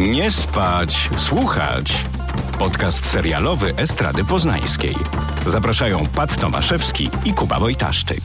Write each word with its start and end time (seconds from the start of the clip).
Nie 0.00 0.30
spać, 0.30 1.10
słuchać. 1.16 1.92
Podcast 2.58 3.10
serialowy 3.10 3.74
Estrady 3.76 4.24
Poznańskiej. 4.24 4.94
Zapraszają 5.46 6.02
Pat 6.16 6.40
Tomaszewski 6.40 7.10
i 7.24 7.34
Kuba 7.34 7.58
Wojtaszczyk. 7.58 8.20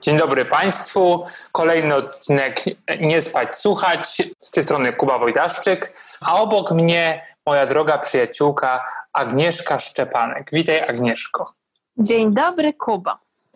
Dzień 0.00 0.16
dobry 0.16 0.44
Państwu. 0.44 1.24
Kolejny 1.52 1.94
odcinek 1.94 2.64
Nie 3.00 3.22
spać, 3.22 3.56
słuchać. 3.56 4.22
Z 4.40 4.50
tej 4.50 4.62
strony 4.62 4.92
Kuba 4.92 5.18
Wojtaszczyk, 5.18 5.92
a 6.20 6.40
obok 6.40 6.72
mnie 6.72 7.26
moja 7.46 7.66
droga 7.66 7.98
przyjaciółka 7.98 8.84
Agnieszka 9.12 9.78
Szczepanek. 9.78 10.50
Witaj 10.52 10.80
Agnieszko. 10.80 11.44
Dzień 11.98 12.34
dobry 12.34 12.72
Kubo. 12.72 13.10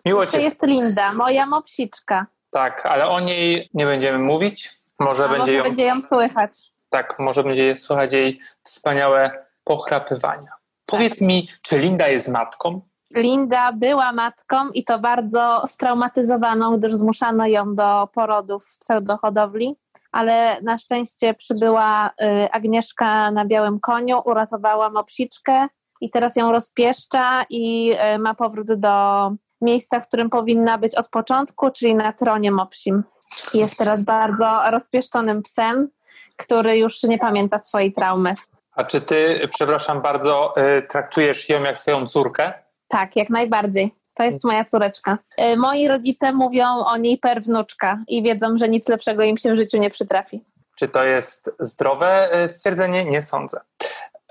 Miło 0.04 0.27
To 0.27 0.32
Cię... 0.32 0.41
jest 0.41 0.62
Linda, 0.62 1.12
moja 1.12 1.46
mopsiczka. 1.46 2.27
Tak, 2.50 2.87
ale 2.87 3.09
o 3.09 3.20
niej 3.20 3.70
nie 3.75 3.87
będziemy 3.87 4.19
mówić. 4.19 4.81
Może 5.05 5.29
będzie 5.29 5.38
może 5.38 5.52
ją... 5.52 5.62
będzie 5.62 5.84
ją 5.84 6.01
słychać. 6.01 6.73
Tak, 6.88 7.19
może 7.19 7.45
będzie 7.45 7.77
słuchać 7.77 8.12
jej 8.12 8.41
wspaniałe 8.62 9.47
pochrapywania. 9.65 10.52
Powiedz 10.87 11.20
mi, 11.20 11.48
czy 11.62 11.78
Linda 11.78 12.09
jest 12.09 12.28
matką? 12.28 12.80
Linda 13.15 13.73
była 13.73 14.12
matką 14.12 14.70
i 14.70 14.84
to 14.84 14.98
bardzo 14.98 15.62
straumatyzowaną, 15.66 16.78
gdyż 16.78 16.92
zmuszano 16.92 17.47
ją 17.47 17.75
do 17.75 18.09
porodów 18.15 18.65
w 18.65 18.78
pseudohodowli, 18.78 19.77
ale 20.12 20.62
na 20.62 20.78
szczęście 20.78 21.34
przybyła 21.34 22.11
y, 22.45 22.50
Agnieszka 22.50 23.30
na 23.30 23.47
białym 23.47 23.80
koniu, 23.80 24.23
uratowała 24.25 24.91
mopsiczkę 24.91 25.69
i 26.00 26.11
teraz 26.11 26.37
ją 26.37 26.53
rozpieszcza 26.53 27.45
i 27.50 27.92
y, 28.14 28.19
ma 28.19 28.34
powrót 28.34 28.73
do 28.73 29.30
miejsca, 29.61 30.00
w 30.00 30.06
którym 30.06 30.30
powinna 30.30 30.78
być 30.78 30.95
od 30.95 31.09
początku, 31.09 31.70
czyli 31.70 31.95
na 31.95 32.12
tronie 32.12 32.53
mopsim. 32.53 33.05
Jest 33.54 33.77
teraz 33.78 34.00
bardzo 34.00 34.62
rozpieszczonym 34.70 35.42
psem, 35.42 35.88
który 36.36 36.78
już 36.78 37.02
nie 37.02 37.19
pamięta 37.19 37.58
swojej 37.58 37.92
traumy. 37.92 38.33
A 38.77 38.84
czy 38.84 39.00
ty, 39.00 39.48
przepraszam 39.55 40.00
bardzo, 40.02 40.55
y, 40.78 40.83
traktujesz 40.83 41.48
ją 41.48 41.62
jak 41.62 41.78
swoją 41.78 42.06
córkę? 42.06 42.52
Tak, 42.89 43.16
jak 43.16 43.30
najbardziej. 43.30 43.94
To 44.14 44.22
jest 44.22 44.44
moja 44.44 44.64
córeczka. 44.64 45.19
Y, 45.41 45.56
Moi 45.56 45.89
rodzice 45.89 46.33
mówią 46.33 46.66
o 46.66 46.97
niej 46.97 47.19
per 47.19 47.42
wnuczka 47.42 47.98
i 48.08 48.22
wiedzą, 48.22 48.58
że 48.58 48.69
nic 48.69 48.89
lepszego 48.89 49.22
im 49.22 49.39
się 49.39 49.52
w 49.52 49.56
życiu 49.56 49.78
nie 49.78 49.91
przytrafi. 49.91 50.44
Czy 50.78 50.89
to 50.89 51.05
jest 51.05 51.50
zdrowe 51.61 52.42
y, 52.44 52.48
stwierdzenie? 52.48 53.05
Nie 53.05 53.22
sądzę. 53.22 53.61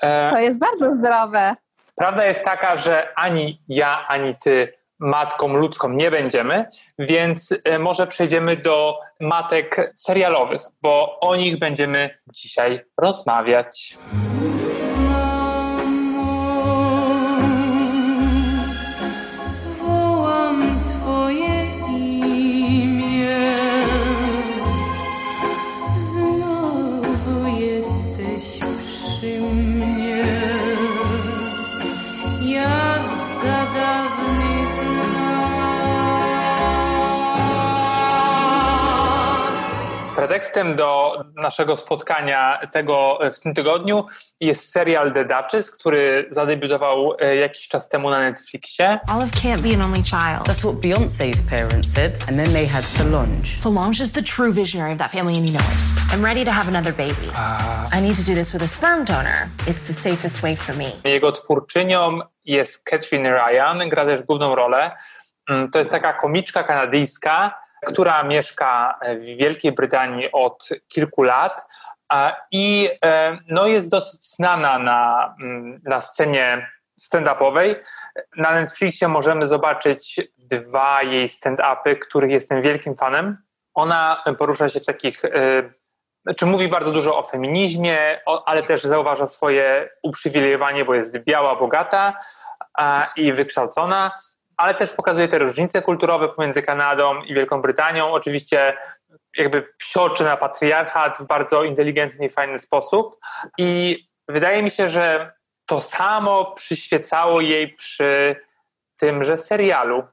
E, 0.02 0.31
To 0.33 0.39
jest 0.39 0.58
bardzo 0.59 0.95
zdrowe. 0.95 1.55
Prawda 1.95 2.25
jest 2.25 2.43
taka, 2.43 2.77
że 2.77 3.08
ani 3.15 3.61
ja, 3.67 4.05
ani 4.08 4.36
ty 4.36 4.73
matką 5.02 5.55
ludzką 5.55 5.89
nie 5.89 6.11
będziemy, 6.11 6.66
więc 6.99 7.55
e, 7.63 7.80
może 7.80 8.07
przejdziemy 8.07 8.57
do 8.57 8.99
matek 9.19 9.93
serialowych, 9.95 10.61
bo 10.81 11.19
o 11.19 11.35
nich 11.35 11.59
będziemy 11.59 12.09
dzisiaj 12.33 12.85
rozmawiać. 12.97 13.97
Pretekstem 40.31 40.75
do 40.75 41.13
naszego 41.35 41.75
spotkania 41.75 42.59
tego 42.71 43.19
w 43.33 43.39
tym 43.39 43.53
tygodniu 43.53 44.05
jest 44.39 44.71
serial 44.71 45.11
The 45.14 45.25
Duchess, 45.25 45.71
który 45.71 46.27
zadebiutował 46.30 47.15
e, 47.19 47.36
jakiś 47.36 47.67
czas 47.67 47.89
temu 47.89 48.09
na 48.09 48.19
Netflixie. 48.19 48.99
Olive 49.09 49.31
can't 49.31 49.61
be 49.61 49.75
an 49.75 49.81
only 49.81 50.03
child. 50.03 50.47
That's 50.47 50.64
what 50.64 50.75
Beyonce's 50.75 51.41
parents 51.49 51.93
said, 51.93 52.11
and 52.27 52.37
then 52.37 52.53
they 52.53 52.67
had 52.67 52.86
Solange. 52.86 53.59
Solange 53.59 54.02
is 54.03 54.11
the 54.11 54.23
true 54.23 54.53
visionary 54.53 54.93
of 54.93 54.99
that 54.99 55.11
family, 55.11 55.37
and 55.37 55.49
you 55.49 55.53
know 55.59 55.67
it. 55.71 56.14
I'm 56.14 56.25
ready 56.25 56.45
to 56.45 56.52
have 56.52 56.70
another 56.70 56.93
baby. 56.93 57.30
I 57.97 58.02
need 58.02 58.15
to 58.15 58.23
do 58.25 58.33
this 58.33 58.53
with 58.53 58.64
a 58.64 58.67
sperm 58.67 59.05
donor. 59.05 59.49
It's 59.67 59.83
the 59.87 59.93
safest 59.93 60.43
way 60.43 60.55
for 60.55 60.75
me. 60.77 60.86
Jego 61.03 61.31
twórczynią 61.31 62.20
jest 62.45 62.83
Catherine 62.83 63.30
Ryan, 63.33 63.89
gra 63.89 64.05
też 64.05 64.23
główną 64.23 64.55
rolę. 64.55 64.91
Mm, 65.49 65.71
To 65.71 65.80
jest 65.80 65.91
taka 65.91 66.14
komiczka 66.14 66.64
kanadyjska, 66.64 67.53
która 67.87 68.23
mieszka 68.23 68.99
w 69.21 69.25
Wielkiej 69.25 69.71
Brytanii 69.71 70.31
od 70.31 70.69
kilku 70.87 71.23
lat 71.23 71.65
i 72.52 72.89
e, 73.05 73.37
no, 73.47 73.67
jest 73.67 73.89
dosyć 73.89 74.25
znana 74.36 74.80
na, 74.80 75.33
mm, 75.42 75.81
na 75.83 76.02
scenie 76.02 76.67
stand-upowej. 77.02 77.75
Na 78.37 78.52
Netflixie 78.52 79.08
możemy 79.08 79.47
zobaczyć 79.47 80.21
dwa 80.37 81.03
jej 81.03 81.30
stand-upy, 81.30 81.99
których 81.99 82.31
jestem 82.31 82.61
wielkim 82.61 82.95
fanem. 82.95 83.37
Ona 83.73 84.23
porusza 84.37 84.70
się 84.70 84.80
w 84.80 84.86
takich 84.86 85.25
e, 85.25 85.30
znaczy 86.23 86.45
mówi 86.45 86.67
bardzo 86.67 86.91
dużo 86.91 87.17
o 87.17 87.23
feminizmie, 87.23 88.20
ale 88.45 88.64
też 88.64 88.83
zauważa 88.83 89.27
swoje 89.27 89.89
uprzywilejowanie, 90.03 90.86
bo 90.86 90.93
jest 90.93 91.17
biała, 91.17 91.55
bogata 91.55 92.17
i 93.15 93.33
wykształcona, 93.33 94.11
ale 94.61 94.76
też 94.76 94.92
pokazuje 94.92 95.27
te 95.27 95.39
różnice 95.39 95.82
kulturowe 95.82 96.30
pomiędzy 96.30 96.61
Kanadą 96.61 97.22
i 97.22 97.33
Wielką 97.33 97.61
Brytanią. 97.61 98.11
Oczywiście 98.11 98.77
jakby 99.38 99.67
psioczy 99.77 100.23
na 100.23 100.38
patriarchat 100.38 101.17
w 101.17 101.27
bardzo 101.27 101.64
inteligentny 101.64 102.26
i 102.26 102.30
fajny 102.30 102.60
sposób 102.60 103.17
i 103.58 104.00
wydaje 104.27 104.64
mi 104.64 104.71
się, 104.71 104.89
że 104.89 105.32
to 105.66 105.82
samo 105.82 106.45
przyświecało 106.52 107.42
jej 107.42 107.73
przy 107.73 108.36
tymże 109.00 109.38
serialu, 109.38 110.04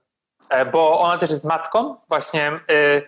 E, 0.48 0.66
bo 0.66 1.00
ona 1.00 1.19
też 1.19 1.31
jest 1.31 1.44
matką, 1.44 1.97
właśnie 2.08 2.53
y, 2.70 3.03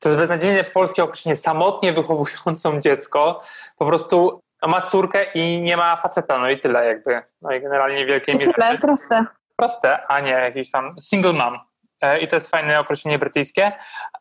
to 0.00 0.08
jest 0.08 0.18
beznadziejne 0.18 0.64
polskie 0.64 1.04
określenie, 1.04 1.36
samotnie 1.36 1.92
wychowującą 1.92 2.80
dziecko, 2.80 3.42
po 3.78 3.86
prostu 3.86 4.40
ma 4.66 4.82
córkę 4.82 5.24
i 5.34 5.60
nie 5.60 5.76
ma 5.76 5.96
faceta, 5.96 6.38
no 6.38 6.50
i 6.50 6.58
tyle 6.58 6.86
jakby, 6.86 7.22
no 7.42 7.52
i 7.52 7.60
generalnie 7.60 8.06
wielkie 8.06 8.32
I 8.32 8.36
mierze. 8.36 8.52
tyle, 8.52 8.78
proste. 8.78 9.26
Proste, 9.56 10.06
a 10.06 10.20
nie 10.20 10.30
jakiś 10.30 10.70
tam 10.70 10.90
single 11.00 11.32
mom. 11.32 11.58
E, 12.00 12.18
I 12.18 12.28
to 12.28 12.36
jest 12.36 12.50
fajne 12.50 12.80
określenie 12.80 13.18
brytyjskie. 13.18 13.72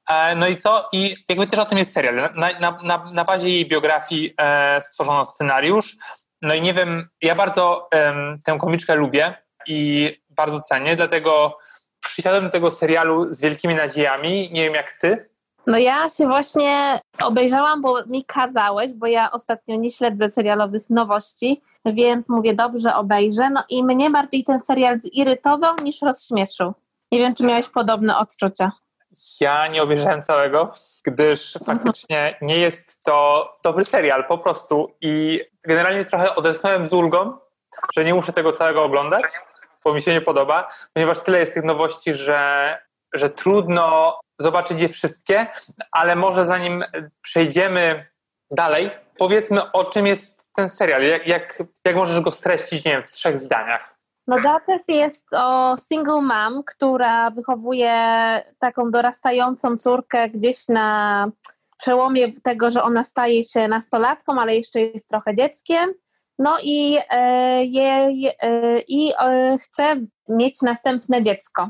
E, 0.10 0.36
No 0.36 0.48
i 0.48 0.56
co? 0.56 0.90
I 0.92 1.16
jakby 1.30 1.48
też 1.48 1.60
o 1.60 1.66
tym 1.66 1.78
jest 1.78 1.94
serial. 1.94 2.16
Na, 2.16 2.30
na, 2.60 2.78
na, 2.84 3.04
na 3.14 3.24
bazie 3.24 3.50
jej 3.50 3.68
biografii 3.68 4.34
e, 4.38 4.82
stworzono 4.82 5.26
scenariusz. 5.26 5.96
No 6.42 6.54
i 6.54 6.62
nie 6.62 6.74
wiem, 6.74 7.10
ja 7.22 7.36
bardzo 7.36 7.88
em, 7.92 8.40
tę 8.46 8.58
komiczkę 8.58 8.96
lubię 8.96 9.36
i 9.68 10.10
bardzo 10.30 10.62
cenię, 10.62 10.96
dlatego 10.96 11.58
przysiadłem 12.00 12.44
do 12.44 12.50
tego 12.50 12.72
serialu 12.72 13.34
z 13.34 13.42
wielkimi 13.42 13.76
nadziejami. 13.76 14.50
Nie 14.54 14.64
wiem 14.64 14.74
jak 14.74 14.92
ty. 14.94 15.30
No 15.68 15.78
ja 15.78 16.10
się 16.10 16.26
właśnie 16.28 17.00
obejrzałam, 17.24 17.82
bo 17.82 18.06
mi 18.06 18.26
kazałeś, 18.26 18.94
bo 18.94 19.08
ja 19.08 19.32
ostatnio 19.32 19.76
nie 19.76 19.92
śledzę 19.92 20.30
serialowych 20.30 20.90
nowości, 20.90 21.62
więc 21.94 22.30
mówię, 22.30 22.54
dobrze, 22.54 22.96
obejrzę. 22.96 23.50
No 23.50 23.64
i 23.70 23.84
mnie 23.84 24.10
bardziej 24.10 24.44
ten 24.44 24.60
serial 24.60 24.98
zirytował 24.98 25.76
niż 25.84 26.02
rozśmieszył. 26.02 26.74
Nie 27.12 27.20
wiem, 27.20 27.36
czy 27.36 27.44
miałeś 27.44 27.70
podobne 27.70 28.18
odczucia. 28.18 28.72
Ja 29.40 29.68
nie 29.68 29.84
obejrzałem 29.84 30.22
całego, 30.22 30.72
gdyż 31.06 31.58
faktycznie 31.66 32.38
nie 32.42 32.58
jest 32.58 33.04
to 33.06 33.50
dobry 33.64 33.86
serial 33.86 34.28
po 34.28 34.38
prostu 34.38 34.92
i 35.02 35.42
generalnie 35.64 36.06
trochę 36.06 36.36
odetchnąłem 36.36 36.88
z 36.88 36.94
ulgą, 36.94 37.38
że 37.96 38.06
nie 38.06 38.14
muszę 38.14 38.34
tego 38.34 38.52
całego 38.52 38.84
oglądać, 38.84 39.24
bo 39.84 39.94
mi 39.94 40.02
się 40.02 40.14
nie 40.14 40.22
podoba, 40.22 40.70
ponieważ 40.94 41.20
tyle 41.20 41.40
jest 41.40 41.54
tych 41.54 41.64
nowości, 41.64 42.14
że, 42.14 42.78
że 43.14 43.30
trudno 43.30 44.20
zobaczyć 44.40 44.82
je 44.82 44.90
wszystkie, 44.90 45.48
ale 45.92 46.16
może 46.16 46.46
zanim 46.46 46.84
przejdziemy 47.22 48.06
dalej, 48.52 48.92
powiedzmy 49.18 49.72
o 49.72 49.86
czym 49.86 50.08
jest 50.08 50.35
ten 50.56 50.70
serial, 50.70 51.02
jak, 51.02 51.28
jak, 51.28 51.64
jak 51.86 51.96
możesz 51.96 52.22
go 52.22 52.32
streścić, 52.32 52.86
nie 52.86 52.92
wiem, 52.92 53.04
w 53.04 53.12
trzech 53.12 53.40
zdaniach. 53.40 53.96
No 54.28 54.40
Dates 54.40 54.84
jest 54.88 55.26
o 55.32 55.78
single 55.78 56.22
mom, 56.22 56.64
która 56.64 57.32
wychowuje 57.32 57.94
taką 58.60 58.92
dorastającą 58.92 59.78
córkę 59.78 60.30
gdzieś 60.30 60.68
na 60.68 61.28
przełomie 61.78 62.32
tego, 62.44 62.70
że 62.70 62.84
ona 62.84 63.04
staje 63.04 63.44
się 63.44 63.68
nastolatką, 63.68 64.42
ale 64.42 64.56
jeszcze 64.56 64.82
jest 64.82 65.08
trochę 65.08 65.36
dzieckiem. 65.36 65.94
No 66.40 66.58
i, 66.64 66.98
e, 67.10 67.66
jej, 67.66 68.28
e, 68.42 68.80
i 68.80 69.14
e, 69.20 69.58
chce 69.62 69.96
mieć 70.30 70.62
następne 70.62 71.22
dziecko. 71.22 71.70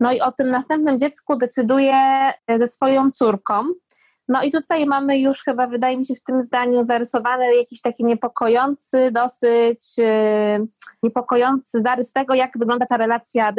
No 0.00 0.12
i 0.12 0.20
o 0.20 0.32
tym 0.32 0.48
następnym 0.48 0.98
dziecku 0.98 1.36
decyduje 1.36 2.32
ze 2.58 2.66
swoją 2.66 3.10
córką. 3.10 3.64
No 4.28 4.42
i 4.42 4.50
tutaj 4.50 4.86
mamy 4.86 5.18
już 5.18 5.44
chyba, 5.44 5.66
wydaje 5.66 5.98
mi 5.98 6.06
się, 6.06 6.14
w 6.14 6.22
tym 6.22 6.42
zdaniu 6.42 6.84
zarysowany 6.84 7.56
jakiś 7.56 7.80
taki 7.82 8.04
niepokojący, 8.04 9.10
dosyć 9.12 9.84
e, 10.00 10.66
niepokojący 11.02 11.80
zarys 11.80 12.12
tego, 12.12 12.34
jak 12.34 12.58
wygląda 12.58 12.86
ta 12.86 12.96
relacja 12.96 13.54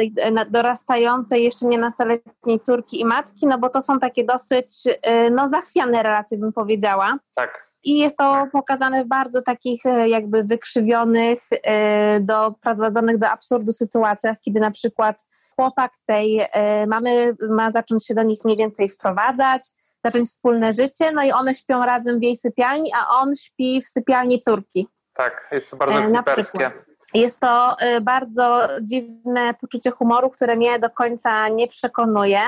dorastającej, 0.50 1.44
jeszcze 1.44 1.66
nie 1.66 1.78
nastoletniej 1.78 2.60
córki 2.60 3.00
i 3.00 3.04
matki, 3.04 3.46
no 3.46 3.58
bo 3.58 3.68
to 3.68 3.82
są 3.82 3.98
takie 3.98 4.24
dosyć 4.24 4.68
e, 5.02 5.30
no, 5.30 5.48
zachwiane 5.48 6.02
relacje, 6.02 6.38
bym 6.38 6.52
powiedziała. 6.52 7.18
Tak. 7.34 7.70
i 7.84 7.98
jest 7.98 8.16
to 8.16 8.46
pokazane 8.52 9.04
w 9.04 9.08
bardzo 9.08 9.42
takich 9.42 9.86
e, 9.86 10.08
jakby 10.08 10.44
wykrzywionych, 10.44 11.40
doprowadzonych 12.20 13.18
do 13.18 13.28
absurdu 13.28 13.72
sytuacjach, 13.72 14.36
kiedy 14.40 14.60
na 14.60 14.70
przykład 14.70 15.26
chłopak 15.56 15.92
tej 16.06 16.40
mamy 16.86 17.34
ma 17.50 17.70
zacząć 17.70 18.06
się 18.06 18.14
do 18.14 18.22
nich 18.22 18.44
mniej 18.44 18.56
więcej 18.56 18.88
wprowadzać, 18.88 19.72
zacząć 20.06 20.28
wspólne 20.28 20.72
życie, 20.72 21.12
no 21.12 21.22
i 21.24 21.32
one 21.32 21.54
śpią 21.54 21.84
razem 21.84 22.20
w 22.20 22.22
jej 22.22 22.36
sypialni, 22.36 22.90
a 22.94 23.08
on 23.08 23.34
śpi 23.34 23.82
w 23.82 23.86
sypialni 23.86 24.40
córki. 24.40 24.88
Tak, 25.14 25.48
jest 25.52 25.70
to 25.70 25.76
bardzo 25.76 26.00
E. 27.14 27.20
Jest 27.20 27.40
to 27.40 27.76
y, 27.82 28.00
bardzo 28.00 28.68
dziwne 28.82 29.54
poczucie 29.60 29.90
humoru, 29.90 30.30
które 30.30 30.56
mnie 30.56 30.78
do 30.78 30.90
końca 30.90 31.48
nie 31.48 31.68
przekonuje. 31.68 32.40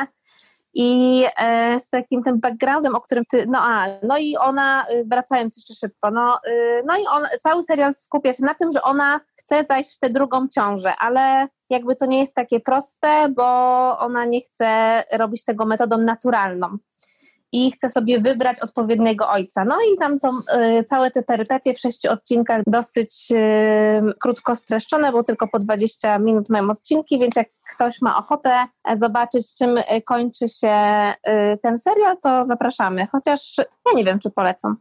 I 0.74 1.24
e, 1.36 1.80
z 1.80 1.90
takim 1.90 2.22
tym 2.22 2.40
backgroundem, 2.40 2.94
o 2.94 3.00
którym 3.00 3.24
ty. 3.30 3.46
No 3.48 3.58
a, 3.62 3.86
no 4.02 4.18
i 4.18 4.36
ona, 4.36 4.86
y, 4.90 5.04
wracając 5.04 5.56
jeszcze 5.56 5.74
szybko, 5.74 6.10
no, 6.10 6.40
y, 6.48 6.82
no 6.86 6.98
i 6.98 7.06
on, 7.06 7.22
cały 7.40 7.62
serial 7.62 7.94
skupia 7.94 8.32
się 8.32 8.44
na 8.44 8.54
tym, 8.54 8.72
że 8.72 8.82
ona 8.82 9.20
chce 9.36 9.64
zajść 9.64 9.96
w 9.96 9.98
tę 9.98 10.10
drugą 10.10 10.48
ciążę, 10.48 10.92
ale 10.98 11.48
jakby 11.70 11.96
to 11.96 12.06
nie 12.06 12.20
jest 12.20 12.34
takie 12.34 12.60
proste, 12.60 13.28
bo 13.28 13.44
ona 13.98 14.24
nie 14.24 14.40
chce 14.40 15.02
robić 15.12 15.44
tego 15.44 15.66
metodą 15.66 15.98
naturalną 15.98 16.78
i 17.52 17.72
chce 17.72 17.90
sobie 17.90 18.20
wybrać 18.20 18.60
odpowiedniego 18.60 19.28
ojca. 19.28 19.64
No 19.64 19.78
i 19.80 19.98
tam 19.98 20.18
są 20.18 20.38
y, 20.78 20.84
całe 20.84 21.10
te 21.10 21.22
perypetie 21.22 21.74
w 21.74 21.80
sześciu 21.80 22.10
odcinkach 22.10 22.62
dosyć 22.66 23.28
y, 23.30 24.14
krótko 24.20 24.56
streszczone, 24.56 25.12
bo 25.12 25.22
tylko 25.22 25.48
po 25.48 25.58
20 25.58 26.18
minut 26.18 26.48
mają 26.48 26.70
odcinki, 26.70 27.18
więc 27.18 27.36
jak 27.36 27.48
ktoś 27.74 28.02
ma 28.02 28.18
ochotę 28.18 28.66
e, 28.88 28.96
zobaczyć, 28.96 29.54
czym 29.54 29.78
y, 29.78 30.02
kończy 30.06 30.48
się 30.48 30.76
y, 31.28 31.58
ten 31.62 31.78
serial, 31.78 32.16
to 32.22 32.44
zapraszamy. 32.44 33.06
Chociaż 33.12 33.54
ja 33.58 33.92
nie 33.94 34.04
wiem, 34.04 34.18
czy 34.18 34.30
polecam. 34.30 34.76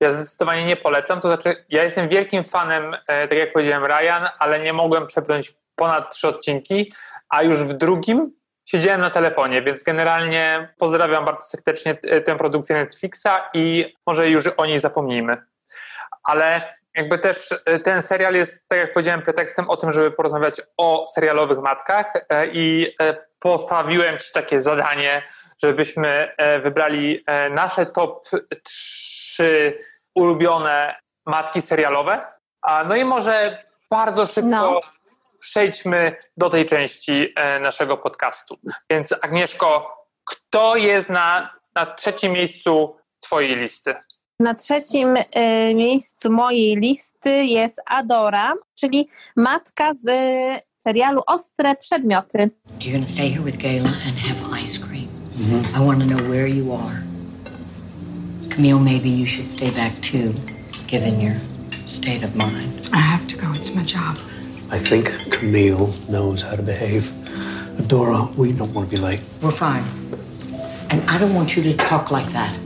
Ja 0.00 0.12
zdecydowanie 0.12 0.66
nie 0.66 0.76
polecam. 0.76 1.20
To 1.20 1.28
znaczy, 1.28 1.64
ja 1.68 1.84
jestem 1.84 2.08
wielkim 2.08 2.44
fanem, 2.44 2.94
e, 3.06 3.28
tak 3.28 3.38
jak 3.38 3.52
powiedziałem, 3.52 3.84
Ryan, 3.84 4.28
ale 4.38 4.60
nie 4.60 4.72
mogłem 4.72 5.06
przebrnąć 5.06 5.54
ponad 5.74 6.14
trzy 6.14 6.28
odcinki, 6.28 6.92
a 7.28 7.42
już 7.42 7.64
w 7.64 7.74
drugim 7.74 8.34
siedziałem 8.72 9.00
na 9.00 9.10
telefonie, 9.10 9.62
więc 9.62 9.82
generalnie 9.82 10.68
pozdrawiam 10.78 11.24
bardzo 11.24 11.46
serdecznie 11.46 11.98
e, 12.02 12.20
tę 12.20 12.36
produkcję 12.36 12.76
Netflixa 12.76 13.50
i 13.54 13.94
może 14.06 14.28
już 14.28 14.46
o 14.56 14.66
niej 14.66 14.80
zapomnijmy. 14.80 15.36
Ale 16.24 16.74
jakby 16.94 17.18
też 17.18 17.54
e, 17.64 17.80
ten 17.80 18.02
serial 18.02 18.34
jest, 18.34 18.68
tak 18.68 18.78
jak 18.78 18.92
powiedziałem, 18.92 19.22
pretekstem 19.22 19.70
o 19.70 19.76
tym, 19.76 19.90
żeby 19.90 20.10
porozmawiać 20.10 20.60
o 20.76 21.06
serialowych 21.08 21.58
matkach 21.58 22.12
e, 22.28 22.46
i 22.46 22.96
postawiłem 23.38 24.18
Ci 24.18 24.32
takie 24.32 24.60
zadanie, 24.60 25.22
żebyśmy 25.62 26.34
wybrali 26.62 27.24
nasze 27.50 27.86
top 27.86 28.28
trzy 28.62 29.78
ulubione 30.14 30.96
matki 31.26 31.62
serialowe. 31.62 32.26
No 32.88 32.96
i 32.96 33.04
może 33.04 33.64
bardzo 33.90 34.26
szybko 34.26 34.50
No. 34.50 34.80
Przejdźmy 35.42 36.16
do 36.36 36.50
tej 36.50 36.66
części 36.66 37.32
e, 37.36 37.60
naszego 37.60 37.96
podcastu. 37.96 38.58
Więc 38.90 39.14
Agnieszko, 39.22 39.96
kto 40.24 40.76
jest 40.76 41.08
na, 41.08 41.50
na 41.74 41.94
trzecim 41.94 42.32
miejscu 42.32 42.96
Twojej 43.20 43.56
listy? 43.56 43.94
Na 44.40 44.54
trzecim 44.54 45.16
y, 45.16 45.24
miejscu 45.74 46.30
mojej 46.30 46.76
listy 46.76 47.44
jest 47.44 47.80
Adora, 47.86 48.54
czyli 48.80 49.08
matka 49.36 49.94
z 49.94 50.04
serialu 50.78 51.22
Ostre 51.26 51.76
Przedmioty. 51.76 52.50
You're 52.78 52.92
gonna 52.92 53.06
stay 53.06 53.30
here 53.30 53.44
with 53.44 53.58
Gayla 53.58 53.88
and 53.88 54.18
have 54.18 54.62
ice 54.62 54.78
cream. 54.78 55.08
I 55.76 55.86
want 55.86 56.00
to 56.00 56.06
know 56.06 56.20
where 56.28 56.48
you 56.48 56.72
are. 56.72 57.02
Camille, 58.50 58.80
maybe 58.80 59.08
you 59.08 59.26
should 59.26 59.50
stay 59.50 59.70
back 59.70 59.92
too, 60.00 60.34
given 60.86 61.20
your 61.20 61.36
state 61.86 62.24
of 62.24 62.34
mind. 62.34 62.88
I 62.92 62.98
have 62.98 63.26
to 63.26 63.36
go. 63.36 63.52
It's 63.54 63.74
my 63.74 63.84
job. 63.84 64.16
I 64.72 64.78
think 64.78 65.10
Camille 65.30 65.92
knows 66.08 66.40
how 66.40 66.56
to 66.56 66.62
behave. 66.62 67.12
Adora, 67.76 68.34
we 68.38 68.52
don't 68.52 68.72
want 68.72 68.90
to 68.90 68.96
be 68.96 69.02
late. 69.02 69.20
We're 69.42 69.50
fine. 69.50 69.84
And 70.88 71.02
I 71.10 71.18
don't 71.18 71.34
want 71.34 71.56
you 71.56 71.62
to 71.64 71.74
talk 71.74 72.10
like 72.10 72.32
that, 72.32 72.58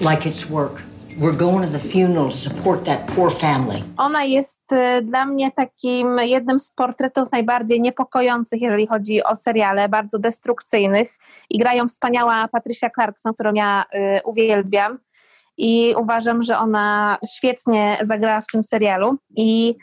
like 0.00 0.24
it's 0.24 0.48
work. 0.48 0.84
We're 1.18 1.36
going 1.36 1.62
to 1.66 1.72
the 1.78 1.80
funeral 1.80 2.30
to 2.30 2.36
support 2.36 2.84
that 2.84 3.06
poor 3.08 3.30
family. 3.30 3.82
Ona 3.96 4.24
jest 4.24 4.72
y, 4.72 5.02
dla 5.02 5.26
mnie 5.26 5.52
takim 5.52 6.18
jednym 6.18 6.60
z 6.60 6.70
portretów 6.70 7.32
najbardziej 7.32 7.80
niepokojących, 7.80 8.60
jeżeli 8.60 8.86
chodzi 8.86 9.24
o 9.24 9.36
seriale, 9.36 9.88
bardzo 9.88 10.18
destrukcyjnych. 10.18 11.18
I 11.50 11.58
grają 11.58 11.88
wspaniała 11.88 12.48
Patricia 12.48 12.90
Clarkson, 12.90 13.34
którą 13.34 13.52
ja 13.54 13.84
y, 13.94 14.22
uwielbiam. 14.24 14.98
I 15.58 15.94
uważam, 15.98 16.42
że 16.42 16.58
ona 16.58 17.18
świetnie 17.36 17.98
zagrała 18.00 18.40
w 18.40 18.46
tym 18.52 18.64
serialu. 18.64 19.16
I 19.36 19.76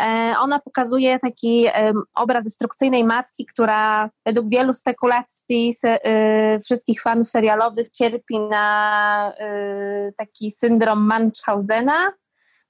e, 0.00 0.34
ona 0.40 0.58
pokazuje 0.58 1.18
taki 1.18 1.66
em, 1.72 2.02
obraz 2.14 2.44
destrukcyjnej 2.44 3.04
matki, 3.04 3.46
która 3.46 4.10
według 4.26 4.48
wielu 4.48 4.72
spekulacji 4.72 5.74
y, 5.84 6.60
wszystkich 6.60 7.02
fanów 7.02 7.30
serialowych 7.30 7.90
cierpi 7.90 8.38
na 8.40 9.32
taki 10.16 10.50
syndrom 10.50 11.12
Munchausena, 11.12 12.12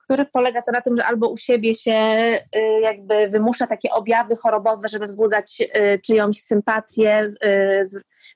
który 0.04 0.24
polega 0.24 0.62
to 0.62 0.72
na 0.72 0.80
tym, 0.80 0.96
że 0.96 1.06
albo 1.06 1.28
u 1.28 1.36
siebie 1.36 1.74
się 1.74 1.92
jakby 2.82 3.28
wymusza 3.28 3.66
takie 3.66 3.90
objawy 3.90 4.36
chorobowe, 4.36 4.88
żeby 4.88 5.06
wzbudzać 5.06 5.62
czyjąś 6.06 6.40
sympatię, 6.40 7.28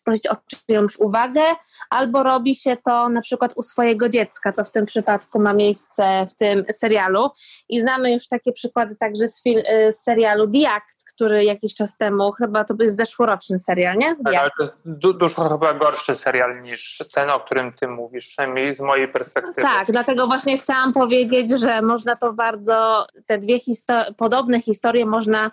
prosić 0.05 0.27
o 0.27 0.37
czyjąś 0.67 0.97
uwagę, 0.97 1.43
albo 1.91 2.23
robi 2.23 2.55
się 2.55 2.77
to 2.85 3.09
na 3.09 3.21
przykład 3.21 3.53
u 3.57 3.63
swojego 3.63 4.09
dziecka, 4.09 4.53
co 4.53 4.65
w 4.65 4.71
tym 4.71 4.87
przypadku 4.87 5.41
ma 5.41 5.53
miejsce 5.53 6.27
w 6.29 6.35
tym 6.35 6.65
serialu. 6.71 7.31
I 7.69 7.81
znamy 7.81 8.13
już 8.13 8.29
takie 8.29 8.53
przykłady 8.53 8.97
także 8.97 9.29
z, 9.29 9.43
y, 9.47 9.93
z 9.93 10.03
serialu 10.03 10.51
The 10.51 10.71
Act, 10.71 11.05
który 11.15 11.45
jakiś 11.45 11.75
czas 11.75 11.97
temu, 11.97 12.33
chyba 12.33 12.65
to 12.65 12.75
jest 12.81 12.97
zeszłoroczny 12.97 13.59
serial, 13.59 13.97
nie? 13.97 14.17
Tak, 14.25 14.35
ale 14.35 14.51
to 14.59 14.63
jest 14.63 14.77
du- 14.85 15.15
dużo 15.15 15.49
chyba 15.49 15.75
gorszy 15.75 16.17
serial 16.17 16.63
niż 16.63 17.03
ten, 17.15 17.31
o 17.31 17.41
którym 17.41 17.73
ty 17.73 17.89
mówisz, 17.89 18.29
przynajmniej 18.29 18.75
z 18.75 18.81
mojej 18.81 19.09
perspektywy. 19.09 19.63
Tak, 19.63 19.93
dlatego 19.93 20.27
właśnie 20.27 20.59
chciałam 20.59 20.93
powiedzieć, 20.93 21.61
że 21.61 21.83
można 21.83 22.17
to 22.17 22.33
bardzo, 22.33 23.07
te 23.27 23.39
dwie 23.39 23.59
histo- 23.59 24.15
podobne 24.15 24.61
historie 24.61 25.07
można 25.07 25.51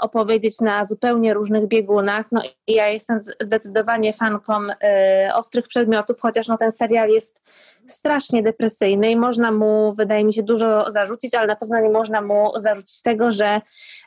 opowiedzieć 0.00 0.60
na 0.60 0.84
zupełnie 0.84 1.34
różnych 1.34 1.68
biegunach. 1.68 2.26
No 2.32 2.42
i 2.66 2.74
ja 2.74 2.88
jestem 2.88 3.18
zdecydowanie 3.40 4.12
fanką 4.12 4.58
e, 4.82 5.30
ostrych 5.34 5.68
przedmiotów, 5.68 6.20
chociaż 6.20 6.48
no, 6.48 6.58
ten 6.58 6.72
serial 6.72 7.08
jest 7.08 7.40
strasznie 7.88 8.42
depresyjny 8.42 9.10
i 9.10 9.16
można 9.16 9.52
mu, 9.52 9.94
wydaje 9.94 10.24
mi 10.24 10.34
się, 10.34 10.42
dużo 10.42 10.90
zarzucić, 10.90 11.34
ale 11.34 11.46
na 11.46 11.56
pewno 11.56 11.80
nie 11.80 11.90
można 11.90 12.20
mu 12.22 12.52
zarzucić 12.56 13.02
tego, 13.02 13.32
że 13.32 13.60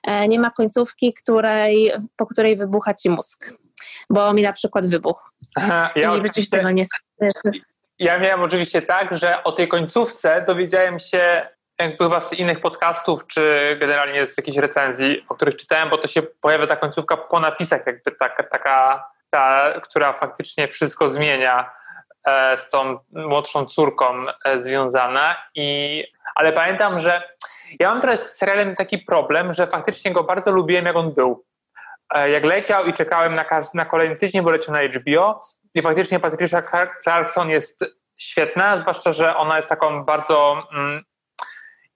e, 0.03 0.27
nie 0.27 0.39
ma 0.39 0.51
końcówki, 0.51 1.13
której, 1.13 1.91
po 2.15 2.25
której 2.25 2.55
wybucha 2.55 2.93
ci 2.93 3.09
mózg. 3.09 3.53
Bo 4.09 4.33
mi 4.33 4.41
na 4.41 4.53
przykład 4.53 4.87
wybuchł. 4.87 5.29
Ja 5.67 5.91
I 5.95 6.05
oczywiście- 6.05 6.57
tego 6.57 6.71
nie 6.71 6.85
Ja 7.99 8.19
miałem 8.19 8.41
oczywiście 8.41 8.81
tak, 8.81 9.17
że 9.17 9.43
o 9.43 9.51
tej 9.51 9.67
końcówce 9.67 10.43
dowiedziałem 10.47 10.99
się 10.99 11.47
jakby 11.79 12.03
chyba 12.03 12.21
z 12.21 12.33
innych 12.33 12.61
podcastów, 12.61 13.27
czy 13.27 13.77
generalnie 13.79 14.27
z 14.27 14.37
jakichś 14.37 14.57
recenzji, 14.57 15.25
o 15.29 15.35
których 15.35 15.55
czytałem, 15.55 15.89
bo 15.89 15.97
to 15.97 16.07
się 16.07 16.21
pojawia 16.21 16.67
ta 16.67 16.75
końcówka 16.75 17.17
po 17.17 17.39
napisach, 17.39 17.85
jakby 17.85 18.11
taka, 18.11 18.43
taka 18.43 19.07
ta, 19.29 19.73
która 19.83 20.13
faktycznie 20.13 20.67
wszystko 20.67 21.09
zmienia 21.09 21.71
e, 22.25 22.57
z 22.57 22.69
tą 22.69 22.99
młodszą 23.11 23.65
córką 23.65 24.25
e, 24.45 24.61
związana. 24.61 25.35
I, 25.55 26.03
ale 26.35 26.53
pamiętam, 26.53 26.99
że 26.99 27.23
ja 27.79 27.89
mam 27.89 28.01
teraz 28.01 28.33
z 28.33 28.37
serialem 28.37 28.75
taki 28.75 28.97
problem, 28.97 29.53
że 29.53 29.67
faktycznie 29.67 30.13
go 30.13 30.23
bardzo 30.23 30.51
lubiłem, 30.51 30.85
jak 30.85 30.95
on 30.95 31.13
był. 31.13 31.45
E, 32.13 32.29
jak 32.29 32.45
leciał 32.45 32.85
i 32.85 32.93
czekałem 32.93 33.33
na, 33.33 33.45
na 33.73 33.85
kolejny 33.85 34.15
tydzień, 34.15 34.41
bo 34.41 34.51
leciał 34.51 34.75
na 34.75 34.81
HBO 34.83 35.41
i 35.73 35.81
faktycznie 35.81 36.19
Patricia 36.19 36.61
Clark- 36.61 36.99
Clarkson 37.03 37.49
jest 37.49 37.85
świetna, 38.17 38.79
zwłaszcza, 38.79 39.13
że 39.13 39.35
ona 39.35 39.57
jest 39.57 39.69
taką 39.69 40.03
bardzo, 40.03 40.67
mm, 40.73 41.03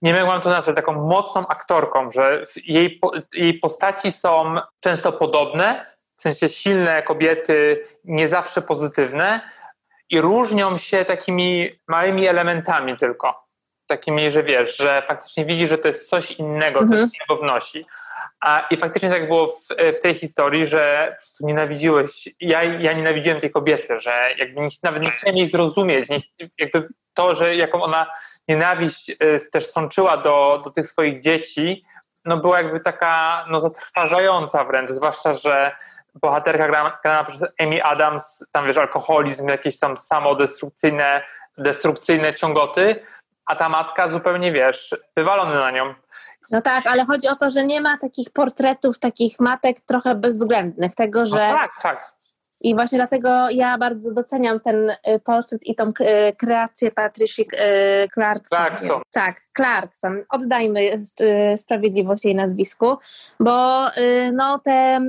nie 0.02 0.24
mam 0.24 0.40
to 0.40 0.50
nazwać, 0.50 0.76
taką 0.76 0.92
mocną 0.92 1.48
aktorką, 1.48 2.10
że 2.10 2.44
jej, 2.64 3.00
jej 3.32 3.58
postaci 3.58 4.12
są 4.12 4.56
często 4.80 5.12
podobne, 5.12 5.86
w 6.16 6.20
sensie 6.22 6.48
silne 6.48 7.02
kobiety, 7.02 7.82
nie 8.04 8.28
zawsze 8.28 8.62
pozytywne 8.62 9.40
i 10.10 10.20
różnią 10.20 10.78
się 10.78 11.04
takimi 11.04 11.70
małymi 11.88 12.26
elementami 12.26 12.96
tylko. 12.96 13.46
Takimi, 13.86 14.30
że 14.30 14.42
wiesz, 14.42 14.76
że 14.76 15.02
faktycznie 15.08 15.44
widzi, 15.44 15.66
że 15.66 15.78
to 15.78 15.88
jest 15.88 16.10
coś 16.10 16.30
innego, 16.32 16.80
Mhm. 16.80 17.08
coś 17.08 17.18
innego 17.18 17.42
wnosi. 17.42 17.86
A, 18.42 18.66
I 18.70 18.76
faktycznie 18.76 19.10
tak 19.10 19.28
było 19.28 19.46
w, 19.46 19.66
w 19.96 20.00
tej 20.00 20.14
historii, 20.14 20.66
że 20.66 21.08
po 21.10 21.16
prostu 21.16 21.46
nienawidziłeś, 21.46 22.28
ja, 22.40 22.62
ja 22.62 22.92
nienawidziłem 22.92 23.40
tej 23.40 23.50
kobiety, 23.50 24.00
że 24.00 24.28
jakby 24.38 24.60
nie, 24.60 24.68
nawet 24.82 25.04
nie 25.04 25.10
chciałem 25.10 25.36
jej 25.36 25.50
zrozumieć, 25.50 26.08
nie, 26.08 26.18
jakby 26.58 26.88
to, 27.14 27.34
że 27.34 27.56
jaką 27.56 27.82
ona 27.82 28.06
nienawiść 28.48 29.10
y, 29.10 29.16
też 29.52 29.66
sączyła 29.66 30.16
do, 30.16 30.60
do 30.64 30.70
tych 30.70 30.86
swoich 30.86 31.20
dzieci, 31.20 31.84
no 32.24 32.36
była 32.36 32.62
jakby 32.62 32.80
taka 32.80 33.44
no, 33.50 33.60
zatrważająca 33.60 34.64
wręcz, 34.64 34.90
zwłaszcza, 34.90 35.32
że 35.32 35.76
bohaterka 36.14 36.68
grana, 36.68 36.98
grana 37.02 37.24
przez 37.24 37.44
Amy 37.60 37.84
Adams, 37.84 38.46
tam 38.52 38.66
wiesz, 38.66 38.76
alkoholizm, 38.76 39.48
jakieś 39.48 39.78
tam 39.78 39.96
samodestrukcyjne 39.96 41.22
destrukcyjne 41.58 42.34
ciągoty, 42.34 43.06
a 43.46 43.56
ta 43.56 43.68
matka 43.68 44.08
zupełnie, 44.08 44.52
wiesz, 44.52 44.96
wywalony 45.16 45.54
na 45.54 45.70
nią. 45.70 45.94
No 46.50 46.62
tak, 46.62 46.86
ale 46.86 47.04
chodzi 47.04 47.28
o 47.28 47.36
to, 47.36 47.50
że 47.50 47.64
nie 47.64 47.80
ma 47.80 47.98
takich 47.98 48.30
portretów, 48.30 48.98
takich 48.98 49.40
matek 49.40 49.80
trochę 49.80 50.14
bezwzględnych, 50.14 50.94
tego, 50.94 51.18
No 51.20 51.26
że 51.26 51.36
tak, 51.36 51.70
tak. 51.82 52.12
I 52.62 52.74
właśnie 52.74 52.98
dlatego 52.98 53.50
ja 53.50 53.78
bardzo 53.78 54.12
doceniam 54.12 54.60
ten 54.60 54.90
y, 54.90 54.96
portret 55.24 55.66
i 55.66 55.74
tą 55.74 55.88
y, 55.88 55.92
kreację 56.36 56.90
Patricia 56.90 57.42
y, 57.42 58.08
Clarkson. 58.14 58.58
Clarkson. 58.58 59.02
Tak, 59.12 59.36
Clarkson. 59.56 60.24
Oddajmy 60.30 60.98
sprawiedliwość 61.56 62.24
jej 62.24 62.34
nazwisku, 62.34 62.96
bo 63.40 63.86
no, 64.32 64.58
te 64.58 65.00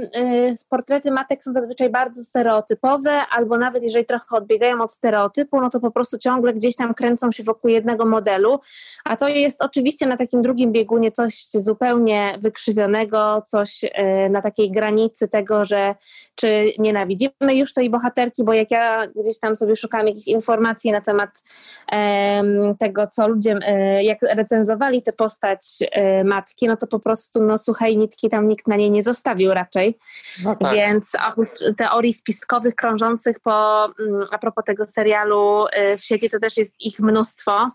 portrety 0.69 1.11
matek 1.11 1.43
są 1.43 1.53
zazwyczaj 1.53 1.89
bardzo 1.89 2.23
stereotypowe, 2.23 3.11
albo 3.31 3.57
nawet 3.57 3.83
jeżeli 3.83 4.05
trochę 4.05 4.25
odbiegają 4.31 4.81
od 4.81 4.91
stereotypu, 4.91 5.61
no 5.61 5.69
to 5.69 5.79
po 5.79 5.91
prostu 5.91 6.17
ciągle 6.17 6.53
gdzieś 6.53 6.75
tam 6.75 6.93
kręcą 6.93 7.31
się 7.31 7.43
wokół 7.43 7.69
jednego 7.69 8.05
modelu, 8.05 8.59
a 9.03 9.15
to 9.15 9.27
jest 9.27 9.61
oczywiście 9.61 10.07
na 10.07 10.17
takim 10.17 10.41
drugim 10.41 10.71
biegunie 10.71 11.11
coś 11.11 11.45
zupełnie 11.49 12.37
wykrzywionego, 12.41 13.41
coś 13.45 13.81
na 14.29 14.41
takiej 14.41 14.71
granicy 14.71 15.27
tego, 15.27 15.65
że 15.65 15.95
czy 16.35 16.65
nienawidzimy 16.79 17.42
już 17.51 17.73
tej 17.73 17.89
bohaterki, 17.89 18.43
bo 18.43 18.53
jak 18.53 18.71
ja 18.71 19.07
gdzieś 19.07 19.39
tam 19.39 19.55
sobie 19.55 19.75
szukam 19.75 20.07
jakichś 20.07 20.27
informacji 20.27 20.91
na 20.91 21.01
temat 21.01 21.43
em, 21.91 22.75
tego, 22.79 23.07
co 23.07 23.27
ludzie, 23.27 23.59
e, 23.61 24.03
jak 24.03 24.17
recenzowali 24.21 25.01
tę 25.01 25.13
postać 25.13 25.61
e, 25.91 26.23
matki, 26.23 26.67
no 26.67 26.77
to 26.77 26.87
po 26.87 26.99
prostu 26.99 27.43
no 27.43 27.57
suchej 27.57 27.97
nitki 27.97 28.29
tam 28.29 28.47
nikt 28.47 28.67
na 28.67 28.75
niej 28.75 28.91
nie 28.91 29.03
zostawił 29.03 29.53
raczej. 29.53 29.97
No 30.43 30.55
tak. 30.55 30.73
Więc 30.73 31.11
oprócz 31.29 31.59
teorii 31.77 32.13
spiskowych 32.13 32.75
krążących 32.75 33.39
po, 33.39 33.85
mm, 33.85 34.27
a 34.31 34.37
propos 34.37 34.63
tego 34.65 34.87
serialu 34.87 35.65
y, 35.65 35.97
w 35.97 36.03
sieci, 36.03 36.29
to 36.29 36.39
też 36.39 36.57
jest 36.57 36.75
ich 36.79 36.99
mnóstwo. 36.99 37.71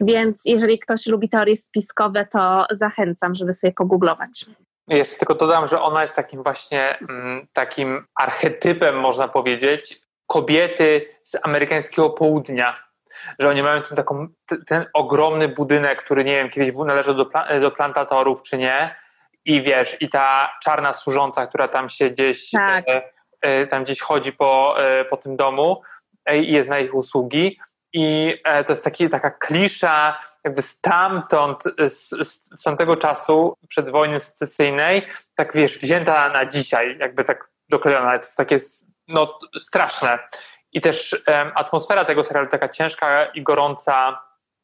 Więc 0.00 0.42
jeżeli 0.44 0.78
ktoś 0.78 1.06
lubi 1.06 1.28
teorie 1.28 1.56
spiskowe, 1.56 2.26
to 2.32 2.66
zachęcam, 2.70 3.34
żeby 3.34 3.52
sobie 3.52 3.72
pogooglować. 3.72 4.46
Jeszcze 4.88 5.18
tylko 5.18 5.34
dodam, 5.34 5.66
że 5.66 5.82
ona 5.82 6.02
jest 6.02 6.16
takim 6.16 6.42
właśnie 6.42 6.98
mm, 6.98 7.46
takim 7.52 8.06
archetypem, 8.14 9.00
można 9.00 9.28
powiedzieć, 9.28 10.00
kobiety 10.26 11.08
z 11.22 11.36
amerykańskiego 11.42 12.10
południa. 12.10 12.84
Że 13.38 13.48
oni 13.48 13.62
mają 13.62 13.82
ten, 13.82 13.96
taką, 13.96 14.28
ten 14.66 14.86
ogromny 14.92 15.48
budynek, 15.48 16.04
który 16.04 16.24
nie 16.24 16.32
wiem, 16.32 16.50
kiedyś 16.50 16.72
był 16.72 16.84
należał 16.84 17.14
do, 17.14 17.30
do 17.60 17.70
plantatorów, 17.70 18.42
czy 18.42 18.58
nie. 18.58 18.96
I 19.44 19.62
wiesz, 19.62 19.96
i 20.02 20.08
ta 20.08 20.52
czarna 20.62 20.94
służąca, 20.94 21.46
która 21.46 21.68
tam 21.68 21.88
się 21.88 22.10
gdzieś, 22.10 22.50
Tak. 22.50 22.88
e, 22.88 23.02
e, 23.40 23.66
tam 23.66 23.84
gdzieś 23.84 24.00
chodzi 24.00 24.32
po, 24.32 24.74
e, 24.78 25.04
po 25.04 25.16
tym 25.16 25.36
domu 25.36 25.82
e, 26.26 26.38
i 26.38 26.52
jest 26.52 26.68
na 26.68 26.78
ich 26.78 26.94
usługi. 26.94 27.58
I 27.96 28.34
e, 28.44 28.64
to 28.64 28.72
jest 28.72 28.84
taki, 28.84 29.08
taka 29.08 29.30
klisza, 29.30 30.20
jakby 30.44 30.62
stamtąd, 30.62 31.62
z, 31.62 32.08
z, 32.08 32.42
z 32.60 32.62
tamtego 32.62 32.96
czasu, 32.96 33.56
przed 33.68 33.90
wojny 33.90 34.20
secesyjnej, 34.20 35.06
tak 35.34 35.54
wiesz, 35.54 35.78
wzięta 35.78 36.28
na 36.28 36.46
dzisiaj, 36.46 36.98
jakby 37.00 37.24
tak 37.24 37.50
doklejona. 37.68 38.10
To 38.10 38.16
jest 38.16 38.36
takie 38.36 38.56
no, 39.08 39.38
straszne. 39.60 40.18
I 40.72 40.80
też 40.80 41.22
em, 41.26 41.52
atmosfera 41.54 42.04
tego 42.04 42.24
serialu 42.24 42.48
taka 42.48 42.68
ciężka 42.68 43.26
i 43.26 43.42
gorąca, 43.42 44.20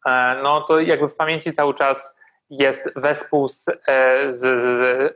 e, 0.06 0.40
no 0.42 0.60
to 0.60 0.80
jakby 0.80 1.08
w 1.08 1.16
pamięci 1.16 1.52
cały 1.52 1.74
czas 1.74 2.14
jest 2.50 2.90
wespół 2.96 3.48
z, 3.48 3.68
e, 3.68 3.74
z, 4.34 4.40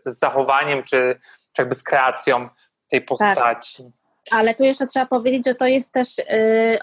z 0.05 0.19
zachowaniem, 0.19 0.83
czy, 0.83 1.19
czy 1.53 1.63
jakby 1.63 1.75
z 1.75 1.83
kreacją 1.83 2.49
tej 2.91 3.03
postaci. 3.03 3.93
Ale 4.31 4.55
tu 4.55 4.65
jeszcze 4.65 4.87
trzeba 4.87 5.07
powiedzieć, 5.07 5.47
że 5.47 5.55
to 5.55 5.67
jest 5.67 5.93
też 5.93 6.19
yy, 6.19 6.25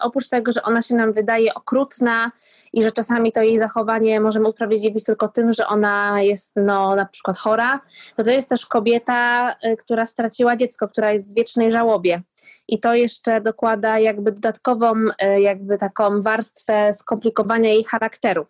oprócz 0.02 0.30
tego, 0.30 0.52
że 0.52 0.64
ona 0.64 0.82
się 0.82 0.96
nam 0.96 1.14
wydaje 1.14 1.54
okrutna 1.54 2.32
i 2.74 2.84
że 2.84 2.92
czasami 2.92 3.32
to 3.32 3.42
jej 3.42 3.60
zachowanie 3.60 4.20
możemy 4.20 4.50
usprawiedliwić 4.50 5.04
tylko 5.04 5.28
tym, 5.28 5.54
że 5.54 5.68
ona 5.68 6.22
jest 6.22 6.54
no, 6.56 6.96
na 6.96 7.06
przykład 7.06 7.38
chora, 7.38 7.82
to 8.16 8.24
to 8.24 8.32
jest 8.32 8.50
też 8.50 8.66
kobieta, 8.66 9.52
y, 9.66 9.78
która 9.78 10.06
straciła 10.06 10.56
dziecko, 10.56 10.88
która 10.88 11.12
jest 11.12 11.32
w 11.32 11.36
wiecznej 11.36 11.72
żałobie. 11.72 12.22
I 12.68 12.80
to 12.80 12.94
jeszcze 12.94 13.42
dokłada 13.42 14.00
jakby 14.00 14.32
dodatkową, 14.32 14.94
y, 14.96 15.42
jakby 15.42 15.78
taką 15.78 16.22
warstwę 16.22 16.94
skomplikowania 16.94 17.70
jej 17.70 17.84
charakteru. 17.84 18.46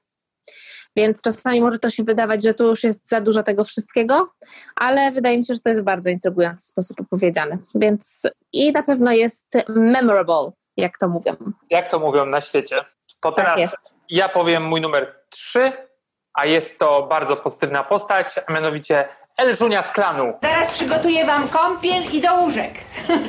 Więc 0.96 1.22
czasami 1.22 1.62
może 1.62 1.80
to 1.80 1.90
się 1.90 2.04
wydawać, 2.04 2.44
że 2.44 2.54
tu 2.54 2.68
już 2.68 2.84
jest 2.84 3.10
za 3.10 3.22
dużo 3.22 3.44
tego 3.44 3.64
wszystkiego, 3.64 4.30
ale 4.76 5.12
wydaje 5.12 5.38
mi 5.38 5.46
się, 5.46 5.54
że 5.54 5.60
to 5.60 5.70
jest 5.70 5.82
bardzo 5.82 6.10
intrygujący 6.10 6.68
sposób 6.68 7.02
opowiedziane. 7.02 7.58
Więc 7.76 8.28
i 8.54 8.72
na 8.72 8.84
pewno 8.84 9.12
jest 9.12 9.48
memorable, 9.70 10.52
jak 10.78 10.98
to 10.98 11.08
mówią. 11.08 11.36
Jak 11.70 11.88
to 11.88 12.00
mówią 12.00 12.26
na 12.26 12.42
świecie. 12.42 12.76
To 13.22 13.32
teraz 13.32 13.52
Tak 13.52 13.60
jest. 13.60 13.94
ja 14.10 14.30
powiem 14.30 14.64
mój 14.66 14.82
numer 14.82 15.16
3, 15.30 15.72
a 16.34 16.46
jest 16.46 16.80
to 16.80 17.08
bardzo 17.10 17.38
pozytywna 17.38 17.84
postać, 17.84 18.28
a 18.48 18.54
mianowicie 18.54 19.10
Elżunia 19.38 19.84
z 19.84 19.92
klanu. 19.92 20.34
Zaraz 20.44 20.74
przygotuję 20.74 21.26
wam 21.26 21.48
kąpiel 21.50 22.04
i 22.14 22.22
do 22.22 22.36
łóżek. 22.36 22.74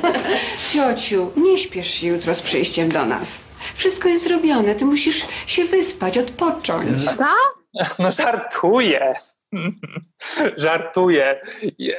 Ciociu, 0.73 1.31
nie 1.35 1.57
śpiesz 1.57 1.87
się 1.93 2.07
jutro 2.07 2.33
z 2.35 2.41
przyjściem 2.41 2.89
do 2.89 3.05
nas. 3.05 3.41
Wszystko 3.75 4.09
jest 4.09 4.23
zrobione, 4.23 4.75
ty 4.75 4.85
musisz 4.85 5.25
się 5.47 5.65
wyspać, 5.65 6.17
odpocząć. 6.17 7.05
Co? 7.17 7.25
No 7.99 8.11
żartuję. 8.11 9.13
żartuję. 10.57 11.41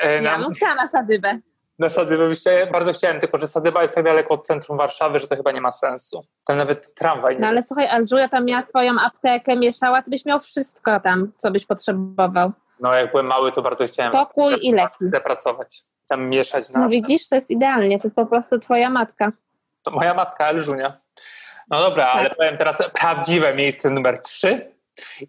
E, 0.00 0.22
Ja 0.22 0.38
Na, 0.38 0.44
bym 0.44 0.52
chciała 0.52 0.74
na 0.74 0.88
sadybę. 0.88 1.38
na 1.78 1.88
Sadybę 1.88 2.28
myślę, 2.28 2.66
bardzo 2.66 2.92
chciałem, 2.92 3.20
tylko 3.20 3.38
że 3.38 3.48
Sadyba 3.48 3.82
jest 3.82 3.94
tak 3.94 4.04
daleko 4.04 4.34
od 4.34 4.46
centrum 4.46 4.78
Warszawy, 4.78 5.18
że 5.18 5.28
to 5.28 5.36
chyba 5.36 5.52
nie 5.52 5.60
ma 5.60 5.72
sensu. 5.72 6.20
Tam 6.46 6.56
nawet 6.56 6.94
tramwaj 6.94 7.34
nie 7.34 7.40
No 7.40 7.46
ale 7.46 7.62
słuchaj, 7.62 7.86
Alżuja 7.88 8.28
tam 8.28 8.44
miała 8.44 8.66
swoją 8.66 8.92
aptekę, 9.00 9.56
mieszała, 9.56 10.02
ty 10.02 10.10
byś 10.10 10.24
miał 10.24 10.38
wszystko 10.38 11.00
tam, 11.00 11.32
co 11.36 11.50
byś 11.50 11.66
potrzebował. 11.66 12.52
No 12.80 12.94
jak 12.94 13.10
byłem 13.10 13.26
mały, 13.26 13.52
to 13.52 13.62
bardzo 13.62 13.86
chciałem 13.86 14.12
Spokój 14.12 14.54
i 14.66 14.72
leki. 14.72 14.94
zapracować. 15.00 15.82
Tam 16.08 16.28
mieszać 16.28 16.70
na... 16.70 16.80
No 16.80 16.88
widzisz, 16.88 17.28
to 17.28 17.34
jest 17.34 17.50
idealnie, 17.50 17.98
to 17.98 18.04
jest 18.06 18.16
po 18.16 18.26
prostu 18.26 18.58
twoja 18.58 18.90
matka. 18.90 19.32
To 19.82 19.90
moja 19.90 20.14
matka 20.14 20.46
Elżunia. 20.48 20.92
No 21.70 21.80
dobra, 21.80 22.06
ale 22.06 22.28
Tak. 22.28 22.38
powiem 22.38 22.56
teraz 22.56 22.82
prawdziwe 22.94 23.54
miejsce 23.54 23.90
numer 23.90 24.22
3 24.22 24.70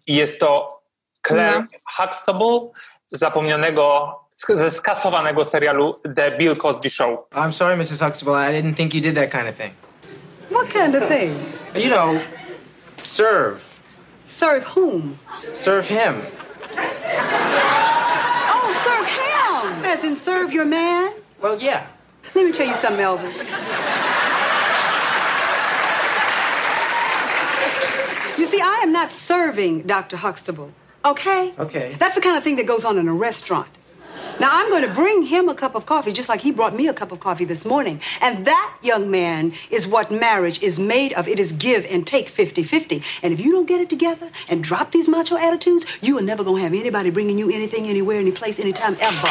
i 0.06 0.14
jest 0.14 0.40
to 0.40 0.82
Claire 1.26 1.60
No. 1.60 1.66
Huxtable 1.96 2.70
z 3.06 3.18
zapomnianego, 3.18 4.14
ze 4.48 4.70
skasowanego 4.70 5.44
serialu 5.44 5.94
The 6.16 6.30
Bill 6.30 6.56
Cosby 6.56 6.90
Show. 6.90 7.20
I'm 7.32 7.52
sorry, 7.52 7.76
Mrs. 7.76 8.04
Huxtable. 8.06 8.34
I 8.50 8.62
didn't 8.62 8.76
think 8.76 8.94
you 8.94 9.00
did 9.00 9.14
that 9.16 9.30
kind 9.30 9.48
of 9.48 9.54
thing. 9.56 9.72
What 10.50 10.68
kind 10.72 10.94
of 10.94 11.08
thing? 11.08 11.34
You 11.74 11.88
know, 11.90 12.14
serve. 13.02 13.64
Serve 14.26 14.64
whom? 14.76 15.16
Serve 15.54 15.88
him. 15.88 16.22
As 19.96 20.04
in 20.04 20.14
serve 20.14 20.52
your 20.52 20.66
man? 20.66 21.10
Well, 21.40 21.58
yeah. 21.58 21.86
Let 22.34 22.44
me 22.44 22.52
tell 22.52 22.66
you 22.66 22.74
something, 22.74 23.02
Elvis. 23.02 23.32
You 28.36 28.44
see, 28.44 28.60
I 28.60 28.80
am 28.82 28.92
not 28.92 29.10
serving 29.10 29.84
Dr. 29.84 30.18
Huxtable, 30.18 30.72
okay? 31.02 31.54
Okay. 31.58 31.96
That's 31.98 32.14
the 32.14 32.20
kind 32.20 32.36
of 32.36 32.44
thing 32.44 32.56
that 32.56 32.66
goes 32.66 32.84
on 32.84 32.98
in 32.98 33.08
a 33.08 33.14
restaurant. 33.14 33.70
Now, 34.38 34.50
I'm 34.52 34.68
going 34.68 34.82
to 34.82 34.92
bring 34.92 35.22
him 35.22 35.48
a 35.48 35.54
cup 35.54 35.74
of 35.74 35.86
coffee 35.86 36.12
just 36.12 36.28
like 36.28 36.40
he 36.40 36.50
brought 36.50 36.74
me 36.74 36.88
a 36.88 36.94
cup 36.94 37.10
of 37.10 37.20
coffee 37.20 37.46
this 37.46 37.64
morning. 37.64 38.02
And 38.20 38.46
that, 38.46 38.76
young 38.82 39.10
man, 39.10 39.54
is 39.70 39.88
what 39.88 40.10
marriage 40.10 40.62
is 40.62 40.78
made 40.78 41.14
of. 41.14 41.26
It 41.26 41.40
is 41.40 41.52
give 41.52 41.86
and 41.86 42.06
take 42.06 42.28
50 42.28 42.62
50. 42.62 43.02
And 43.22 43.32
if 43.32 43.40
you 43.40 43.50
don't 43.50 43.66
get 43.66 43.80
it 43.80 43.88
together 43.88 44.30
and 44.48 44.62
drop 44.62 44.92
these 44.92 45.08
macho 45.08 45.36
attitudes, 45.36 45.86
you 46.02 46.18
are 46.18 46.22
never 46.22 46.44
going 46.44 46.58
to 46.58 46.62
have 46.64 46.74
anybody 46.74 47.10
bringing 47.10 47.38
you 47.38 47.50
anything, 47.50 47.88
anywhere, 47.88 48.18
any 48.18 48.32
place, 48.32 48.60
anytime, 48.60 48.96
ever. 49.00 49.30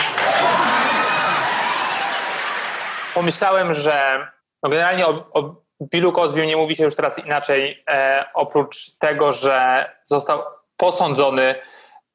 Pomyślałem, 3.13 3.73
że 3.73 4.27
no 4.63 4.69
generalnie 4.69 5.07
o, 5.07 5.11
o 5.33 5.55
Billu 5.81 6.11
Cosby 6.11 6.47
nie 6.47 6.57
mówi 6.57 6.75
się 6.75 6.83
już 6.83 6.95
teraz 6.95 7.25
inaczej, 7.25 7.83
e, 7.89 8.25
oprócz 8.33 8.97
tego, 8.99 9.33
że 9.33 9.85
został 10.03 10.43
posądzony 10.77 11.55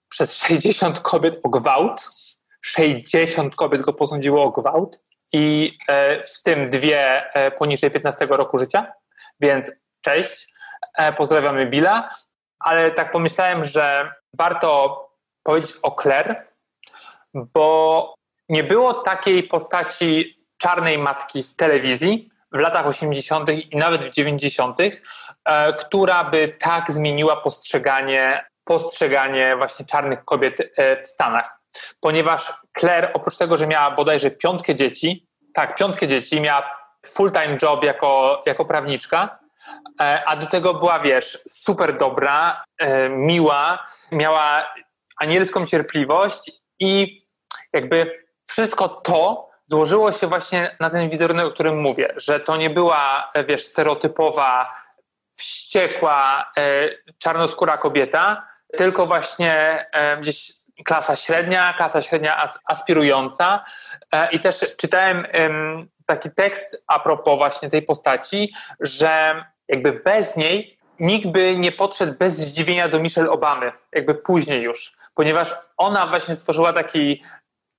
przez 0.08 0.36
60 0.36 1.00
kobiet 1.00 1.40
o 1.42 1.48
gwałt. 1.48 2.10
60 2.62 3.56
kobiet 3.56 3.80
go 3.80 3.92
posądziło 3.92 4.44
o 4.44 4.50
gwałt 4.50 5.00
i 5.32 5.78
e, 5.88 6.22
w 6.22 6.42
tym 6.42 6.70
dwie 6.70 7.32
e, 7.34 7.50
poniżej 7.50 7.90
15 7.90 8.26
roku 8.26 8.58
życia, 8.58 8.92
więc 9.40 9.72
cześć, 10.00 10.52
e, 10.98 11.12
pozdrawiamy 11.12 11.66
Billa, 11.66 12.10
ale 12.58 12.90
tak 12.90 13.12
pomyślałem, 13.12 13.64
że 13.64 14.12
warto 14.38 15.00
powiedzieć 15.42 15.72
o 15.82 15.96
Claire, 16.02 16.46
bo 17.34 18.14
nie 18.48 18.64
było 18.64 18.94
takiej 18.94 19.42
postaci 19.42 20.40
czarnej 20.58 20.98
matki 20.98 21.42
w 21.42 21.56
telewizji 21.56 22.30
w 22.52 22.58
latach 22.58 22.86
80. 22.86 23.48
i 23.48 23.76
nawet 23.76 24.04
w 24.04 24.10
90., 24.10 24.78
e, 25.44 25.72
która 25.72 26.24
by 26.24 26.56
tak 26.60 26.92
zmieniła 26.92 27.36
postrzeganie, 27.36 28.44
postrzeganie 28.64 29.56
właśnie 29.56 29.86
czarnych 29.86 30.24
kobiet 30.24 30.72
w 31.04 31.08
Stanach. 31.08 31.59
Ponieważ 32.00 32.52
Claire, 32.78 33.10
oprócz 33.14 33.36
tego, 33.36 33.56
że 33.56 33.66
miała 33.66 33.90
bodajże 33.90 34.30
piątkę 34.30 34.74
dzieci, 34.74 35.26
tak, 35.54 35.76
piątkę 35.76 36.08
dzieci, 36.08 36.40
miała 36.40 36.70
full-time 37.06 37.58
job 37.62 37.84
jako, 37.84 38.42
jako 38.46 38.64
prawniczka, 38.64 39.40
E, 40.00 40.24
A 40.26 40.36
do 40.36 40.46
tego 40.46 40.74
była, 40.74 41.00
wiesz, 41.00 41.38
super 41.48 41.98
dobra, 41.98 42.64
e, 42.78 43.08
miła, 43.08 43.86
miała 44.12 44.74
anielską 45.16 45.66
cierpliwość 45.66 46.50
i 46.80 47.22
jakby 47.72 48.24
wszystko 48.46 48.88
to 48.88 49.50
złożyło 49.66 50.12
się 50.12 50.26
właśnie 50.26 50.76
na 50.80 50.90
ten 50.90 51.10
wizerunek, 51.10 51.46
o 51.46 51.50
którym 51.50 51.80
mówię, 51.80 52.14
że 52.16 52.40
to 52.40 52.56
nie 52.56 52.70
była, 52.70 53.30
e, 53.34 53.44
wiesz, 53.44 53.66
stereotypowa, 53.66 54.80
wściekła, 55.32 56.50
czarnoskóra 57.18 57.78
kobieta, 57.78 58.48
tylko 58.76 59.06
właśnie 59.06 59.86
gdzieś 60.20 60.52
klasa 60.84 61.16
średnia, 61.16 61.74
klasa 61.74 62.02
średnia 62.02 62.36
as, 62.36 62.58
aspirująca. 62.64 63.64
E, 64.12 64.30
I 64.30 64.40
też 64.40 64.76
czytałem 64.76 65.26
em, 65.28 65.88
taki 66.06 66.30
tekst 66.30 66.84
a 66.86 66.98
propos 66.98 67.38
właśnie 67.38 67.70
tej 67.70 67.82
postaci, 67.82 68.52
że 68.80 69.44
jakby 69.68 69.92
bez 69.92 70.36
niej 70.36 70.78
nikt 71.00 71.26
by 71.28 71.56
nie 71.56 71.72
podszedł 71.72 72.14
bez 72.18 72.36
zdziwienia 72.38 72.88
do 72.88 73.00
Michelle 73.00 73.30
Obamy, 73.30 73.72
jakby 73.92 74.14
później 74.14 74.62
już, 74.62 74.96
ponieważ 75.14 75.54
ona 75.76 76.06
właśnie 76.06 76.36
stworzyła 76.36 76.72
taki, 76.72 77.22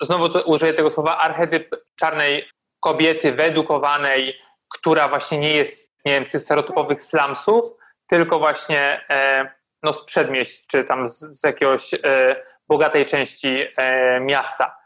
znowu 0.02 0.40
użyję 0.46 0.74
tego 0.74 0.92
słowa, 0.92 1.18
archetyp 1.18 1.76
czarnej 1.96 2.50
kobiety 2.80 3.32
wyedukowanej, 3.32 4.40
która 4.70 5.10
właśnie 5.10 5.38
nie 5.38 5.54
jest, 5.54 5.92
nie 6.06 6.12
wiem, 6.12 6.26
z 6.26 6.32
tych 6.32 6.42
stereotypowych 6.42 7.04
slumsów, 7.04 7.66
tylko 8.08 8.40
właśnie 8.40 9.06
e, 9.10 9.61
no, 9.84 9.94
z 9.94 10.06
przedmieść, 10.06 10.68
czy 10.68 10.84
tam 10.84 11.08
z, 11.08 11.20
z 11.20 11.44
jakiegoś 11.44 11.94
e, 11.94 12.36
bogatej 12.68 13.06
części 13.06 13.66
e, 13.78 14.20
miasta. 14.20 14.78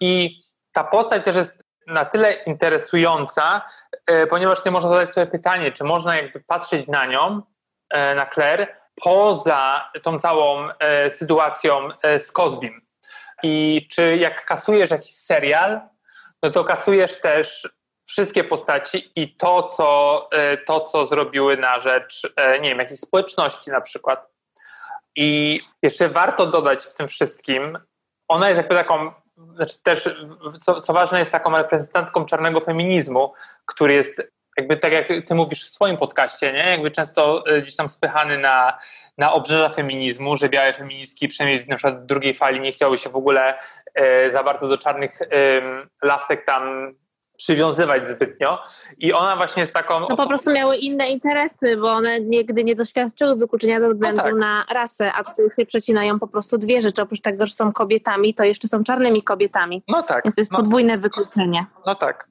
I 0.00 0.40
ta 0.72 0.84
postać 0.84 1.24
też 1.24 1.36
jest 1.36 1.64
na 1.86 2.04
tyle 2.04 2.32
interesująca, 2.32 3.62
e, 4.06 4.26
ponieważ 4.26 4.64
nie 4.64 4.70
można 4.70 4.90
zadać 4.90 5.12
sobie 5.12 5.26
pytanie, 5.26 5.72
czy 5.72 5.84
można 5.84 6.16
jakby 6.16 6.40
patrzeć 6.40 6.88
na 6.88 7.06
nią, 7.06 7.42
na 8.16 8.26
Claire, 8.26 8.76
poza 9.02 9.90
tą 10.02 10.18
całą 10.18 10.68
sytuacją 11.10 11.88
z 12.18 12.32
Cosbym. 12.32 12.86
I 13.42 13.86
czy 13.90 14.16
jak 14.16 14.46
kasujesz 14.46 14.90
jakiś 14.90 15.14
serial, 15.14 15.80
no 16.42 16.50
to 16.50 16.64
kasujesz 16.64 17.20
też 17.20 17.68
wszystkie 18.06 18.44
postaci 18.44 19.12
i 19.16 19.36
to, 19.36 19.62
co, 19.62 20.28
to, 20.66 20.80
co 20.80 21.06
zrobiły 21.06 21.56
na 21.56 21.80
rzecz, 21.80 22.22
nie 22.60 22.68
wiem, 22.68 22.78
jakiejś 22.78 23.00
społeczności 23.00 23.70
na 23.70 23.80
przykład. 23.80 24.31
I 25.16 25.60
jeszcze 25.82 26.08
warto 26.08 26.46
dodać 26.46 26.82
w 26.82 26.94
tym 26.94 27.08
wszystkim, 27.08 27.78
ona 28.28 28.48
jest 28.48 28.58
jakby 28.58 28.74
taką, 28.74 29.10
znaczy 29.54 29.82
też, 29.82 30.16
co, 30.60 30.80
co 30.80 30.92
ważne, 30.92 31.18
jest 31.18 31.32
taką 31.32 31.56
reprezentantką 31.56 32.24
czarnego 32.24 32.60
feminizmu, 32.60 33.32
który 33.66 33.94
jest 33.94 34.22
jakby 34.56 34.76
tak 34.76 34.92
jak 34.92 35.08
ty 35.26 35.34
mówisz 35.34 35.64
w 35.64 35.68
swoim 35.68 35.96
podcaście, 35.96 36.52
nie? 36.52 36.70
Jakby 36.70 36.90
często 36.90 37.46
e, 37.46 37.62
gdzieś 37.62 37.76
tam 37.76 37.88
spychany 37.88 38.38
na, 38.38 38.78
na 39.18 39.32
obrzeża 39.32 39.68
feminizmu, 39.68 40.36
że 40.36 40.48
białe 40.48 40.72
feministki, 40.72 41.28
przynajmniej 41.28 41.66
na 41.68 41.76
przykład 41.76 42.02
w 42.02 42.06
drugiej 42.06 42.34
fali, 42.34 42.60
nie 42.60 42.72
chciały 42.72 42.98
się 42.98 43.10
w 43.10 43.16
ogóle 43.16 43.58
e, 43.94 44.30
za 44.30 44.42
bardzo 44.42 44.68
do 44.68 44.78
czarnych 44.78 45.22
e, 45.22 45.26
lasek 46.02 46.44
tam 46.44 46.94
przywiązywać 47.42 48.08
zbytnio. 48.08 48.58
I 48.98 49.12
ona 49.12 49.36
właśnie 49.36 49.60
jest 49.60 49.74
taką. 49.74 50.00
No 50.00 50.16
po 50.16 50.26
prostu 50.28 50.52
miały 50.52 50.76
inne 50.76 51.08
interesy, 51.08 51.76
bo 51.76 51.90
one 51.92 52.20
nigdy 52.20 52.64
nie 52.64 52.74
doświadczyły 52.74 53.36
wykluczenia 53.36 53.80
ze 53.80 53.88
względu 53.88 54.16
No 54.18 54.24
tak. 54.24 54.34
na 54.34 54.64
rasę, 54.70 55.12
a 55.12 55.24
tutaj 55.24 55.46
się 55.56 55.66
przecinają 55.66 56.18
po 56.18 56.26
prostu 56.26 56.58
dwie 56.58 56.80
rzeczy. 56.80 57.02
Oprócz 57.02 57.20
tego, 57.20 57.46
że 57.46 57.54
są 57.54 57.72
kobietami, 57.72 58.34
to 58.34 58.44
jeszcze 58.44 58.68
są 58.68 58.84
czarnymi 58.84 59.22
kobietami. 59.22 59.82
No 59.88 60.02
tak. 60.02 60.24
Więc 60.24 60.34
to 60.34 60.40
jest 60.40 60.52
no, 60.52 60.58
podwójne 60.58 60.98
wykluczenie. 60.98 61.66
no 61.86 61.94
tak. 61.94 62.28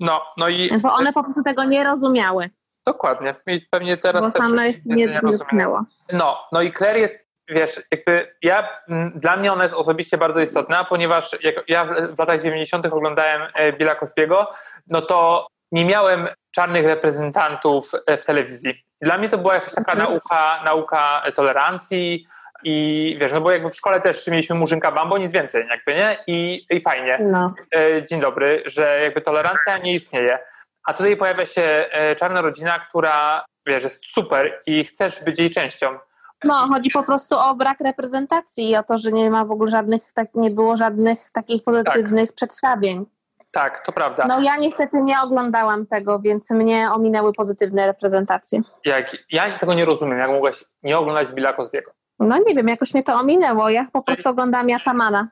No, 0.00 0.20
no 0.36 0.48
i 0.48 0.78
Bo 0.78 0.92
one 0.92 1.12
po 1.12 1.22
prostu 1.24 1.42
tego 1.42 1.64
nie 1.64 1.84
rozumiały. 1.84 2.50
dokładnie. 2.86 3.34
I 3.46 3.58
pewnie 3.70 3.96
teraz 3.96 4.32
bo 4.32 4.40
też 4.40 4.52
nie, 4.84 5.06
nie 5.06 5.20
dotknęła. 5.22 5.84
No, 6.12 6.36
no 6.52 6.62
i 6.62 6.72
Claire 6.72 6.96
jest, 6.98 7.26
wiesz, 7.52 7.80
jakby 7.90 8.34
ja, 8.42 8.68
m, 8.88 9.12
dla 9.14 9.36
mnie 9.36 9.52
ona 9.52 9.62
jest 9.62 9.74
osobiście 9.74 10.18
bardzo 10.18 10.40
istotna, 10.40 10.84
ponieważ 10.84 11.36
jak 11.42 11.54
ja 11.68 11.84
w, 11.84 12.18
latach 12.18 12.42
90. 12.42 12.86
oglądałem 12.86 13.42
e, 13.54 13.72
Billa 13.72 13.94
Cosbiego, 13.94 14.50
no 14.90 15.02
to 15.02 15.46
nie 15.72 15.84
miałem 15.84 16.28
czarnych 16.54 16.84
reprezentantów 16.86 17.90
e, 18.06 18.16
w 18.16 18.24
telewizji. 18.26 18.82
Dla 19.00 19.18
mnie 19.18 19.28
to 19.28 19.38
była 19.38 19.54
jakaś 19.54 19.74
taka 19.74 19.92
Mhm. 19.92 20.10
nauka, 20.10 20.60
nauka 20.64 21.22
tolerancji 21.34 22.26
i 22.64 23.16
wiesz, 23.20 23.32
no 23.32 23.40
bo 23.40 23.50
jakby 23.50 23.70
w 23.70 23.76
szkole 23.76 24.00
też 24.00 24.28
mieliśmy 24.28 24.56
Murzynka 24.56 24.92
Bambo, 24.92 25.18
nic 25.18 25.32
więcej 25.32 25.66
jakby, 25.70 25.94
nie? 25.94 26.16
I, 26.26 26.66
i 26.70 26.80
fajnie. 26.82 27.18
No. 27.20 27.54
E, 27.76 28.04
Dzień 28.04 28.20
dobry, 28.20 28.62
że 28.66 29.00
jakby 29.02 29.20
tolerancja 29.20 29.78
nie 29.78 29.92
istnieje. 29.92 30.38
A 30.86 30.94
tutaj 30.94 31.16
pojawia 31.16 31.46
się 31.46 31.86
czarna 32.18 32.40
rodzina, 32.40 32.78
która, 32.78 33.44
wiesz, 33.66 33.82
jest 33.82 34.06
super 34.06 34.62
i 34.66 34.84
chcesz 34.84 35.24
być 35.24 35.38
jej 35.40 35.50
częścią. 35.50 35.98
No, 36.44 36.66
chodzi 36.68 36.90
po 36.90 37.02
prostu 37.02 37.36
o 37.38 37.54
brak 37.54 37.80
reprezentacji 37.80 38.70
i 38.70 38.76
o 38.76 38.82
to, 38.82 38.98
że 38.98 39.12
nie 39.12 39.30
ma 39.30 39.44
w 39.44 39.50
ogóle 39.50 39.70
żadnych, 39.70 40.12
tak, 40.12 40.34
nie 40.34 40.50
było 40.50 40.76
żadnych 40.76 41.30
takich 41.30 41.62
pozytywnych 41.64 42.32
przedstawień. 42.32 43.06
Tak, 43.50 43.80
to 43.86 43.92
prawda. 43.92 44.26
No 44.28 44.40
ja 44.40 44.56
niestety 44.56 45.02
nie 45.02 45.20
oglądałam 45.20 45.86
tego, 45.86 46.18
więc 46.18 46.50
mnie 46.50 46.92
ominęły 46.92 47.32
pozytywne 47.32 47.86
reprezentacje. 47.86 48.60
Jak, 48.84 49.16
ja 49.30 49.58
tego 49.58 49.74
nie 49.74 49.84
rozumiem, 49.84 50.18
jak 50.18 50.30
mogłaś 50.30 50.64
nie 50.82 50.98
oglądać 50.98 51.32
Billa 51.32 51.52
Cosbiego. 51.52 51.92
No 52.18 52.38
nie 52.46 52.54
wiem, 52.54 52.68
jakoś 52.68 52.94
mnie 52.94 53.02
to 53.02 53.14
ominęło. 53.14 53.70
Ja 53.70 53.86
po 53.92 54.02
prostu 54.02 54.28
oglądałam 54.28 54.68
Yatamana. 54.68 55.28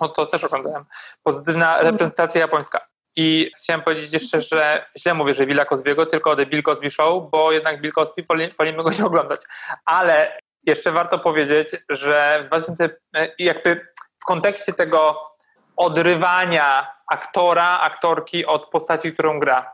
No 0.00 0.08
to 0.08 0.26
też 0.26 0.44
oglądałem. 0.44 0.84
Pozytywna 1.22 1.78
reprezentacja 1.82 2.40
japońska. 2.40 2.80
I 3.16 3.50
chciałem 3.58 3.82
powiedzieć 3.82 4.12
jeszcze, 4.12 4.40
że 4.40 4.86
źle 4.98 5.14
mówię, 5.14 5.34
że 5.34 5.46
Billa 5.46 5.64
Cosbiego, 5.64 6.06
tylko 6.06 6.36
The 6.36 6.46
Bill 6.46 6.62
Cosby 6.62 6.90
Show, 6.90 7.30
bo 7.30 7.52
jednak 7.52 7.80
Bill 7.80 7.92
Cosby 7.92 8.24
wolimy 8.58 8.82
go 8.82 8.90
nie 8.90 9.04
oglądać. 9.04 9.40
Ale 9.84 10.38
jeszcze 10.66 10.92
warto 10.92 11.18
powiedzieć, 11.18 11.76
że 11.88 12.40
w 12.44 12.46
2000, 12.46 12.90
e, 13.16 13.28
jakby 13.38 13.86
w 14.22 14.24
kontekście 14.24 14.72
tego 14.72 15.30
odrywania 15.76 16.94
aktora, 17.10 17.80
aktorki 17.80 18.46
od 18.46 18.70
postaci, 18.70 19.12
którą 19.12 19.40
gra. 19.40 19.72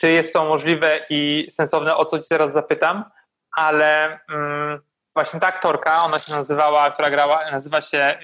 Czy 0.00 0.10
jest 0.10 0.32
to 0.32 0.44
możliwe 0.44 1.00
i 1.10 1.46
sensowne, 1.50 1.96
o 1.96 2.04
co 2.04 2.18
ci 2.18 2.24
zaraz 2.24 2.52
zapytam, 2.52 3.04
ale 3.56 4.20
mm, 4.28 4.80
właśnie 5.14 5.40
ta 5.40 5.46
aktorka, 5.46 6.04
ona 6.04 6.18
się 6.18 6.32
nazywała, 6.32 6.90
która 6.90 7.10
grała, 7.10 7.50
nazywa 7.50 7.80
się 7.80 8.18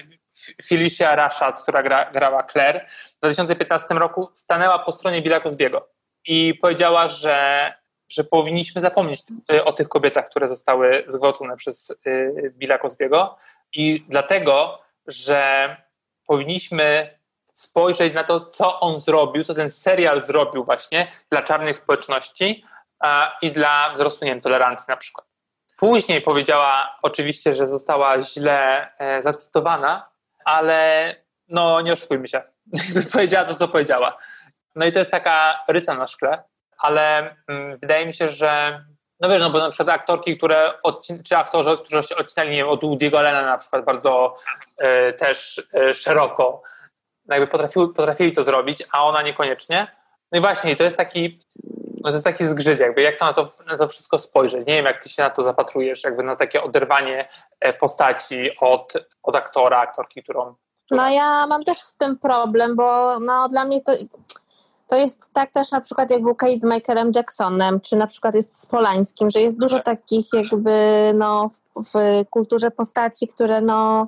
Felicia 0.65 1.15
Rashad, 1.15 1.61
która 1.61 1.83
gra, 1.83 2.11
grała 2.11 2.43
Claire, 2.43 2.87
w 2.89 3.19
2015 3.19 3.93
roku 3.93 4.29
stanęła 4.33 4.79
po 4.79 4.91
stronie 4.91 5.21
Billa 5.21 5.39
Cosbiego 5.39 5.89
i 6.25 6.53
powiedziała, 6.53 7.07
że, 7.07 7.73
że 8.09 8.23
powinniśmy 8.23 8.81
zapomnieć 8.81 9.21
y, 9.51 9.63
o 9.63 9.73
tych 9.73 9.89
kobietach, 9.89 10.29
które 10.29 10.47
zostały 10.47 11.03
zgwałcone 11.07 11.57
przez 11.57 11.95
y, 12.07 12.53
Billa 12.57 12.77
Cosbiego 12.77 13.37
i 13.73 14.05
dlatego, 14.09 14.81
że 15.07 15.75
powinniśmy 16.27 17.17
spojrzeć 17.53 18.13
na 18.13 18.23
to, 18.23 18.45
co 18.45 18.79
on 18.79 18.99
zrobił, 18.99 19.43
co 19.43 19.53
ten 19.53 19.69
serial 19.69 20.21
zrobił 20.21 20.63
właśnie 20.63 21.11
dla 21.31 21.41
czarnej 21.41 21.73
społeczności 21.73 22.65
a, 22.99 23.37
i 23.41 23.51
dla 23.51 23.93
wzrostu, 23.93 24.25
nie 24.25 24.31
wiem, 24.31 24.41
tolerancji 24.41 24.85
na 24.87 24.97
przykład. 24.97 25.27
Później 25.77 26.21
powiedziała 26.21 26.97
oczywiście, 27.01 27.53
że 27.53 27.67
została 27.67 28.21
źle 28.21 28.89
e, 28.97 29.23
zacytowana, 29.23 30.12
ale 30.45 31.15
no 31.49 31.81
nie 31.81 31.93
oszukujmy 31.93 32.27
się. 32.27 32.41
powiedziała 33.13 33.45
to, 33.45 33.55
co 33.55 33.67
powiedziała. 33.67 34.17
No 34.75 34.85
i 34.85 34.91
to 34.91 34.99
jest 34.99 35.11
taka 35.11 35.63
rysa 35.67 35.93
na 35.93 36.07
szkle, 36.07 36.43
ale 36.77 37.35
mm, 37.47 37.77
wydaje 37.77 38.05
mi 38.05 38.13
się, 38.13 38.29
że 38.29 38.83
no 39.19 39.29
wiesz, 39.29 39.41
no 39.41 39.49
bo 39.49 39.59
na 39.59 39.69
przykład 39.69 39.99
aktorki, 39.99 40.37
które 40.37 40.73
odcin- 40.85 41.23
czy 41.23 41.37
aktorzy, 41.37 41.77
którzy 41.77 42.03
się 42.03 42.15
odcinali, 42.15 42.51
nie 42.51 42.57
wiem, 42.57 42.69
od 42.69 42.81
Woody'ego 42.81 43.17
Allena 43.17 43.45
na 43.45 43.57
przykład 43.57 43.85
bardzo 43.85 44.35
e, 44.77 45.13
też 45.13 45.67
e, 45.73 45.93
szeroko, 45.93 46.63
jakby 47.25 47.47
potrafiły, 47.47 47.93
potrafili 47.93 48.31
to 48.31 48.43
zrobić, 48.43 48.83
a 48.91 49.03
ona 49.03 49.21
niekoniecznie. 49.21 49.87
No 50.31 50.37
i 50.37 50.41
właśnie, 50.41 50.75
to 50.75 50.83
jest 50.83 50.97
taki, 50.97 51.39
no 52.03 52.09
to 52.09 52.15
jest 52.15 52.25
taki 52.25 52.45
zgrzyt, 52.45 52.79
jakby 52.79 53.01
jak 53.01 53.19
to 53.19 53.25
na, 53.25 53.33
to 53.33 53.49
na 53.67 53.77
to 53.77 53.87
wszystko 53.87 54.17
spojrzeć. 54.17 54.67
Nie 54.67 54.75
wiem, 54.75 54.85
jak 54.85 55.03
ty 55.03 55.09
się 55.09 55.23
na 55.23 55.29
to 55.29 55.43
zapatrujesz, 55.43 56.03
jakby 56.03 56.23
na 56.23 56.35
takie 56.35 56.63
oderwanie 56.63 57.27
e, 57.59 57.73
postaci 57.73 58.49
od, 58.59 58.93
od 59.23 59.35
aktora, 59.35 59.79
aktorki, 59.79 60.23
którą. 60.23 60.55
No 60.91 61.09
ja 61.09 61.47
mam 61.47 61.63
też 61.63 61.77
z 61.77 61.97
tym 61.97 62.17
problem, 62.17 62.75
bo 62.75 63.19
no, 63.19 63.47
dla 63.47 63.65
mnie 63.65 63.81
to, 63.81 63.91
to 64.87 64.95
jest 64.95 65.21
tak 65.33 65.51
też 65.51 65.71
na 65.71 65.81
przykład 65.81 66.09
jak 66.09 66.21
był 66.21 66.35
case 66.35 66.57
z 66.57 66.63
Michaelem 66.63 67.11
Jacksonem, 67.15 67.81
czy 67.81 67.95
na 67.95 68.07
przykład 68.07 68.35
jest 68.35 68.61
z 68.61 68.65
Polańskim, 68.65 69.29
że 69.29 69.41
jest 69.41 69.59
dużo 69.59 69.79
takich 69.79 70.25
jakby 70.33 70.71
no, 71.15 71.49
w, 71.75 71.93
w 71.93 72.29
kulturze 72.29 72.71
postaci, 72.71 73.27
które 73.27 73.61
no 73.61 74.07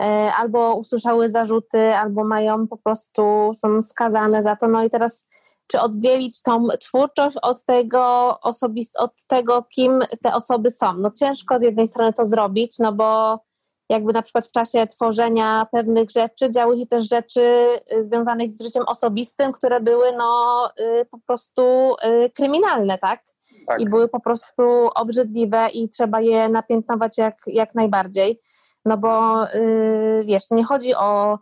e, 0.00 0.32
albo 0.38 0.74
usłyszały 0.74 1.28
zarzuty, 1.28 1.94
albo 1.94 2.24
mają 2.24 2.66
po 2.66 2.76
prostu, 2.76 3.50
są 3.54 3.82
skazane 3.82 4.42
za 4.42 4.56
to. 4.56 4.68
No 4.68 4.84
i 4.84 4.90
teraz 4.90 5.26
czy 5.70 5.80
oddzielić 5.80 6.42
tą 6.42 6.64
twórczość 6.80 7.36
od 7.42 7.64
tego 7.64 8.36
osobist, 8.40 8.96
od 8.98 9.24
tego, 9.26 9.62
kim 9.62 10.00
te 10.22 10.34
osoby 10.34 10.70
są. 10.70 10.94
No 10.94 11.10
ciężko 11.10 11.58
z 11.58 11.62
jednej 11.62 11.88
strony 11.88 12.12
to 12.12 12.24
zrobić, 12.24 12.78
no 12.78 12.92
bo 12.92 13.38
jakby 13.90 14.12
na 14.12 14.22
przykład 14.22 14.46
w 14.46 14.52
czasie 14.52 14.86
tworzenia 14.86 15.66
pewnych 15.72 16.10
rzeczy 16.10 16.50
działy 16.50 16.78
się 16.78 16.86
też 16.86 17.08
rzeczy 17.08 17.40
y, 17.92 18.04
związanych 18.04 18.50
z 18.50 18.62
życiem 18.62 18.84
osobistym, 18.86 19.52
które 19.52 19.80
były 19.80 20.12
no 20.12 20.70
y, 20.80 21.06
po 21.10 21.18
prostu 21.26 21.62
y, 22.24 22.30
kryminalne, 22.30 22.98
tak? 22.98 23.22
Tak. 23.66 23.80
I 23.80 23.84
były 23.84 24.08
po 24.08 24.20
prostu 24.20 24.62
obrzydliwe 24.94 25.68
i 25.68 25.88
trzeba 25.88 26.20
je 26.20 26.48
napiętnować 26.48 27.18
jak, 27.18 27.36
jak 27.46 27.74
najbardziej. 27.74 28.40
No 28.84 28.96
bo 28.98 29.44
wiesz, 30.24 30.50
nie 30.50 30.64
chodzi 30.64 30.94
o 30.94 31.38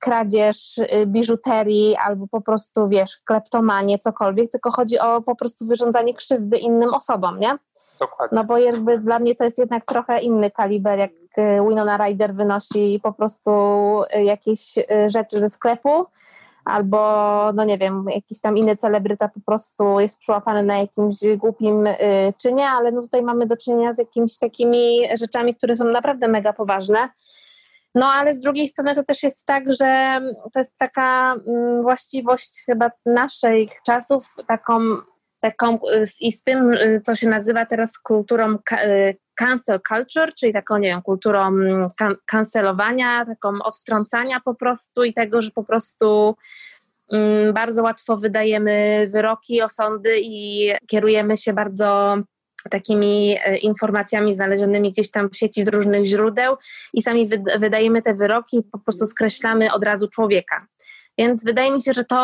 kradzież 0.00 0.78
y, 0.78 1.06
biżuterii 1.06 1.96
albo 1.96 2.26
po 2.28 2.40
prostu, 2.40 2.88
wiesz, 2.88 3.18
kleptomanię, 3.24 3.98
cokolwiek, 3.98 4.50
tylko 4.50 4.70
chodzi 4.70 4.98
o 4.98 5.22
po 5.22 5.36
prostu 5.36 5.66
wyrządzanie 5.66 6.14
krzywdy 6.14 6.58
innym 6.58 6.94
osobom, 6.94 7.38
nie? 7.38 7.58
Dokładnie. 8.00 8.36
No 8.36 8.44
bo 8.44 8.58
jakby 8.58 8.98
dla 8.98 9.18
mnie 9.18 9.34
to 9.34 9.44
jest 9.44 9.58
jednak 9.58 9.84
trochę 9.84 10.20
inny 10.20 10.50
kaliber, 10.50 10.98
jak 10.98 11.10
y, 11.38 11.68
Winona 11.68 11.96
Ryder 11.96 12.34
wynosi 12.34 13.00
po 13.02 13.12
prostu 13.12 13.50
y, 14.16 14.24
jakieś 14.24 14.78
y, 14.78 14.84
rzeczy 15.06 15.40
ze 15.40 15.50
sklepu, 15.50 16.06
albo 16.64 16.98
no 17.54 17.64
nie 17.64 17.78
wiem, 17.78 18.04
jakiś 18.14 18.40
tam 18.40 18.56
inny 18.56 18.76
celebryta 18.76 19.28
po 19.28 19.40
prostu 19.40 20.00
jest 20.00 20.18
przyłapany 20.18 20.62
na 20.62 20.78
jakimś 20.78 21.16
głupim 21.36 21.86
y, 21.86 21.96
czynie, 22.38 22.68
ale 22.68 22.92
no 22.92 23.00
tutaj 23.00 23.22
mamy 23.22 23.46
do 23.46 23.56
czynienia 23.56 23.92
z 23.92 23.98
jakimiś 23.98 24.38
takimi 24.38 25.00
rzeczami, 25.18 25.54
które 25.54 25.76
są 25.76 25.84
naprawdę 25.84 26.28
mega 26.28 26.52
poważne. 26.52 27.08
No 27.94 28.06
ale 28.06 28.34
z 28.34 28.40
drugiej 28.40 28.68
strony 28.68 28.94
to 28.94 29.04
też 29.04 29.22
jest 29.22 29.46
tak, 29.46 29.72
że 29.72 30.20
to 30.52 30.58
jest 30.58 30.78
taka 30.78 31.34
mm, 31.34 31.82
właściwość 31.82 32.62
chyba 32.66 32.90
naszych 33.06 33.68
czasów, 33.86 34.34
taką, 34.48 34.80
taką 35.40 35.74
y, 35.74 36.04
i 36.20 36.32
z 36.32 36.42
tym, 36.42 36.72
y, 36.72 37.00
co 37.04 37.16
się 37.16 37.28
nazywa 37.28 37.66
teraz 37.66 37.98
kulturą 37.98 38.54
y, 38.54 39.16
cancel 39.34 39.80
culture, 39.88 40.34
czyli 40.34 40.52
taką, 40.52 40.78
nie 40.78 40.88
wiem, 40.88 41.02
kulturą 41.02 41.46
mm, 41.46 41.90
kan- 41.98 42.16
kancelowania, 42.26 43.26
taką 43.26 43.62
odtrącania 43.64 44.40
po 44.44 44.54
prostu 44.54 45.04
i 45.04 45.14
tego, 45.14 45.42
że 45.42 45.50
po 45.50 45.64
prostu 45.64 46.36
mm, 47.12 47.54
bardzo 47.54 47.82
łatwo 47.82 48.16
wydajemy 48.16 49.08
wyroki, 49.12 49.62
osądy 49.62 50.20
i 50.22 50.68
kierujemy 50.86 51.36
się 51.36 51.52
bardzo 51.52 52.16
takimi 52.70 53.38
e, 53.44 53.56
informacjami 53.56 54.34
znalezionymi 54.34 54.92
gdzieś 54.92 55.10
tam 55.10 55.30
w 55.30 55.36
sieci 55.36 55.64
z 55.64 55.68
różnych 55.68 56.04
źródeł 56.04 56.56
i 56.92 57.02
sami 57.02 57.28
wyd- 57.28 57.58
wydajemy 57.58 58.02
te 58.02 58.14
wyroki 58.14 58.56
i 58.58 58.62
po 58.62 58.78
prostu 58.78 59.06
skreślamy 59.06 59.72
od 59.72 59.84
razu 59.84 60.08
człowieka. 60.08 60.66
Więc 61.18 61.44
wydaje 61.44 61.70
mi 61.70 61.82
się, 61.82 61.92
że 61.92 62.04
to 62.04 62.16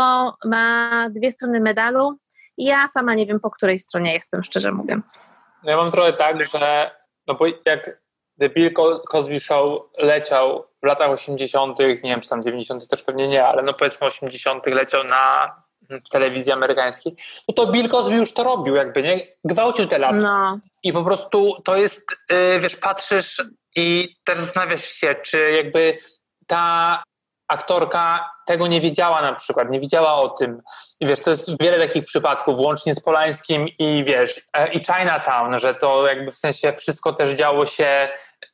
ma 0.45 1.07
dwie 1.11 1.31
strony 1.33 1.61
medalu 1.61 2.19
ja 2.59 2.89
sama 2.89 3.15
nie 3.15 3.27
wiem, 3.27 3.41
po 3.41 3.51
której 3.51 3.79
stronie 3.79 4.15
jestem, 4.15 4.45
szczerze 4.45 4.73
mówiąc. 4.73 5.21
No 5.65 5.71
ja 5.71 5.77
mam 5.77 5.91
trochę 5.91 6.13
tak, 6.13 6.43
że 6.59 6.91
no 7.27 7.35
bo 7.35 7.47
jak 7.47 8.01
The 8.41 8.49
Bill 8.49 8.73
Co- 8.75 9.01
Cosby 9.01 9.41
Show 9.41 9.69
leciał 9.99 10.65
w 10.83 10.87
latach 10.87 11.11
80., 11.11 11.79
nie 11.79 11.97
wiem 12.05 12.21
czy 12.21 12.29
tam 12.29 12.43
90. 12.43 12.89
też 12.89 13.03
pewnie 13.03 13.29
nie, 13.29 13.45
ale 13.47 13.63
no 13.63 13.75
powiedzmy 13.75 14.07
80. 14.07 14.67
leciał 14.67 15.05
na 15.05 15.55
w 15.91 16.09
telewizji 16.09 16.53
amerykańskiej, 16.53 17.17
no 17.49 17.55
to 17.55 17.67
Bill 17.67 17.89
Cosby 17.89 18.15
już 18.15 18.35
to 18.35 18.43
robił 18.43 18.75
jakby, 18.75 19.03
nie? 19.03 19.19
Gwałcił 19.45 19.87
te 19.87 19.99
lasy. 19.99 20.23
No, 20.23 20.59
I 20.83 20.93
po 20.93 21.05
prostu 21.05 21.63
to 21.65 21.77
jest, 21.77 22.17
yy, 22.31 22.61
wiesz, 22.61 22.77
patrzysz 22.77 23.43
i 23.77 24.17
też 24.25 24.39
zastanawiasz 24.39 24.85
się, 24.85 25.15
czy 25.25 25.51
jakby 25.51 25.99
ta 26.47 27.03
aktorka 27.49 28.31
tego 28.47 28.67
nie 28.67 28.81
wiedziała 28.81 29.23
na 29.23 29.35
przykład, 29.35 29.71
nie 29.71 29.81
wiedziała 29.81 30.15
o 30.15 30.29
tym. 30.29 30.61
I 31.01 31.07
wiesz, 31.07 31.21
to 31.21 31.31
jest 31.31 31.63
wiele 31.63 31.87
takich 31.87 32.05
przypadków, 32.05 32.59
łącznie 32.59 32.95
z 32.95 33.03
Polańskim 33.03 33.69
i 33.69 34.05
wiesz, 34.07 34.49
e, 34.53 34.73
i 34.73 34.85
Chinatown, 34.85 35.59
że 35.59 35.75
to 35.75 36.07
jakby 36.07 36.33
w 36.33 36.37
sensie 36.37 36.73
wszystko 36.79 37.13
też 37.13 37.31
działo 37.31 37.67
się 37.67 38.09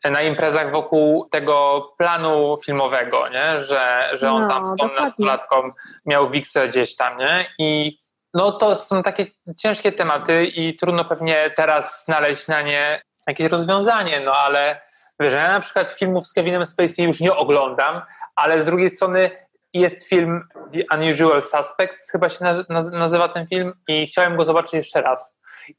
na 0.04 0.22
imprezach 0.22 0.72
wokół 0.72 1.28
tego 1.32 1.88
planu 1.98 2.58
filmowego, 2.64 3.28
nie? 3.28 3.60
Że, 3.60 4.10
że 4.12 4.30
on 4.30 4.42
No, 4.42 4.48
tam 4.48 4.66
z 4.66 4.76
tą 4.80 4.94
nastolatką 4.94 5.70
miał 6.06 6.30
wiksę 6.30 6.68
gdzieś 6.68 6.96
tam, 6.96 7.18
nie? 7.18 7.46
I 7.58 7.98
no 8.34 8.52
to 8.52 8.76
są 8.76 9.02
takie 9.02 9.26
ciężkie 9.58 9.92
tematy 9.92 10.44
i 10.46 10.76
trudno 10.76 11.04
pewnie 11.04 11.50
teraz 11.56 12.04
znaleźć 12.04 12.48
na 12.48 12.62
nie 12.62 13.02
jakieś 13.26 13.52
rozwiązanie, 13.52 14.20
no 14.20 14.32
ale 14.32 14.80
wiesz, 15.20 15.32
ja 15.34 15.52
na 15.52 15.60
przykład 15.60 15.90
filmów 15.90 16.26
z 16.26 16.32
Kevinem 16.32 16.66
Spacey 16.66 17.04
już 17.06 17.20
nie 17.20 17.36
oglądam, 17.36 18.02
ale 18.36 18.60
z 18.60 18.64
drugiej 18.64 18.90
strony 18.90 19.30
jest 19.74 20.08
film 20.08 20.48
The 20.72 20.96
Unusual 20.96 21.42
Suspects, 21.42 22.10
chyba 22.10 22.28
się 22.28 22.44
naz- 22.44 22.64
naz- 22.68 22.92
nazywa 22.92 23.28
ten 23.28 23.46
film 23.46 23.72
i 23.88 24.06
chciałem 24.06 24.36
go 24.36 24.44
zobaczyć 24.44 24.72
jeszcze 24.74 25.02
raz. 25.02 25.36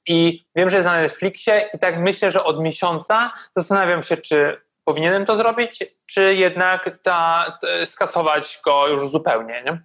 I 0.08 0.46
wiem, 0.56 0.70
że 0.70 0.78
jest 0.78 0.88
na 0.88 1.02
Netflixie 1.02 1.70
i 1.74 1.80
tak 1.80 2.00
myślę, 2.00 2.32
że 2.32 2.44
od 2.44 2.60
miesiąca 2.60 3.34
zastanawiam 3.56 4.04
się, 4.04 4.18
czy 4.18 4.62
powinienem 4.84 5.26
to 5.26 5.36
zrobić, 5.36 5.84
czy 6.06 6.36
jednak 6.36 7.00
ta, 7.04 7.46
skasować 7.86 8.60
go 8.66 8.88
już 8.88 9.10
zupełnie, 9.10 9.64
nie? 9.66 9.82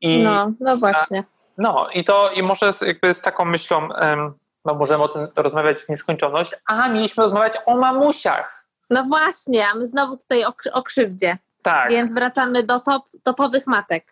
I, 0.00 0.22
no, 0.22 0.52
no 0.60 0.76
właśnie. 0.76 1.24
no 1.58 1.88
i 1.94 2.04
to 2.04 2.30
i 2.30 2.42
może 2.42 2.72
z, 2.72 2.80
jakby 2.80 3.14
z 3.14 3.22
taką 3.22 3.44
myślą, 3.44 3.88
no 4.64 4.74
możemy 4.74 5.04
o 5.04 5.08
tym 5.08 5.28
rozmawiać 5.36 5.82
w 5.82 5.88
nieskończoność, 5.88 6.50
a 6.66 6.88
mieliśmy 6.88 7.22
rozmawiać 7.24 7.54
o 7.66 7.78
mamusiach. 7.78 8.66
No 8.90 9.04
właśnie, 9.04 9.68
a 9.68 9.74
my 9.74 9.86
znowu 9.86 10.16
tutaj 10.16 10.44
o, 10.44 10.52
o 10.72 10.82
krzywdzie. 10.82 11.38
Tak, 11.62 11.90
Więc 11.90 12.14
wracamy 12.14 12.62
do 12.62 12.80
top, 12.80 13.02
topowych 13.22 13.66
matek. 13.66 14.04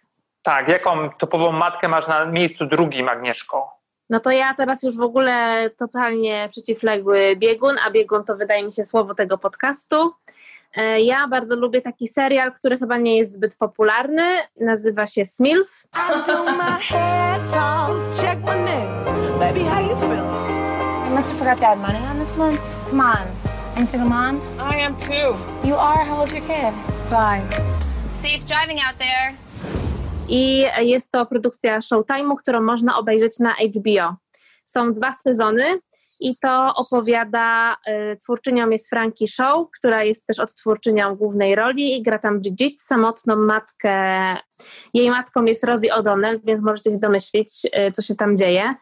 tak. 0.42 0.68
Jaką 0.68 1.10
topową 1.10 1.52
matkę 1.52 1.88
masz 1.88 2.08
na 2.08 2.24
miejscu 2.24 2.66
drugim, 2.66 3.08
Agnieszko? 3.08 3.79
No 4.10 4.20
to 4.20 4.30
ja 4.30 4.54
teraz 4.54 4.82
już 4.82 4.96
w 4.96 5.00
ogóle 5.02 5.70
totalnie 5.76 6.48
przeciwległy 6.50 7.36
biegun, 7.36 7.76
a 7.86 7.90
biegun 7.90 8.24
to 8.24 8.36
wydaje 8.36 8.64
mi 8.64 8.72
się 8.72 8.84
słowo 8.84 9.14
tego 9.14 9.38
podcastu. 9.38 10.12
E, 10.76 11.00
Ja 11.00 11.28
bardzo 11.28 11.56
lubię 11.56 11.82
taki 11.82 12.08
serial, 12.08 12.52
który 12.52 12.78
chyba 12.78 12.96
nie 12.96 13.16
jest 13.16 13.32
zbyt 13.32 13.56
popularny. 13.56 14.22
Nazywa 14.60 15.06
się 15.06 15.24
Smilf. 15.24 15.86
I 21.06 21.10
must 21.14 21.30
have 21.30 21.38
forgot 21.38 21.58
to 21.58 21.66
add 21.66 21.78
money 21.78 21.98
on 22.10 22.18
this 22.18 22.36
one. 22.36 22.56
Come 22.90 23.00
on. 23.00 23.26
I'm 23.76 23.82
a 23.84 23.86
single 23.86 24.08
mom. 24.08 24.40
I 24.58 24.76
am 24.76 24.96
too. 24.96 25.34
You 25.68 25.76
are? 25.76 26.04
How 26.04 26.20
old's 26.20 26.32
your 26.32 26.46
kid? 26.46 26.74
Bye. 27.10 27.42
Safe 28.16 28.44
driving 28.46 28.78
out 28.80 28.98
there. 28.98 29.34
I 30.30 30.64
jest 30.80 31.12
to 31.12 31.26
produkcja 31.26 31.78
Showtime'u, 31.78 32.36
którą 32.42 32.60
można 32.60 32.98
obejrzeć 32.98 33.38
na 33.38 33.54
HBO. 33.54 34.16
Są 34.64 34.92
dwa 34.92 35.12
sezony 35.12 35.64
i 36.20 36.36
to 36.36 36.74
opowiada, 36.74 37.76
y, 38.12 38.16
twórczynią 38.16 38.70
jest 38.70 38.90
Frankie 38.90 39.26
Show, 39.28 39.68
która 39.78 40.04
jest 40.04 40.26
też 40.26 40.38
odtwórczynią 40.38 41.16
głównej 41.16 41.54
roli 41.54 41.98
i 41.98 42.02
gra 42.02 42.18
tam 42.18 42.40
Bridget, 42.40 42.82
samotną 42.82 43.36
matkę. 43.36 43.94
Jej 44.94 45.10
matką 45.10 45.44
jest 45.44 45.64
Rosie 45.64 45.88
O'Donnell, 45.88 46.40
więc 46.44 46.62
możecie 46.62 46.90
się 46.90 46.98
domyślić, 46.98 47.64
y, 47.64 47.92
co 47.92 48.02
się 48.02 48.14
tam 48.14 48.36
dzieje. 48.36 48.74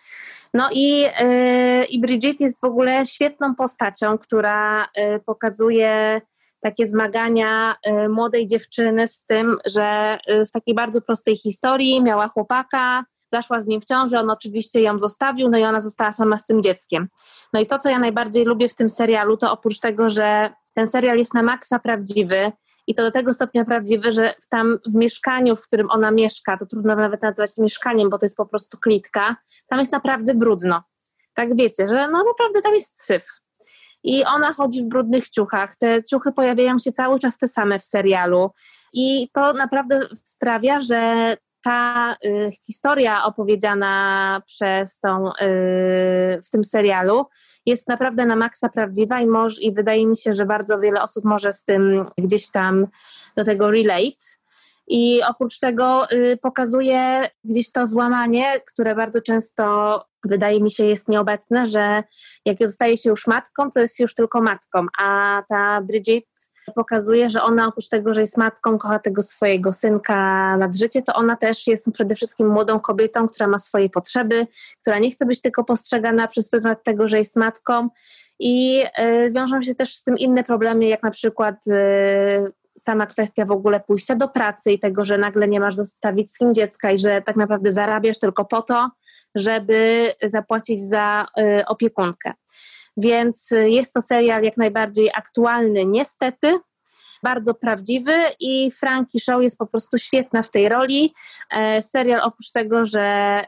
No 0.55 0.69
i, 0.73 1.05
y, 1.05 1.85
i 1.85 2.01
Bridget 2.01 2.41
jest 2.41 2.61
w 2.61 2.65
ogóle 2.65 3.07
świetną 3.07 3.55
postacią, 3.55 4.19
która 4.19 4.89
pokazuje 5.27 6.21
takie 6.61 6.87
zmagania 6.87 7.77
y, 7.87 8.09
młodej 8.09 8.47
dziewczyny 8.47 9.07
z 9.07 9.25
tym, 9.25 9.57
że 9.67 10.19
y, 10.31 10.45
z 10.45 10.53
takiej 10.53 10.75
bardzo 10.75 11.01
prostej 11.01 11.37
historii 11.37 12.03
miała 12.03 12.29
chłopaka, 12.29 13.05
zaszła 13.33 13.61
z 13.61 13.67
nim 13.67 13.81
w 13.81 13.85
ciąży, 13.85 14.19
on 14.19 14.31
oczywiście 14.31 14.81
ją 14.81 14.99
zostawił, 14.99 15.49
no 15.49 15.59
i 15.59 15.65
ona 15.65 15.81
została 15.81 16.13
sama 16.13 16.37
z 16.37 16.47
tym 16.47 16.63
dzieckiem. 16.63 17.09
No 17.53 17.61
i 17.61 17.67
to, 17.67 17.79
co 17.79 17.91
ja 17.91 17.99
najbardziej 17.99 18.45
lubię 18.45 18.69
w 18.69 18.75
tym 18.75 18.89
serialu, 18.89 19.37
to 19.37 19.53
oprócz 19.53 19.81
tego, 19.81 20.09
że 20.09 20.51
ten 20.75 20.87
serial 20.87 21.19
jest 21.19 21.35
na 21.35 21.43
maksa 21.43 21.79
prawdziwy 21.79 22.53
i 22.87 22.95
to 22.95 23.03
do 23.03 23.11
tego 23.11 23.33
stopnia 23.33 23.65
prawdziwy, 23.65 24.13
że 24.13 24.35
tam 24.51 24.79
w 24.87 24.95
mieszkaniu, 24.95 25.57
w 25.57 25.63
którym 25.63 25.91
ona 25.91 26.11
mieszka, 26.11 26.57
to 26.57 26.67
trudno 26.67 26.97
nawet 26.97 27.23
nazwać 27.23 27.51
mieszkaniem, 27.59 28.11
bo 28.11 28.19
to 28.19 28.27
jest 28.27 28.37
po 28.37 28.47
prostu 28.47 28.79
klitka, 28.79 29.37
tam 29.67 29.79
jest 29.79 29.93
naprawdę 29.93 30.35
brudno. 30.35 30.83
Tak 31.35 31.57
wiecie, 31.57 31.89
że 31.89 32.09
no 32.09 32.25
naprawdę 32.25 32.63
tam 32.63 32.75
jest 32.75 33.03
syf. 33.03 33.25
I 34.05 34.25
ona 34.25 34.53
chodzi 34.53 34.83
w 34.83 34.89
brudnych 34.89 35.31
ciuchach. 35.31 35.77
Te 35.77 36.03
ciuchy 36.03 36.33
pojawiają 36.33 36.79
się 36.79 36.93
cały 36.93 37.19
czas 37.19 37.39
te 37.39 37.49
same 37.49 37.79
w 37.79 37.85
serialu. 37.85 38.51
I 38.93 39.29
to 39.33 39.53
naprawdę 39.53 40.01
sprawia, 40.25 40.81
że 40.81 41.37
ta 41.63 42.17
y, 42.25 42.51
historia 42.67 43.25
opowiedziana 43.25 44.43
przez 44.47 45.01
tą, 45.01 45.29
y, 45.29 45.33
w 46.47 46.51
tym 46.53 46.65
serialu 46.65 47.27
jest 47.67 47.89
naprawdę 47.89 48.27
na 48.27 48.37
maksa 48.37 48.69
prawdziwa 48.69 49.21
i, 49.21 49.27
moż, 49.27 49.63
i 49.63 49.73
wydaje 49.73 50.07
mi 50.07 50.17
się, 50.17 50.35
że 50.35 50.47
bardzo 50.47 50.79
wiele 50.79 51.03
osób 51.03 51.25
może 51.25 51.53
z 51.53 51.65
tym 51.65 52.07
gdzieś 52.19 52.51
tam 52.51 52.87
do 53.37 53.45
tego 53.45 53.71
relate. 53.71 54.27
I 54.89 55.23
oprócz 55.29 55.59
tego 55.59 56.11
y, 56.13 56.39
pokazuje 56.43 57.31
gdzieś 57.45 57.73
to 57.73 57.87
złamanie, 57.87 58.61
które 58.67 58.95
bardzo 58.95 59.21
często 59.21 60.05
wydaje 60.25 60.63
mi 60.63 60.71
się 60.71 60.85
jest 60.85 61.09
nieobecne, 61.09 61.67
że 61.67 62.03
jak 62.45 62.59
zostaje 62.59 62.97
się 62.97 63.11
już 63.11 63.27
matką, 63.27 63.71
to 63.71 63.81
jest 63.81 64.01
już 64.01 64.15
tylko 64.15 64.43
matką, 64.43 64.87
a 64.99 65.43
ta 65.49 65.81
Bridget 65.81 66.25
pokazuje, 66.75 67.31
że 67.31 67.43
ona 67.43 67.69
oprócz 67.69 67.89
tego, 67.89 68.15
że 68.15 68.21
jest 68.21 68.37
matką, 68.37 68.79
kocha 68.79 68.99
tego 68.99 69.23
swojego 69.23 69.73
synka 69.73 70.57
nad 70.57 70.77
życie, 70.77 71.03
to 71.03 71.15
ona 71.15 71.37
też 71.37 71.67
jest 71.67 71.93
przede 71.93 72.15
wszystkim 72.15 72.49
młodą 72.49 72.81
kobietą, 72.81 73.29
która 73.29 73.47
ma 73.47 73.59
swoje 73.59 73.91
potrzeby, 73.91 74.47
która 74.81 74.99
nie 74.99 75.11
chce 75.11 75.27
być 75.27 75.41
tylko 75.41 75.65
postrzegana 75.65 76.29
przez 76.29 76.51
pryzmat 76.51 76.85
tego, 76.85 77.09
że 77.09 77.19
jest 77.19 77.37
matką. 77.37 77.89
I 78.41 78.85
y, 79.27 79.33
wiążą 79.33 79.63
się 79.63 79.75
też 79.75 79.95
z 79.95 80.05
tym 80.05 80.19
inne 80.19 80.45
problemy, 80.45 80.87
jak 80.87 81.03
na 81.03 81.11
przykład 81.11 81.67
y, 81.67 82.53
sama 82.79 83.07
kwestia 83.07 83.45
w 83.45 83.51
ogóle 83.51 83.81
pójścia 83.81 84.17
do 84.17 84.29
pracy 84.29 84.73
i 84.73 84.79
tego, 84.79 85.03
że 85.03 85.19
nagle 85.19 85.49
nie 85.49 85.61
masz 85.61 85.75
zostawić 85.75 86.33
z 86.33 86.39
kim 86.39 86.55
dziecka 86.55 86.91
i 86.91 86.99
że 86.99 87.23
tak 87.23 87.37
naprawdę 87.37 87.73
zarabiasz 87.73 88.19
tylko 88.19 88.45
po 88.45 88.63
to, 88.63 88.91
żeby 89.35 90.13
zapłacić 90.23 90.81
za 90.81 91.27
y, 91.41 91.67
opiekunkę. 91.67 92.33
Więc 92.97 93.53
y, 93.53 93.71
jest 93.71 93.95
to 93.95 94.01
serial 94.01 94.43
jak 94.43 94.57
najbardziej 94.57 95.11
aktualny, 95.15 95.87
niestety, 95.87 96.59
bardzo 97.23 97.55
prawdziwy 97.55 98.13
i 98.41 98.71
Frankie 98.71 99.21
Show 99.21 99.43
jest 99.43 99.59
po 99.59 99.67
prostu 99.67 99.99
świetna 99.99 100.43
w 100.43 100.51
tej 100.51 100.69
roli. 100.69 101.15
E, 101.51 101.83
serial 101.83 102.21
oprócz 102.21 102.51
tego, 102.51 102.85
że 102.85 103.03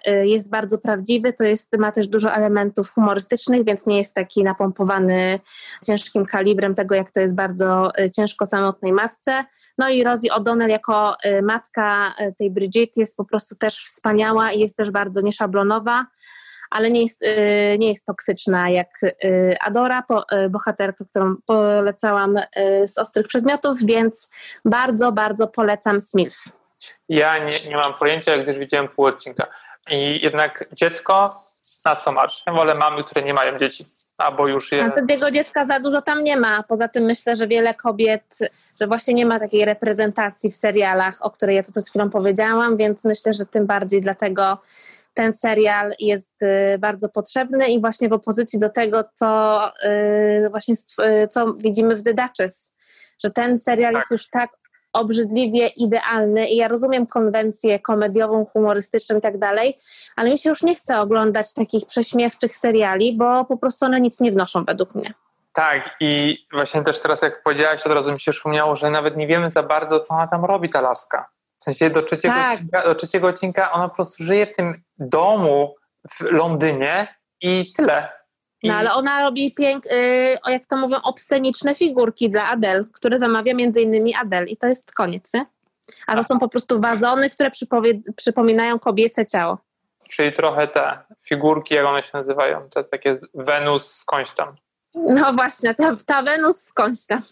e, 0.05 0.27
jest 0.27 0.51
bardzo 0.51 0.79
prawdziwy, 0.79 1.33
to 1.33 1.45
jest, 1.45 1.69
ma 1.79 1.93
też 1.93 2.09
dużo 2.09 2.33
elementów 2.35 2.91
humorystycznych, 2.91 3.65
więc 3.65 3.87
nie 3.87 3.99
jest 3.99 4.15
taki 4.15 4.45
napompowany 4.45 5.41
ciężkim 5.87 6.27
kalibrem 6.27 6.75
tego, 6.75 6.95
jak 6.95 7.11
to 7.11 7.21
jest 7.21 7.35
bardzo 7.35 7.91
e, 7.99 8.11
ciężko 8.11 8.47
samotnej 8.47 8.93
matce. 8.93 9.45
No 9.79 9.89
i 9.89 10.05
Rosie 10.05 10.29
O'Donnell 10.39 10.69
jako 10.69 11.17
matka 11.43 12.15
tej 12.39 12.51
Bridget 12.51 12.97
jest 12.97 13.17
po 13.17 13.25
prostu 13.25 13.55
też 13.55 13.77
wspaniała 13.77 14.53
i 14.53 14.61
jest 14.61 14.77
też 14.77 14.91
bardzo 14.91 15.21
nieszablonowa 15.21 16.07
ale 16.71 16.91
nie 16.91 17.03
jest, 17.03 17.23
y, 17.23 17.77
nie 17.79 17.89
jest 17.89 18.07
toksyczna 18.07 18.71
jak 18.71 18.89
y, 19.03 19.57
Adora, 19.61 20.03
y, 20.33 20.49
bohaterka, 20.51 21.05
którą 21.11 21.37
polecałam 21.47 22.39
z 22.87 22.99
Ostrych 22.99 23.27
Przedmiotów, 23.27 23.79
więc 23.85 24.31
bardzo, 24.65 25.13
bardzo 25.13 25.47
polecam 25.47 26.01
Smilf. 26.01 26.45
Ja 27.09 27.39
nie, 27.39 27.69
nie 27.69 27.77
mam 27.77 27.95
pojęcia, 27.95 28.39
gdyż 28.39 28.59
widziałem 28.59 28.89
pół 28.89 29.05
odcinka. 29.05 29.47
I 29.91 30.21
jednak 30.23 30.69
dziecko, 30.73 31.35
na 31.85 31.97
co 31.97 32.13
masz? 32.13 32.43
Ja 32.47 32.53
wolę 32.53 32.75
mamy, 32.75 33.05
które 33.05 33.23
nie 33.23 33.35
mają 33.35 33.59
dzieci. 33.59 33.85
Albo 34.19 34.49
już 34.49 34.73
je... 34.73 34.93
Tego 35.09 35.31
dziecka 35.31 35.65
za 35.65 35.81
dużo 35.81 36.03
tam 36.03 36.23
nie 36.23 36.37
ma. 36.37 36.63
Poza 36.63 36.89
tym 36.89 37.05
myślę, 37.05 37.37
że 37.37 37.47
wiele 37.47 37.75
kobiet, 37.75 38.39
że 38.81 38.87
właśnie 38.87 39.15
nie 39.15 39.27
ma 39.27 39.41
takiej 39.41 39.65
reprezentacji 39.65 40.51
w 40.51 40.57
serialach, 40.57 41.15
o 41.21 41.31
której 41.31 41.57
ja 41.57 41.63
tu 41.63 41.73
przed 41.73 41.89
chwilą 41.89 42.11
powiedziałam, 42.11 42.77
więc 42.77 43.05
myślę, 43.05 43.35
że 43.35 43.47
tym 43.47 43.67
bardziej 43.67 44.01
dlatego 44.01 44.59
ten 45.15 45.33
serial 45.33 45.95
jest 45.99 46.43
y, 46.43 46.79
bardzo 46.79 47.09
potrzebny 47.09 47.69
i 47.69 47.81
właśnie 47.81 48.09
w 48.09 48.13
opozycji 48.13 48.59
do 48.59 48.71
tego, 48.71 49.05
co 49.15 49.61
y, 49.85 50.51
właśnie 50.51 50.75
y, 51.01 51.29
co 51.29 51.53
widzimy 51.53 51.97
w 51.97 52.03
The 52.03 52.15
Duchess, 52.15 52.73
że 53.25 53.31
ten 53.31 53.59
serial 53.59 53.93
tak. 53.93 54.01
jest 54.03 54.11
już 54.11 54.31
tak 54.31 54.51
obrzydliwie 54.93 55.69
idealny 55.69 56.49
i 56.49 56.57
ja 56.57 56.69
rozumiem 56.69 57.07
konwencję 57.07 57.79
komediową, 57.79 58.45
humorystyczną 58.45 59.19
i 59.19 59.21
tak 59.21 59.39
dalej, 59.39 59.79
ale 60.17 60.31
mi 60.31 60.39
się 60.39 60.51
już 60.51 60.63
nie 60.63 60.75
chce 60.75 61.01
oglądać 61.01 61.55
takich 61.55 61.87
prześmiewczych 61.87 62.57
seriali, 62.57 63.17
bo 63.17 63.45
po 63.45 63.57
prostu 63.57 63.85
one 63.87 64.01
nic 64.01 64.21
nie 64.21 64.33
wnoszą 64.33 64.65
według 64.65 64.95
mnie. 64.95 65.13
Tak 65.53 65.91
i 66.01 66.39
właśnie 66.53 66.83
też 66.83 67.01
teraz 67.01 67.23
jak 67.23 67.43
powiedziałaś, 67.43 67.87
od 67.87 67.93
razu 67.93 68.13
mi 68.13 68.21
się 68.21 68.33
przypomniało, 68.33 68.77
że 68.77 68.91
nawet 68.91 69.17
nie 69.17 69.27
wiemy 69.27 69.51
za 69.51 69.63
bardzo, 69.63 70.01
co 70.01 70.15
ona 70.15 70.27
tam 70.27 70.45
robi, 70.45 70.69
ta 70.69 70.81
laska. 70.81 71.29
W 71.61 71.65
sensie 71.65 71.91
do 71.91 72.03
trzeciego, 72.03 72.35
tak. 72.35 72.55
odcinka, 72.55 72.83
do 72.85 72.95
trzeciego 72.95 73.29
odcinka 73.29 73.73
ona 73.73 73.89
po 73.89 73.95
prostu 73.95 74.25
żyje 74.25 74.47
w 74.47 74.53
tym 74.53 74.83
domu 74.99 75.75
w 76.11 76.21
Londynie 76.21 77.15
i 77.41 77.73
tyle. 77.73 78.09
I... 78.63 78.69
No 78.69 78.75
ale 78.75 78.93
ona 78.93 79.23
robi 79.23 79.55
pięk, 79.55 79.85
yy, 79.87 80.53
jak 80.53 80.67
to 80.67 80.77
mówią, 80.77 80.97
obsceniczne 81.03 81.75
figurki 81.75 82.31
dla 82.31 82.49
Adele, 82.49 82.85
które 82.93 83.19
zamawia 83.19 83.55
między 83.55 83.81
innymi 83.81 84.15
Adele 84.15 84.47
i 84.47 84.57
to 84.57 84.67
jest 84.67 84.93
koniec, 84.93 85.35
nie? 85.35 85.47
A 86.07 86.17
to 86.17 86.25
są 86.25 86.39
po 86.39 86.49
prostu 86.49 86.81
wazony, 86.81 87.31
które 87.31 87.51
przypominają 88.17 88.79
kobiece 88.79 89.27
ciało. 89.27 89.59
Czyli 90.09 90.33
trochę 90.33 90.69
te 90.69 90.99
figurki, 91.29 91.75
jak 91.75 91.87
one 91.87 92.03
się 92.03 92.11
nazywają, 92.15 92.69
te 92.69 92.85
takie 92.85 93.19
Wenus 93.35 93.93
skądś 93.93 94.31
tam. 94.31 94.57
No 94.95 95.33
właśnie, 95.33 95.75
ta, 95.75 95.97
ta 96.07 96.23
Wenus 96.23 96.63
skądś 96.63 97.07
tam. 97.07 97.23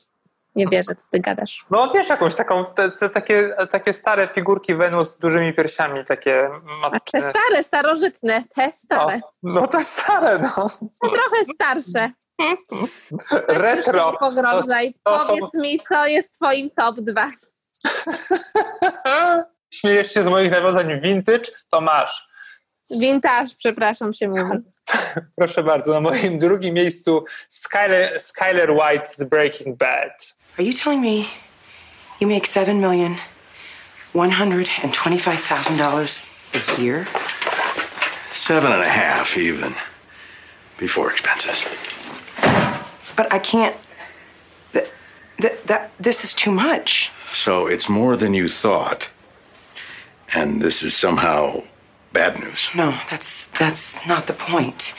Nie 0.59 0.67
wierzę, 0.67 0.95
co 0.95 1.09
ty 1.11 1.21
gadasz. 1.21 1.67
No 1.71 1.93
wiesz 1.95 2.09
jakąś 2.09 2.37
taką, 2.37 2.65
te, 2.65 2.91
te, 2.91 3.11
takie, 3.11 3.57
takie 3.71 3.93
stare 3.93 4.29
figurki 4.35 4.75
Wenus 4.75 5.11
z 5.11 5.19
dużymi 5.19 5.55
piersiami, 5.55 6.05
takie... 6.05 6.51
A 6.83 7.01
te 7.01 7.23
stare, 7.23 7.63
starożytne, 7.63 8.45
te 8.55 8.73
stare. 8.73 9.21
No, 9.43 9.61
no 9.61 9.67
to 9.67 9.81
stare, 9.81 10.39
no. 10.39 10.69
Trochę 11.01 11.45
starsze. 11.55 12.11
Retro. 13.49 14.17
Pogrążaj. 14.21 14.95
To, 15.05 15.19
to 15.19 15.27
Powiedz 15.27 15.53
są... 15.53 15.61
mi, 15.61 15.81
co 15.89 16.07
jest 16.07 16.35
twoim 16.35 16.71
top 16.71 17.01
2. 17.01 17.31
Śmiejesz 19.75 20.13
się 20.13 20.25
z 20.25 20.29
moich 20.29 20.51
nawiązań 20.51 21.01
vintage? 21.01 21.51
To 21.71 21.81
masz. 21.81 22.29
Vintage, 22.91 23.51
przepraszam 23.59 24.13
się 24.13 24.29
mówi. 24.29 24.59
Proszę 25.39 25.63
bardzo, 25.63 25.93
na 25.93 26.01
moim 26.01 26.39
drugim 26.39 26.75
miejscu 26.75 27.25
Skyler, 27.49 28.21
Skyler 28.21 28.71
White 28.71 29.07
z 29.07 29.25
Breaking 29.25 29.77
Bad. 29.77 30.38
Are 30.59 30.63
you 30.65 30.73
telling 30.73 31.01
me 31.01 31.31
you 32.19 32.27
make 32.27 32.45
seven 32.45 32.81
million 32.81 33.19
one 34.13 34.33
hundred 34.33 34.69
and 34.83 34.93
twenty-five 34.93 35.39
thousand 35.39 35.77
dollars 35.77 36.19
a 36.53 36.81
year? 36.81 37.07
Seven 38.33 38.73
and 38.73 38.83
a 38.83 38.89
half, 38.89 39.37
even 39.37 39.77
before 40.77 41.13
expenses. 41.13 41.65
But 43.15 43.33
I 43.33 43.39
can't. 43.39 43.77
That, 44.73 44.91
that, 45.39 45.65
that 45.69 45.93
this 46.01 46.25
is 46.25 46.35
too 46.35 46.51
much. 46.51 47.13
So 47.33 47.69
it's 47.69 47.89
more 47.89 48.17
than 48.17 48.35
you 48.35 48.49
thought, 48.49 49.09
and 50.35 50.61
this 50.61 50.83
is 50.83 50.93
somehow 50.93 51.63
bad 52.13 52.41
news. 52.41 52.69
No, 52.75 52.99
that's 53.09 53.47
that's 53.61 54.05
not 54.09 54.27
the 54.27 54.33
point. 54.33 54.93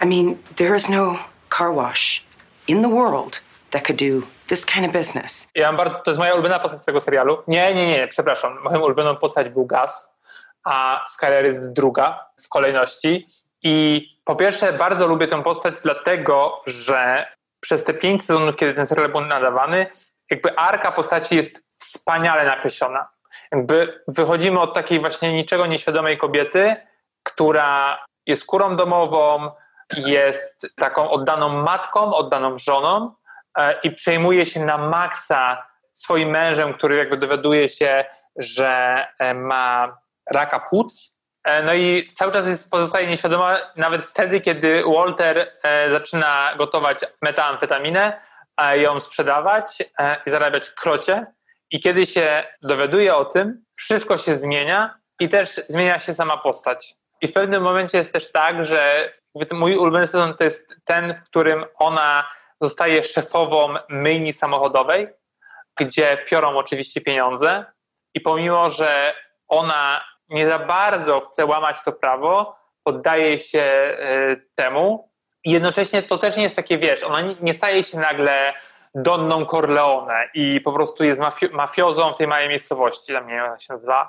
I 0.00 0.04
mean, 0.04 0.40
there 0.56 0.74
is 0.74 0.88
no 0.88 1.20
car 1.48 1.72
wash 1.72 2.24
in 2.66 2.82
the 2.82 2.88
world 2.88 3.38
that 3.70 3.84
could 3.84 3.96
do 3.96 4.26
this 4.50 4.66
kind 4.66 4.86
of 4.86 4.92
business. 4.92 5.48
Ja 5.54 5.66
mam 5.66 5.76
bardzo, 5.76 5.98
to 5.98 6.10
jest 6.10 6.18
moja 6.18 6.34
ulubiona 6.34 6.58
postać 6.58 6.84
tego 6.84 7.00
serialu. 7.00 7.42
Nie, 7.48 7.74
nie, 7.74 7.86
nie, 7.88 8.08
przepraszam. 8.08 8.58
Moją 8.62 8.80
ulubioną 8.80 9.16
postać 9.16 9.48
był 9.48 9.66
Gas, 9.66 10.12
a 10.64 11.04
Skyler 11.06 11.44
jest 11.44 11.72
druga 11.72 12.26
w 12.44 12.48
kolejności. 12.48 13.26
I 13.62 14.06
po 14.24 14.36
pierwsze 14.36 14.72
bardzo 14.72 15.06
lubię 15.06 15.26
tę 15.26 15.42
postać 15.42 15.74
dlatego, 15.82 16.62
że 16.66 17.26
przez 17.60 17.84
te 17.84 17.94
pięć 17.94 18.24
sezonów, 18.24 18.56
kiedy 18.56 18.74
ten 18.74 18.86
serial 18.86 19.08
był 19.08 19.20
nadawany, 19.20 19.86
jakby 20.30 20.56
arka 20.56 20.92
postaci 20.92 21.36
jest 21.36 21.62
wspaniale 21.78 22.44
nakreślona. 22.44 23.08
Jakby 23.52 24.02
wychodzimy 24.08 24.60
od 24.60 24.74
takiej 24.74 25.00
właśnie 25.00 25.32
niczego 25.32 25.66
nieświadomej 25.66 26.18
kobiety, 26.18 26.76
która 27.22 27.98
jest 28.26 28.46
kurą 28.46 28.76
domową, 28.76 29.50
jest 29.96 30.66
taką 30.76 31.10
oddaną 31.10 31.48
matką, 31.48 32.14
oddaną 32.14 32.58
żoną, 32.58 33.14
i 33.82 33.90
przejmuje 33.90 34.46
się 34.46 34.64
na 34.64 34.78
maksa 34.78 35.66
swoim 35.92 36.30
mężem, 36.30 36.74
który 36.74 36.96
jakby 36.96 37.16
dowiaduje 37.16 37.68
się, 37.68 38.04
że 38.36 39.06
e, 39.18 39.34
ma 39.34 39.98
raka 40.30 40.60
płuc. 40.60 41.16
E, 41.44 41.62
no 41.62 41.74
i 41.74 42.12
cały 42.14 42.32
czas 42.32 42.46
jest, 42.46 42.70
pozostaje 42.70 43.06
nieświadoma, 43.06 43.56
nawet 43.76 44.02
wtedy, 44.02 44.40
kiedy 44.40 44.82
Walter 44.96 45.52
zaczyna 45.90 46.54
gotować 46.58 46.98
metamfetaminę, 47.22 48.20
ją 48.74 49.00
sprzedawać 49.00 49.66
i 50.26 50.30
zarabiać 50.30 50.70
krocie. 50.70 51.26
I 51.70 51.80
kiedy 51.80 52.06
się 52.06 52.44
dowiaduje 52.62 53.14
o 53.14 53.24
tym, 53.24 53.64
wszystko 53.76 54.18
się 54.18 54.36
zmienia 54.36 54.98
i 55.20 55.28
też 55.28 55.60
zmienia 55.68 56.00
się 56.00 56.14
sama 56.14 56.36
postać. 56.36 56.94
I 57.20 57.28
w 57.28 57.32
pewnym 57.32 57.62
momencie 57.62 57.98
jest 57.98 58.12
też 58.12 58.32
tak, 58.32 58.66
że 58.66 59.12
mój 59.52 59.76
ulubiony 59.76 60.06
sezon 60.06 60.34
to 60.36 60.44
jest 60.44 60.68
ten, 60.84 61.14
w 61.14 61.24
którym 61.24 61.64
ona 61.78 62.30
zostaje 62.60 63.02
szefową 63.02 63.74
myjni 63.88 64.32
samochodowej, 64.32 65.08
gdzie 65.78 66.24
piorą 66.28 66.56
oczywiście 66.56 67.00
pieniądze 67.00 67.64
i 68.14 68.20
pomimo, 68.20 68.70
że 68.70 69.14
ona 69.48 70.04
nie 70.28 70.46
za 70.46 70.58
bardzo 70.58 71.20
chce 71.20 71.46
łamać 71.46 71.82
to 71.84 71.92
prawo, 71.92 72.54
poddaje 72.82 73.40
się 73.40 73.62
e, 73.62 73.96
temu. 74.54 75.10
I 75.44 75.50
jednocześnie 75.50 76.02
to 76.02 76.18
też 76.18 76.36
nie 76.36 76.42
jest 76.42 76.56
takie, 76.56 76.78
wiesz, 76.78 77.04
ona 77.04 77.20
nie 77.40 77.54
staje 77.54 77.82
się 77.82 77.98
nagle 77.98 78.54
Donną 78.94 79.46
Corleone 79.46 80.28
i 80.34 80.60
po 80.60 80.72
prostu 80.72 81.04
jest 81.04 81.20
mafi 81.20 81.48
mafiozą 81.48 82.12
w 82.12 82.16
tej 82.16 82.26
małej 82.26 82.48
miejscowości, 82.48 83.12
tam 83.12 83.26
nie 83.26 83.34
wiem 83.34 83.44
jak 83.44 83.62
się 83.62 83.72
nazywa, 83.72 84.08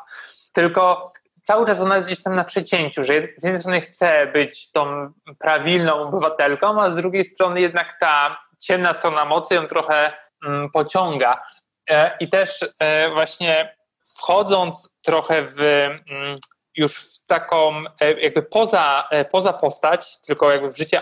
tylko 0.53 1.13
cały 1.41 1.67
czas 1.67 1.81
ona 1.81 1.95
jest 1.95 2.07
gdzieś 2.07 2.23
tam 2.23 2.33
na 2.33 2.43
przecięciu, 2.43 3.03
że 3.03 3.13
z 3.37 3.43
jednej 3.43 3.59
strony 3.59 3.81
chce 3.81 4.27
być 4.27 4.71
tą 4.71 5.13
prawilną 5.39 5.93
obywatelką, 5.93 6.81
a 6.81 6.89
z 6.89 6.95
drugiej 6.95 7.23
strony 7.23 7.61
jednak 7.61 7.97
ta 7.99 8.37
ciemna 8.59 8.93
strona 8.93 9.25
mocy 9.25 9.55
ją 9.55 9.67
trochę 9.67 10.13
mm, 10.45 10.69
pociąga. 10.69 11.43
E, 11.89 12.17
I 12.19 12.29
też 12.29 12.65
e, 12.79 13.09
właśnie 13.09 13.75
wchodząc 14.17 14.89
trochę 15.01 15.41
w 15.41 15.61
mm, 15.61 16.39
już 16.75 16.95
w 16.97 17.25
taką 17.25 17.83
e, 18.01 18.21
jakby 18.21 18.43
poza, 18.43 19.09
poza 19.31 19.53
postać, 19.53 20.21
tylko 20.21 20.51
jakby 20.51 20.71
w 20.71 20.77
życie 20.77 21.01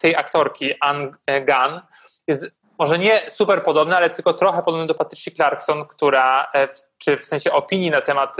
tej 0.00 0.16
aktorki 0.16 0.74
Anne 0.80 1.10
Gunn 1.26 1.80
jest 2.26 2.59
może 2.80 2.98
nie 2.98 3.30
super 3.30 3.62
podobny, 3.62 3.96
ale 3.96 4.10
tylko 4.10 4.32
trochę 4.34 4.62
podobny 4.62 4.86
do 4.86 4.94
Patricia 4.94 5.30
Clarkson, 5.30 5.86
która, 5.86 6.50
czy 6.98 7.16
w 7.16 7.26
sensie 7.26 7.52
opinii 7.52 7.90
na 7.90 8.00
temat 8.00 8.36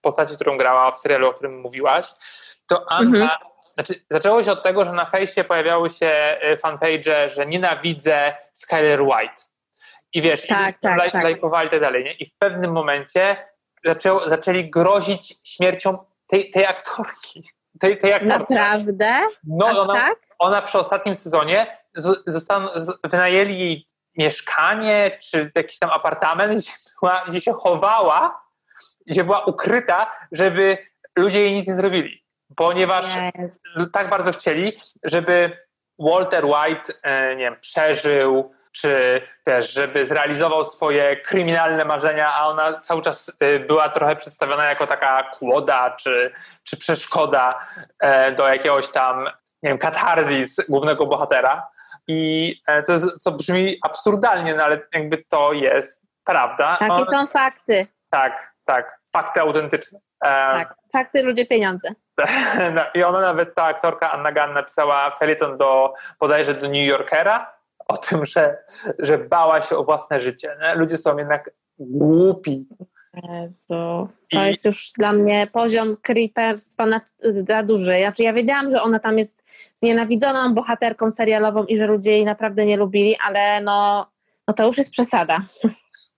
postaci, 0.00 0.34
którą 0.34 0.56
grała 0.56 0.90
w 0.90 0.98
serialu, 0.98 1.28
o 1.28 1.32
którym 1.32 1.60
mówiłaś, 1.60 2.06
to 2.66 2.92
Anna 2.92 3.18
mhm. 3.18 3.38
znaczy, 3.74 3.94
zaczęło 4.10 4.42
się 4.42 4.52
od 4.52 4.62
tego, 4.62 4.84
że 4.84 4.92
na 4.92 5.06
fejsie 5.06 5.44
pojawiały 5.44 5.90
się 5.90 6.38
y, 6.52 6.58
fanpage, 6.58 7.28
że 7.28 7.46
nienawidzę 7.46 8.36
Skyler 8.52 9.02
White. 9.02 9.42
I 10.12 10.22
wiesz, 10.22 10.46
Tak, 10.46 10.76
i 10.76 10.78
tak, 10.80 10.98
laj, 10.98 11.12
tak. 11.12 11.24
lajkowali 11.24 11.68
i 11.68 11.70
tak 11.70 11.80
dalej. 11.80 12.04
Nie? 12.04 12.12
I 12.12 12.26
w 12.26 12.38
pewnym 12.38 12.72
momencie 12.72 13.36
zaczęło, 13.84 14.28
zaczęli 14.28 14.70
grozić 14.70 15.34
śmiercią 15.44 15.98
tej, 16.26 16.50
tej 16.50 16.66
aktorki. 16.66 17.42
Tej, 17.80 17.98
tej 17.98 18.12
aktorki. 18.12 18.54
Naprawdę? 18.54 19.20
No, 19.44 19.66
Aż 19.66 19.76
ona, 19.76 19.94
tak? 19.94 20.18
ona 20.38 20.62
przy 20.62 20.78
ostatnim 20.78 21.16
sezonie 21.16 21.78
z- 21.96 22.22
zostan, 22.26 22.68
z, 22.76 22.92
wynajęli 23.04 23.58
jej 23.58 23.88
mieszkanie 24.16 25.18
czy 25.30 25.50
jakiś 25.54 25.78
tam 25.78 25.90
apartament, 25.90 26.60
gdzie, 26.62 26.72
była, 27.00 27.24
gdzie 27.28 27.40
się 27.40 27.52
chowała, 27.52 28.42
gdzie 29.06 29.24
była 29.24 29.44
ukryta, 29.44 30.10
żeby 30.32 30.78
ludzie 31.16 31.40
jej 31.42 31.54
nic 31.54 31.68
nie 31.68 31.74
zrobili. 31.74 32.24
Ponieważ 32.56 33.06
tak 33.92 34.08
bardzo 34.10 34.32
chcieli, 34.32 34.72
żeby 35.04 35.58
Walter 35.98 36.44
White, 36.44 36.92
e, 37.02 37.36
nie 37.36 37.42
wiem, 37.44 37.56
przeżył, 37.60 38.54
czy 38.72 39.22
też, 39.44 39.72
żeby 39.72 40.06
zrealizował 40.06 40.64
swoje 40.64 41.16
kryminalne 41.16 41.84
marzenia, 41.84 42.34
a 42.34 42.46
ona 42.46 42.80
cały 42.80 43.02
czas 43.02 43.36
e, 43.40 43.58
była 43.58 43.88
trochę 43.88 44.16
przedstawiona 44.16 44.64
jako 44.64 44.86
taka 44.86 45.22
kłoda, 45.22 45.90
czy, 45.90 46.32
czy 46.64 46.76
przeszkoda 46.76 47.66
e, 48.00 48.32
do 48.32 48.48
jakiegoś 48.48 48.88
tam, 48.88 49.24
nie 49.62 49.70
wiem, 49.70 49.78
katarzis 49.78 50.56
głównego 50.68 51.06
bohatera. 51.06 51.68
I 52.08 52.54
e, 52.68 52.82
co, 52.82 52.92
jest- 52.92 53.18
co 53.18 53.32
brzmi 53.32 53.76
absurdalnie, 53.82 54.54
no 54.54 54.64
ale 54.64 54.80
jakby 54.94 55.24
to 55.28 55.52
jest 55.52 56.02
prawda. 56.24 56.76
Takie 56.76 56.92
On- 56.92 57.06
są 57.06 57.26
fakty. 57.26 57.86
tak, 58.10 58.52
tak, 58.64 59.00
fakty 59.12 59.40
autentyczne. 59.40 59.98
E, 60.24 60.28
Tak. 60.28 60.74
Fakty, 60.92 61.22
ludzie, 61.22 61.46
pieniądze. 61.46 61.88
no, 62.74 62.82
I 62.94 63.02
ona 63.02 63.20
nawet, 63.20 63.54
ta 63.54 63.64
aktorka 63.64 64.12
Anna 64.12 64.32
Gunn 64.32 64.52
napisała 64.54 65.16
felieton 65.16 65.58
do, 65.58 65.94
bodajże 66.20 66.54
do 66.54 66.66
New 66.66 66.86
Yorkera 66.86 67.52
o 67.88 67.96
tym, 67.96 68.24
że, 68.24 68.58
że 68.98 69.18
bała 69.18 69.62
się 69.62 69.76
o 69.76 69.84
własne 69.84 70.20
życie. 70.20 70.56
Nie? 70.60 70.74
Ludzie 70.74 70.98
są 70.98 71.18
jednak 71.18 71.50
głupi. 71.78 72.66
Jezu. 73.22 74.08
To 74.32 74.42
jest 74.44 74.64
już 74.64 74.92
dla 74.98 75.12
mnie 75.12 75.48
poziom 75.52 75.96
creeperstwa 76.02 76.86
na, 76.86 77.00
za 77.46 77.62
duży. 77.62 77.98
Znaczy, 78.00 78.22
ja 78.22 78.32
wiedziałam, 78.32 78.70
że 78.70 78.82
ona 78.82 78.98
tam 78.98 79.18
jest 79.18 79.44
znienawidzoną 79.76 80.54
bohaterką 80.54 81.10
serialową 81.10 81.64
i 81.64 81.76
że 81.76 81.86
ludzie 81.86 82.10
jej 82.10 82.24
naprawdę 82.24 82.66
nie 82.66 82.76
lubili, 82.76 83.16
ale 83.24 83.60
no, 83.60 84.06
no 84.48 84.54
to 84.54 84.66
już 84.66 84.78
jest 84.78 84.90
przesada. 84.90 85.38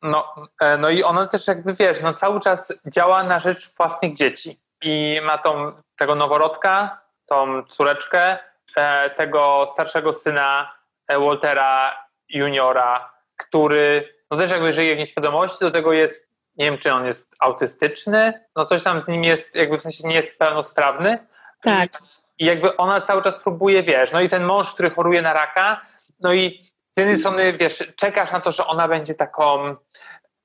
No, 0.02 0.34
e, 0.62 0.78
no 0.78 0.90
i 0.90 1.02
ona 1.02 1.26
też 1.26 1.48
jakby, 1.48 1.74
wiesz, 1.74 2.00
no 2.00 2.14
cały 2.14 2.40
czas 2.40 2.80
działa 2.86 3.22
na 3.22 3.38
rzecz 3.38 3.76
własnych 3.76 4.14
dzieci. 4.14 4.60
I 4.82 5.20
ma 5.24 5.38
tą, 5.38 5.72
tego 5.96 6.14
noworodka, 6.14 7.00
tą 7.26 7.62
córeczkę, 7.62 8.38
e, 8.76 9.10
tego 9.10 9.66
starszego 9.68 10.12
syna 10.12 10.72
e, 11.08 11.18
Waltera 11.18 11.96
Juniora, 12.28 13.12
który 13.36 14.14
no 14.30 14.36
też 14.36 14.50
jakby 14.50 14.72
żyje 14.72 14.94
w 14.94 14.98
nieświadomości, 14.98 15.58
do 15.60 15.70
tego 15.70 15.92
jest, 15.92 16.27
nie 16.58 16.64
wiem 16.64 16.78
czy 16.78 16.92
on 16.92 17.06
jest 17.06 17.34
autystyczny, 17.40 18.46
no 18.56 18.64
coś 18.64 18.82
tam 18.82 19.00
z 19.00 19.08
nim 19.08 19.24
jest, 19.24 19.54
jakby 19.54 19.78
w 19.78 19.82
sensie 19.82 20.08
nie 20.08 20.14
jest 20.14 20.38
pełnosprawny. 20.38 21.18
Tak. 21.62 22.02
I 22.38 22.44
jakby 22.44 22.76
ona 22.76 23.00
cały 23.00 23.22
czas 23.22 23.36
próbuje, 23.36 23.82
wiesz, 23.82 24.12
no 24.12 24.20
i 24.20 24.28
ten 24.28 24.44
mąż, 24.44 24.74
który 24.74 24.90
choruje 24.90 25.22
na 25.22 25.32
raka, 25.32 25.80
no 26.20 26.32
i 26.32 26.64
z 26.92 26.98
jednej 26.98 27.16
strony, 27.16 27.52
wiesz, 27.52 27.92
czekasz 27.96 28.32
na 28.32 28.40
to, 28.40 28.52
że 28.52 28.66
ona 28.66 28.88
będzie 28.88 29.14
taką 29.14 29.76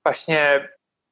właśnie 0.04 0.69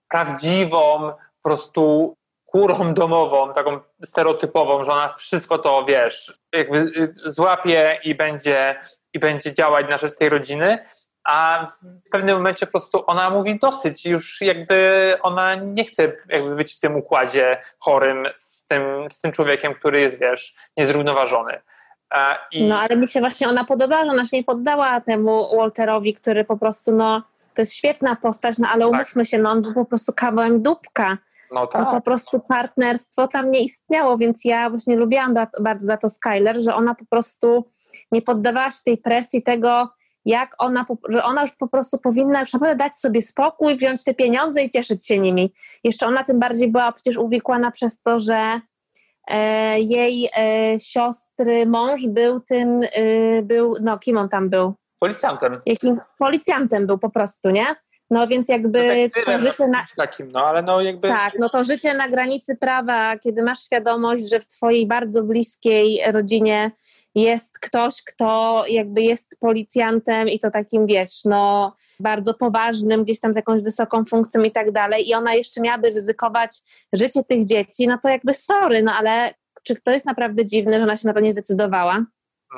prawdziwą, 0.09 1.11
po 1.41 1.49
prostu 1.49 2.15
kurą 2.45 2.93
domową, 2.93 3.53
taką 3.53 3.79
stereotypową, 4.03 4.83
że 4.83 4.91
ona 4.91 5.13
wszystko 5.13 5.57
to, 5.57 5.85
wiesz, 5.85 6.39
jakby 6.53 6.77
y, 6.77 7.13
złapie 7.25 7.99
i 8.03 8.15
będzie, 8.15 8.79
i 9.13 9.19
będzie 9.19 9.53
działać 9.53 9.85
na 9.89 9.97
rzecz 9.97 10.15
tej 10.15 10.29
rodziny, 10.29 10.85
a 11.23 11.67
w 12.05 12.09
pewnym 12.11 12.35
momencie 12.35 12.65
po 12.65 12.71
prostu 12.71 13.03
ona 13.07 13.29
mówi 13.29 13.59
dosyć, 13.59 14.05
już 14.05 14.41
jakby 14.41 15.13
ona 15.21 15.55
nie 15.55 15.85
chce 15.85 16.11
jakby 16.29 16.55
być 16.55 16.77
w 16.77 16.79
tym 16.79 16.95
układzie 16.95 17.61
chorym 17.79 18.27
z 18.35 18.65
tym, 18.67 18.83
z 19.11 19.21
tym 19.21 19.31
człowiekiem, 19.31 19.73
który 19.73 19.99
jest, 20.01 20.19
wiesz, 20.19 20.53
niezrównoważony. 20.77 21.61
I 22.51 22.63
No 22.67 22.79
ale 22.79 22.95
mi 22.97 23.07
się 23.07 23.19
właśnie 23.19 23.49
ona 23.49 23.65
podobała, 23.65 24.05
że 24.05 24.11
ona 24.11 24.25
się 24.25 24.37
nie 24.37 24.43
poddała 24.43 25.01
temu 25.01 25.57
Walterowi, 25.57 26.13
który 26.13 26.43
po 26.45 26.57
prostu, 26.57 26.91
no, 26.91 27.21
to 27.55 27.61
jest 27.61 27.73
świetna 27.73 28.15
postać, 28.15 28.57
no 28.57 28.67
ale 28.69 28.87
umówmy 28.87 29.25
się, 29.25 29.37
no 29.37 29.49
on 29.49 29.61
był 29.61 29.73
po 29.73 29.85
prostu 29.85 30.13
kawałem 30.15 30.61
dupka. 30.61 31.17
no 31.51 31.61
No 31.61 31.67
tak. 31.67 31.89
po 31.89 32.01
prostu 32.01 32.39
partnerstwo 32.39 33.27
tam 33.27 33.51
nie 33.51 33.59
istniało, 33.63 34.17
więc 34.17 34.45
ja 34.45 34.69
właśnie 34.69 34.95
lubiłam 34.95 35.33
ba- 35.33 35.47
bardzo 35.61 35.85
za 35.87 35.97
to 35.97 36.09
Skyler, 36.09 36.61
że 36.61 36.75
ona 36.75 36.95
po 36.95 37.05
prostu 37.05 37.65
nie 38.11 38.21
poddawała 38.21 38.71
się 38.71 38.79
tej 38.85 38.97
presji 38.97 39.43
tego, 39.43 39.89
jak 40.25 40.55
ona, 40.57 40.85
że 41.09 41.23
ona 41.23 41.41
już 41.41 41.51
po 41.51 41.67
prostu 41.67 41.97
powinna 41.97 42.39
już 42.39 42.53
naprawdę 42.53 42.75
dać 42.75 42.95
sobie 42.95 43.21
spokój, 43.21 43.77
wziąć 43.77 44.03
te 44.03 44.13
pieniądze 44.13 44.63
i 44.63 44.69
cieszyć 44.69 45.07
się 45.07 45.19
nimi. 45.19 45.53
Jeszcze 45.83 46.07
ona 46.07 46.23
tym 46.23 46.39
bardziej 46.39 46.71
była 46.71 46.91
przecież 46.91 47.17
uwikłana 47.17 47.71
przez 47.71 48.01
to, 48.01 48.19
że 48.19 48.61
e, 49.27 49.79
jej 49.79 50.29
e, 50.37 50.79
siostry 50.79 51.65
mąż 51.65 52.07
był 52.07 52.39
tym, 52.39 52.81
e, 52.83 53.41
był, 53.41 53.75
no 53.81 53.99
kim 53.99 54.17
on 54.17 54.29
tam 54.29 54.49
był? 54.49 54.73
Policjantem. 54.99 55.61
Jakim 55.65 55.99
policjantem 56.19 56.87
był 56.87 56.97
po 56.97 57.09
prostu, 57.09 57.49
nie? 57.49 57.65
No 58.09 58.27
więc 58.27 58.49
jakby 58.49 58.79
to 58.79 58.87
Detektywem, 58.87 59.41
życie 59.41 59.67
na, 59.67 59.85
takim, 59.97 60.27
no 60.31 60.45
ale 60.45 60.61
no 60.61 60.81
jakby... 60.81 61.07
tak, 61.07 61.33
no 61.39 61.49
to 61.49 61.63
życie 61.63 61.93
na 61.93 62.09
granicy 62.09 62.55
prawa, 62.55 63.17
kiedy 63.17 63.43
masz 63.43 63.65
świadomość, 63.65 64.29
że 64.29 64.39
w 64.39 64.47
twojej 64.47 64.87
bardzo 64.87 65.23
bliskiej 65.23 66.01
rodzinie 66.11 66.71
jest 67.15 67.59
ktoś, 67.59 68.03
kto 68.03 68.63
jakby 68.67 69.01
jest 69.01 69.35
policjantem 69.39 70.29
i 70.29 70.39
to 70.39 70.51
takim, 70.51 70.87
wiesz, 70.87 71.25
no 71.25 71.75
bardzo 71.99 72.33
poważnym, 72.33 73.03
gdzieś 73.03 73.19
tam 73.19 73.33
z 73.33 73.35
jakąś 73.35 73.61
wysoką 73.63 74.05
funkcją 74.05 74.41
i 74.43 74.51
tak 74.51 74.71
dalej 74.71 75.09
i 75.09 75.13
ona 75.13 75.33
jeszcze 75.33 75.61
miałaby 75.61 75.89
ryzykować 75.89 76.49
życie 76.93 77.23
tych 77.23 77.45
dzieci, 77.45 77.87
no 77.87 77.97
to 78.03 78.09
jakby 78.09 78.33
sorry, 78.33 78.83
no 78.83 78.93
ale 78.93 79.33
czy 79.63 79.75
to 79.75 79.91
jest 79.91 80.05
naprawdę 80.05 80.45
dziwne, 80.45 80.77
że 80.77 80.83
ona 80.83 80.97
się 80.97 81.07
na 81.07 81.13
to 81.13 81.19
nie 81.19 81.31
zdecydowała? 81.31 82.05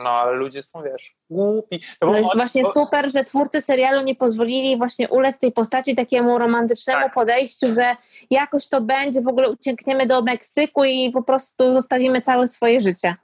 No 0.03 0.09
ale 0.09 0.31
ludzie 0.31 0.63
są, 0.63 0.83
wiesz, 0.83 1.15
głupi. 1.29 1.81
No, 2.01 2.07
No 2.07 2.17
jest 2.17 2.29
oni- 2.29 2.39
właśnie 2.39 2.63
super, 2.69 3.11
że 3.13 3.23
twórcy 3.23 3.61
serialu 3.61 4.01
nie 4.03 4.15
pozwolili 4.15 4.77
właśnie 4.77 5.09
ulec 5.09 5.39
tej 5.39 5.51
postaci 5.51 5.95
takiemu 5.95 6.37
romantycznemu 6.37 7.03
Tak. 7.03 7.13
podejściu, 7.13 7.67
że 7.73 7.95
jakoś 8.29 8.69
to 8.69 8.81
będzie, 8.81 9.21
w 9.21 9.27
ogóle 9.27 9.49
uciekniemy 9.49 10.05
do 10.07 10.21
Meksyku 10.21 10.83
i 10.83 11.11
po 11.11 11.23
prostu 11.23 11.73
zostawimy 11.73 12.21
całe 12.21 12.47
swoje 12.47 12.81
życie. 12.81 13.15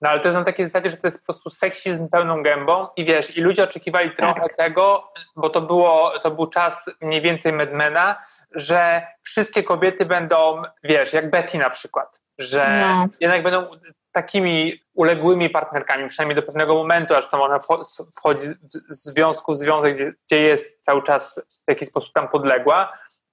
No 0.00 0.08
ale 0.10 0.20
to 0.20 0.28
jest 0.28 0.38
na 0.38 0.44
takiej 0.44 0.66
zasadzie, 0.66 0.90
że 0.90 0.96
to 0.96 1.06
jest 1.08 1.20
po 1.20 1.24
prostu 1.32 1.50
seksizm 1.50 2.08
pełną 2.08 2.42
gębą 2.42 2.86
i 2.96 3.04
wiesz, 3.04 3.36
i 3.36 3.40
ludzie 3.40 3.64
oczekiwali 3.64 4.10
trochę 4.14 4.40
Tak. 4.40 4.56
tego, 4.56 5.12
bo 5.36 5.50
to, 5.50 5.60
było, 5.60 6.18
to 6.22 6.30
był 6.30 6.46
czas 6.46 6.90
mniej 7.00 7.20
więcej 7.20 7.52
Medmena, 7.52 8.22
że 8.54 9.06
wszystkie 9.22 9.62
kobiety 9.62 10.06
będą, 10.06 10.62
wiesz, 10.82 11.12
jak 11.12 11.30
Betty 11.30 11.58
na 11.58 11.70
przykład, 11.70 12.20
że 12.38 12.78
No. 12.80 13.06
jednak 13.20 13.42
będą 13.42 13.70
takimi 14.12 14.80
uległymi 14.94 15.50
partnerkami, 15.50 16.08
przynajmniej 16.08 16.36
do 16.36 16.42
pewnego 16.42 16.74
momentu, 16.74 17.14
aż 17.14 17.30
tam 17.30 17.40
ona 17.40 17.58
wcho- 17.58 18.04
wchodzi 18.18 18.48
w 18.90 18.94
związku, 18.94 19.52
w 19.52 19.58
związek, 19.58 19.94
gdzie, 19.94 20.12
gdzie 20.26 20.40
jest 20.42 20.80
cały 20.80 21.02
czas 21.02 21.42
w 21.66 21.70
jakiś 21.70 21.88
sposób 21.88 22.12
tam 22.12 22.28
podległa 22.28 22.92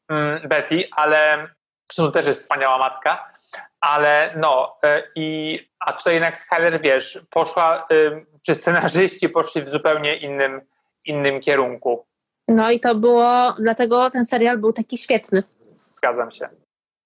mm, 0.10 0.48
Betty, 0.50 0.84
ale 0.96 1.48
zresztą 1.92 2.12
też 2.12 2.26
jest 2.26 2.42
wspaniała 2.42 2.78
matka, 2.78 3.32
ale 3.82 4.34
no 4.38 4.78
y, 4.86 5.04
i 5.16 5.60
a 5.80 5.94
tutaj 5.94 6.14
jednak 6.14 6.38
Skyler, 6.38 6.82
wiesz, 6.82 7.20
poszła, 7.30 7.88
y, 7.92 8.26
czy 8.46 8.56
scenarzyści 8.56 9.30
poszli 9.30 9.62
w 9.62 9.70
zupełnie 9.70 10.16
innym, 10.16 10.62
innym 11.06 11.42
kierunku. 11.42 12.06
No 12.48 12.72
i 12.72 12.80
to 12.80 12.96
było, 12.96 13.56
dlatego 13.60 14.10
ten 14.10 14.26
serial 14.26 14.58
był 14.58 14.74
taki 14.74 14.98
świetny. 14.98 15.44
Zgadzam 15.90 16.32
się. 16.32 16.50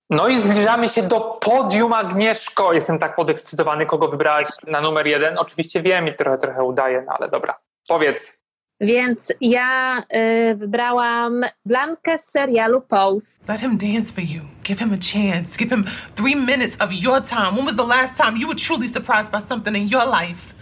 No 0.10 0.28
i 0.28 0.40
zbliżamy 0.40 0.90
się 0.90 1.04
do 1.04 1.22
podium 1.22 1.94
Agnieszko. 1.94 2.74
Jestem 2.74 3.00
tak 3.00 3.16
podekscytowany, 3.16 3.86
kogo 3.86 4.08
wybrałaś 4.08 4.48
na 4.68 4.82
numer 4.82 5.08
jeden. 5.08 5.38
Oczywiście 5.38 5.82
wiem 5.82 6.08
i 6.08 6.16
trochę, 6.16 6.38
trochę 6.38 6.64
udaję, 6.64 7.04
no 7.08 7.14
ale 7.20 7.30
dobra. 7.30 7.60
Powiedz. 7.88 8.45
Więc 8.82 9.34
ja 9.42 10.04
y, 10.52 10.56
wybrałam 10.56 11.42
Blankę 11.66 12.18
z 12.18 12.26
serialu 12.26 12.82
Pose. 12.82 13.40
Let 13.48 13.62
him 13.62 13.78
dance 13.78 14.14
for 14.14 14.24
you. 14.24 14.42
Give 14.64 14.80
him 14.80 14.94
a 14.94 14.98
chance. 14.98 15.58
Give 15.58 15.76
him 15.76 15.86
three 16.16 16.36
minutes 16.36 16.82
of 16.82 16.90
your 16.92 17.22
time. 17.22 17.56
When 17.56 17.66
was 17.66 17.76
the 17.76 17.88
last 17.88 18.18
time 18.18 18.38
you 18.38 18.48
were 18.48 18.60
truly 18.60 18.88
surprised 18.88 19.32
by 19.32 19.42
something 19.42 19.76
in 19.76 19.88
your 19.88 20.06
life? 20.06 20.54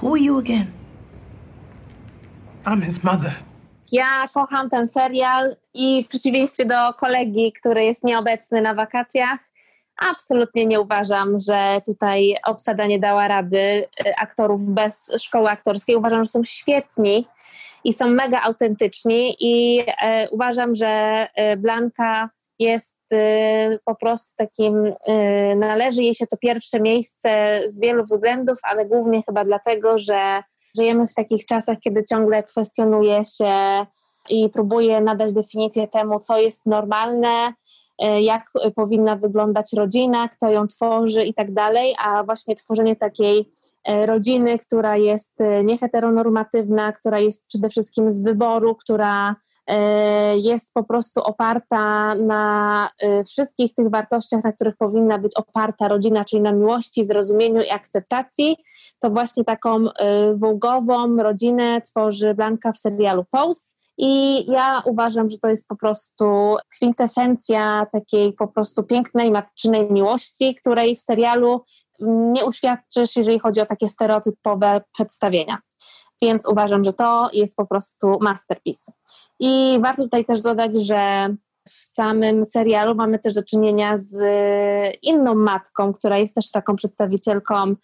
Who 0.00 0.14
are 0.14 0.22
you 0.22 0.38
again? 0.38 0.72
I'm 2.66 2.82
his 2.82 3.04
mother. 3.04 3.32
Ja 3.92 4.28
kocham 4.34 4.70
ten 4.70 4.86
serial 4.86 5.56
i 5.74 6.04
w 6.04 6.08
przeciwieństwie 6.08 6.64
do 6.66 6.94
kolegi, 6.94 7.52
który 7.52 7.84
jest 7.84 8.04
nieobecny 8.04 8.62
na 8.62 8.74
wakacjach, 8.74 9.40
absolutnie 9.98 10.66
nie 10.66 10.80
uważam, 10.80 11.38
że 11.40 11.80
tutaj 11.86 12.36
obsada 12.44 12.86
nie 12.86 12.98
dała 12.98 13.28
rady 13.28 13.58
y, 13.58 14.16
aktorów 14.16 14.60
bez 14.64 15.10
szkoły 15.18 15.50
aktorskiej. 15.50 15.96
Uważam, 15.96 16.24
że 16.24 16.30
są 16.30 16.44
świetni 16.44 17.26
i 17.84 17.92
są 17.92 18.08
mega 18.10 18.42
autentyczni 18.42 19.36
i 19.40 19.84
e, 20.02 20.30
uważam, 20.30 20.74
że 20.74 20.88
e, 21.34 21.56
Blanka 21.56 22.30
jest 22.58 22.96
y, 23.12 23.78
po 23.84 23.94
prostu 23.94 24.32
takim, 24.36 24.86
y, 24.86 24.94
należy 25.56 26.02
jej 26.02 26.14
się 26.14 26.26
to 26.26 26.36
pierwsze 26.36 26.80
miejsce 26.80 27.60
z 27.66 27.80
wielu 27.80 28.04
względów, 28.04 28.58
ale 28.62 28.86
głównie 28.86 29.22
chyba 29.22 29.44
dlatego, 29.44 29.98
że 29.98 30.42
żyjemy 30.76 31.06
w 31.06 31.14
takich 31.14 31.46
czasach, 31.46 31.78
kiedy 31.80 32.04
ciągle 32.04 32.42
kwestionuje 32.42 33.24
się 33.24 33.86
i 34.30 34.48
próbuje 34.48 35.00
nadać 35.00 35.32
definicję 35.32 35.88
temu, 35.88 36.20
co 36.20 36.38
jest 36.38 36.66
normalne, 36.66 37.52
jak 38.20 38.50
powinna 38.76 39.16
wyglądać 39.16 39.72
rodzina, 39.72 40.28
kto 40.28 40.50
ją 40.50 40.66
tworzy 40.66 41.24
i 41.24 41.34
tak 41.34 41.52
dalej, 41.52 41.94
a 42.04 42.24
właśnie 42.24 42.56
tworzenie 42.56 42.96
takiej 42.96 43.52
y, 43.88 44.06
rodziny, 44.06 44.58
która 44.58 44.96
jest 44.96 45.40
y, 45.40 45.64
nieheteronormatywna, 45.64 46.92
która 46.92 47.18
jest 47.18 47.46
przede 47.46 47.68
wszystkim 47.68 48.10
z 48.10 48.24
wyboru, 48.24 48.74
która 48.74 49.36
jest 50.36 50.74
po 50.74 50.84
prostu 50.84 51.20
oparta 51.20 52.14
na 52.14 52.90
wszystkich 53.26 53.74
tych 53.74 53.90
wartościach, 53.90 54.44
na 54.44 54.52
których 54.52 54.76
powinna 54.76 55.18
być 55.18 55.34
oparta 55.36 55.88
rodzina, 55.88 56.24
czyli 56.24 56.42
na 56.42 56.52
miłości, 56.52 57.06
zrozumieniu 57.06 57.60
i 57.60 57.70
akceptacji, 57.70 58.56
to 59.00 59.10
właśnie 59.10 59.44
taką 59.44 59.84
wołgową 60.34 61.16
rodzinę 61.16 61.80
tworzy 61.80 62.34
Blanka 62.34 62.72
w 62.72 62.78
serialu 62.78 63.24
Pose. 63.30 63.77
I 63.98 64.44
ja 64.50 64.82
uważam, 64.84 65.28
że 65.28 65.38
to 65.38 65.48
jest 65.48 65.68
po 65.68 65.76
prostu 65.76 66.56
kwintesencja 66.76 67.86
takiej 67.92 68.32
po 68.32 68.48
prostu 68.48 68.82
pięknej 68.82 69.30
matczynej 69.30 69.92
miłości, 69.92 70.54
której 70.54 70.96
w 70.96 71.00
serialu 71.00 71.64
nie 72.00 72.44
uświadczysz, 72.44 73.16
jeżeli 73.16 73.38
chodzi 73.38 73.60
o 73.60 73.66
takie 73.66 73.88
stereotypowe 73.88 74.80
przedstawienia. 74.92 75.58
Więc 76.22 76.48
uważam, 76.48 76.84
że 76.84 76.92
to 76.92 77.28
jest 77.32 77.56
po 77.56 77.66
prostu 77.66 78.18
masterpiece. 78.20 78.92
I 79.38 79.78
warto 79.82 80.02
tutaj 80.02 80.24
też 80.24 80.40
dodać, 80.40 80.74
że 80.74 81.28
w 81.68 81.72
samym 81.72 82.44
serialu 82.44 82.94
mamy 82.94 83.18
też 83.18 83.32
do 83.32 83.42
czynienia 83.42 83.96
z 83.96 84.18
inną 85.02 85.34
matką, 85.34 85.94
która 85.94 86.18
jest 86.18 86.34
też 86.34 86.50
taką 86.50 86.76
przedstawicielką 86.76 87.74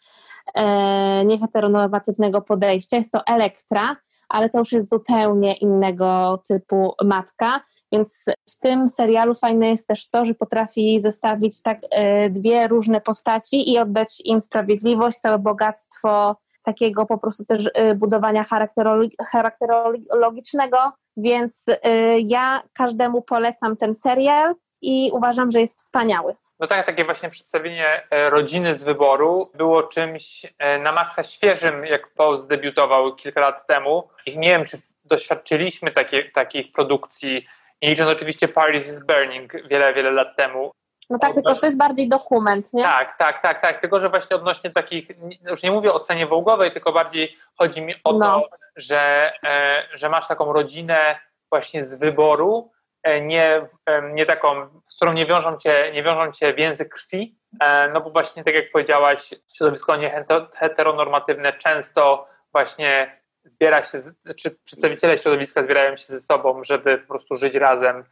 e, 0.54 1.24
nieheteronormatywnego 1.24 2.42
podejścia. 2.42 2.96
Jest 2.96 3.12
to 3.12 3.26
Elektra, 3.26 3.96
ale 4.35 4.51
to 4.51 4.59
już 4.59 4.72
jest 4.72 4.91
zupełnie 4.91 5.53
innego 5.53 6.43
typu 6.49 6.95
matka. 7.05 7.61
Więc 7.93 8.24
w 8.51 8.59
tym 8.59 8.89
serialu 8.89 9.35
fajne 9.35 9.68
jest 9.68 9.89
też 9.89 10.11
to, 10.11 10.24
że 10.24 10.35
potrafi 10.35 11.01
zestawić 11.01 11.62
tak 11.62 11.78
e, 11.91 12.30
dwie 12.30 12.68
różne 12.68 13.01
postaci 13.01 13.72
i 13.72 13.78
oddać 13.78 14.22
im 14.24 14.41
sprawiedliwość, 14.41 15.18
całe 15.18 15.39
bogactwo 15.39 16.37
takiego 16.62 17.07
po 17.07 17.18
prostu 17.18 17.45
też 17.45 17.70
e, 17.74 17.95
budowania 17.95 18.43
charakterolo- 18.43 19.24
charakterologicznego. 19.32 20.78
Więc 21.16 21.64
e, 21.68 22.20
ja 22.20 22.62
każdemu 22.72 23.22
polecam 23.22 23.76
ten 23.76 23.95
serial 23.95 24.55
i 24.82 25.11
uważam, 25.12 25.51
że 25.51 25.61
jest 25.61 25.78
wspaniały. 25.78 26.35
No 26.64 26.68
tak, 26.68 26.86
takie 26.86 27.04
właśnie 27.04 27.30
przedstawienie 27.30 28.02
e, 28.10 28.30
rodziny 28.30 28.74
z 28.74 28.84
wyboru 28.84 29.50
było 29.54 29.82
czymś 29.82 30.46
e, 30.58 30.78
na 30.78 30.92
maksa 30.92 31.22
świeżym, 31.22 31.84
jak 31.86 32.08
Paul 32.14 32.38
zdebiutował 32.38 33.16
kilka 33.16 33.40
lat 33.40 33.66
temu. 33.66 34.08
I 34.26 34.38
nie 34.38 34.48
wiem, 34.48 34.64
czy 34.64 34.76
doświadczyliśmy 35.04 35.90
takie, 35.90 36.30
takich 36.30 36.72
produkcji, 36.72 37.46
nie 37.82 37.90
licząc 37.90 38.10
oczywiście 38.10 38.48
Paris 38.48 38.88
is 38.88 38.98
Burning 39.06 39.52
wiele, 39.68 39.94
wiele 39.94 40.10
lat 40.10 40.36
temu. 40.36 40.70
No 41.10 41.18
tak, 41.18 41.34
tylko 41.34 41.54
że 41.54 41.60
to 41.60 41.66
jest 41.66 41.78
bardziej 41.78 42.08
dokument, 42.08 42.72
nie? 42.74 42.82
Tak, 42.82 43.18
tak, 43.18 43.42
tak, 43.42 43.62
tak. 43.62 43.80
Tylko, 43.80 44.00
że 44.00 44.08
właśnie 44.08 44.36
odnośnie 44.36 44.70
takich, 44.70 45.08
już 45.50 45.62
nie 45.62 45.70
mówię 45.70 45.92
o 45.92 45.98
scenie 45.98 46.26
wołgowej, 46.26 46.70
tylko 46.70 46.92
bardziej 46.92 47.36
chodzi 47.58 47.82
mi 47.82 47.94
o 48.04 48.12
No. 48.12 48.18
to, 48.40 48.48
że, 48.76 49.32
e, 49.46 49.82
że 49.94 50.08
masz 50.08 50.28
taką 50.28 50.52
rodzinę 50.52 51.18
właśnie 51.50 51.84
z 51.84 52.00
wyboru, 52.00 52.70
nie, 53.05 53.66
e, 53.86 54.12
nie 54.12 54.26
taką, 54.26 54.68
z 54.88 54.96
którą 54.96 55.12
nie 55.12 55.26
wiążą 55.26 55.57
cię, 55.57 55.90
nie 55.94 56.02
wiążą 56.02 56.32
cię 56.32 56.55
więzy 56.55 56.86
krwi, 56.86 57.38
e, 57.61 57.90
no 57.92 58.00
bo 58.00 58.11
właśnie 58.11 58.44
tak 58.44 58.55
jak 58.55 58.72
powiedziałaś, 58.72 59.34
środowisko 59.57 59.96
nieheteronormatywne 59.96 61.52
często 61.52 62.28
właśnie 62.52 63.20
zbiera 63.44 63.84
się, 63.84 63.98
czy 64.38 64.50
przedstawiciele 64.50 65.18
środowiska 65.18 65.62
zbierają 65.62 65.96
się 65.96 66.07
ze 66.07 66.20
sobą, 66.20 66.64
żeby 66.64 66.98
po 66.98 67.09
prostu 67.09 67.34
żyć 67.34 67.55
razem 67.55 68.05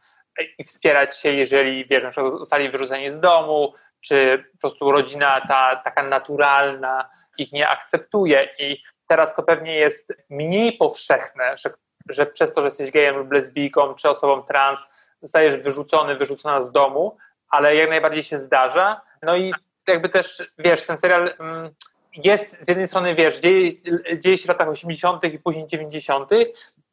i 0.57 0.63
wspierać 0.63 1.19
się, 1.19 1.31
jeżeli 1.31 1.85
wiesz, 1.85 2.15
zostali 2.15 2.69
wyrzuceni 2.69 3.11
z 3.11 3.19
domu, 3.19 3.73
czy 4.01 4.43
po 4.51 4.57
prostu 4.59 4.91
rodzina 4.91 5.41
ta 5.47 5.75
taka 5.75 6.03
naturalna 6.03 7.09
ich 7.37 7.51
nie 7.51 7.69
akceptuje. 7.69 8.49
I 8.59 8.83
teraz 9.07 9.35
to 9.35 9.43
pewnie 9.43 9.75
jest 9.75 10.13
mniej 10.29 10.73
powszechne, 10.73 11.57
że, 11.57 11.69
że 12.09 12.25
przez 12.25 12.53
to, 12.53 12.61
że 12.61 12.67
jesteś 12.67 12.91
gejem 12.91 13.15
lub 13.15 13.31
lesbijką, 13.31 13.93
czy 13.93 14.09
osobą 14.09 14.43
trans, 14.43 14.89
zostajesz 15.21 15.57
wyrzucony, 15.57 16.15
wyrzucona 16.15 16.61
z 16.61 16.71
domu, 16.71 17.17
ale 17.49 17.75
jak 17.75 17.89
najbardziej 17.89 18.23
się 18.23 18.37
zdarza. 18.37 19.01
No 19.21 19.35
i 19.35 19.53
jakby 19.87 20.09
też, 20.09 20.51
wiesz, 20.57 20.85
ten 20.85 20.97
serial 20.97 21.33
mm, 21.39 21.69
jest 22.15 22.57
z 22.61 22.67
jednej 22.67 22.87
strony, 22.87 23.15
wiesz, 23.15 23.39
dzieje, 23.39 23.71
dzieje 24.19 24.37
się 24.37 24.43
w 24.43 24.47
latach 24.47 24.69
80. 24.69 25.23
i 25.23 25.39
później 25.39 25.67
90., 25.67 26.29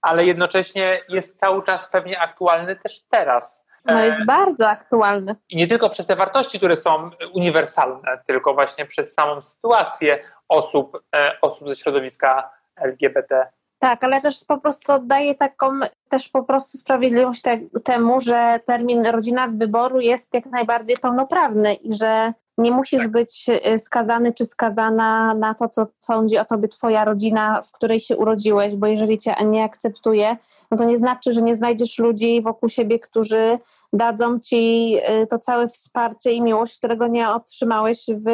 ale 0.03 0.25
jednocześnie 0.25 1.01
jest 1.09 1.39
cały 1.39 1.63
czas 1.63 1.89
pewnie 1.89 2.21
aktualny 2.21 2.77
też 2.77 3.01
teraz. 3.01 3.67
No 3.85 4.05
jest 4.05 4.27
bardzo 4.27 4.69
aktualny. 4.69 5.37
I 5.49 5.57
nie 5.57 5.67
tylko 5.67 5.91
przez 5.91 6.07
te 6.07 6.17
wartości, 6.17 6.59
które 6.59 6.77
są 6.77 7.11
uniwersalne, 7.33 8.21
tylko 8.27 8.55
właśnie 8.55 8.87
przez 8.87 9.15
samą 9.15 9.43
sytuację 9.43 10.25
osób, 10.49 11.03
e, 11.15 11.41
osób 11.41 11.69
ze 11.69 11.77
środowiska 11.77 12.51
LGBT. 12.77 13.49
Tak, 13.81 14.05
ale 14.05 14.21
też 14.21 14.45
po 14.45 14.59
prostu 14.59 14.93
oddaje 14.93 15.35
taką 15.35 15.81
też 16.11 16.29
po 16.29 16.43
prostu 16.43 16.79
sprawiedliwość 16.79 17.43
te, 17.43 17.59
temu, 17.85 18.21
że 18.21 18.61
termin 18.65 19.07
rodzina 19.07 19.49
z 19.49 19.57
wyboru 19.57 20.01
jest 20.01 20.35
jak 20.35 20.47
najbardziej 20.47 20.97
pełnoprawny 20.97 21.75
i 21.75 21.95
że 21.95 22.33
nie 22.59 22.71
musisz 22.71 23.09
być 23.09 23.47
y, 23.75 23.79
skazany 23.79 24.33
czy 24.33 24.45
skazana 24.45 25.35
na 25.35 25.55
to, 25.55 25.69
co 25.69 25.87
sądzi 26.01 26.39
o 26.39 26.45
tobie 26.45 26.69
twoja 26.69 27.05
rodzina, 27.05 27.63
w 27.63 27.73
której 27.73 28.01
się 28.01 28.17
urodziłeś, 28.17 28.77
bo 28.77 28.87
jeżeli 28.87 29.19
cię 29.19 29.35
nie 29.45 29.65
akceptuje, 29.65 30.37
no 30.71 30.77
to 30.77 30.85
nie 30.85 30.97
znaczy, 30.97 31.33
że 31.33 31.43
nie 31.43 31.57
znajdziesz 31.57 31.99
ludzi 31.99 32.43
wokół 32.43 32.69
siebie, 32.69 32.99
którzy 32.99 33.59
dadzą 33.93 34.39
ci 34.39 34.95
y, 35.23 35.27
to 35.27 35.39
całe 35.39 35.69
wsparcie 35.69 36.33
i 36.33 36.43
miłość, 36.43 36.79
którego 36.79 37.07
nie 37.07 37.31
otrzymałeś 37.31 38.07
w, 38.09 38.31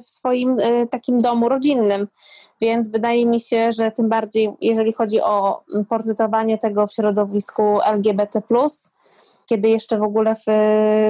w 0.00 0.08
swoim 0.08 0.58
y, 0.60 0.86
takim 0.90 1.20
domu 1.20 1.48
rodzinnym. 1.48 2.08
Więc 2.60 2.90
wydaje 2.90 3.26
mi 3.26 3.40
się, 3.40 3.72
że 3.72 3.90
tym 3.90 4.08
bardziej, 4.08 4.50
jeżeli 4.60 4.92
chodzi 4.92 5.20
o 5.20 5.64
portretowanie 5.88 6.58
tego 6.58 6.86
w 6.86 6.92
środowisku 6.92 7.07
LGBT, 7.84 8.42
kiedy 9.46 9.68
jeszcze 9.68 9.98
w 9.98 10.02
ogóle 10.02 10.34
w, 10.34 10.44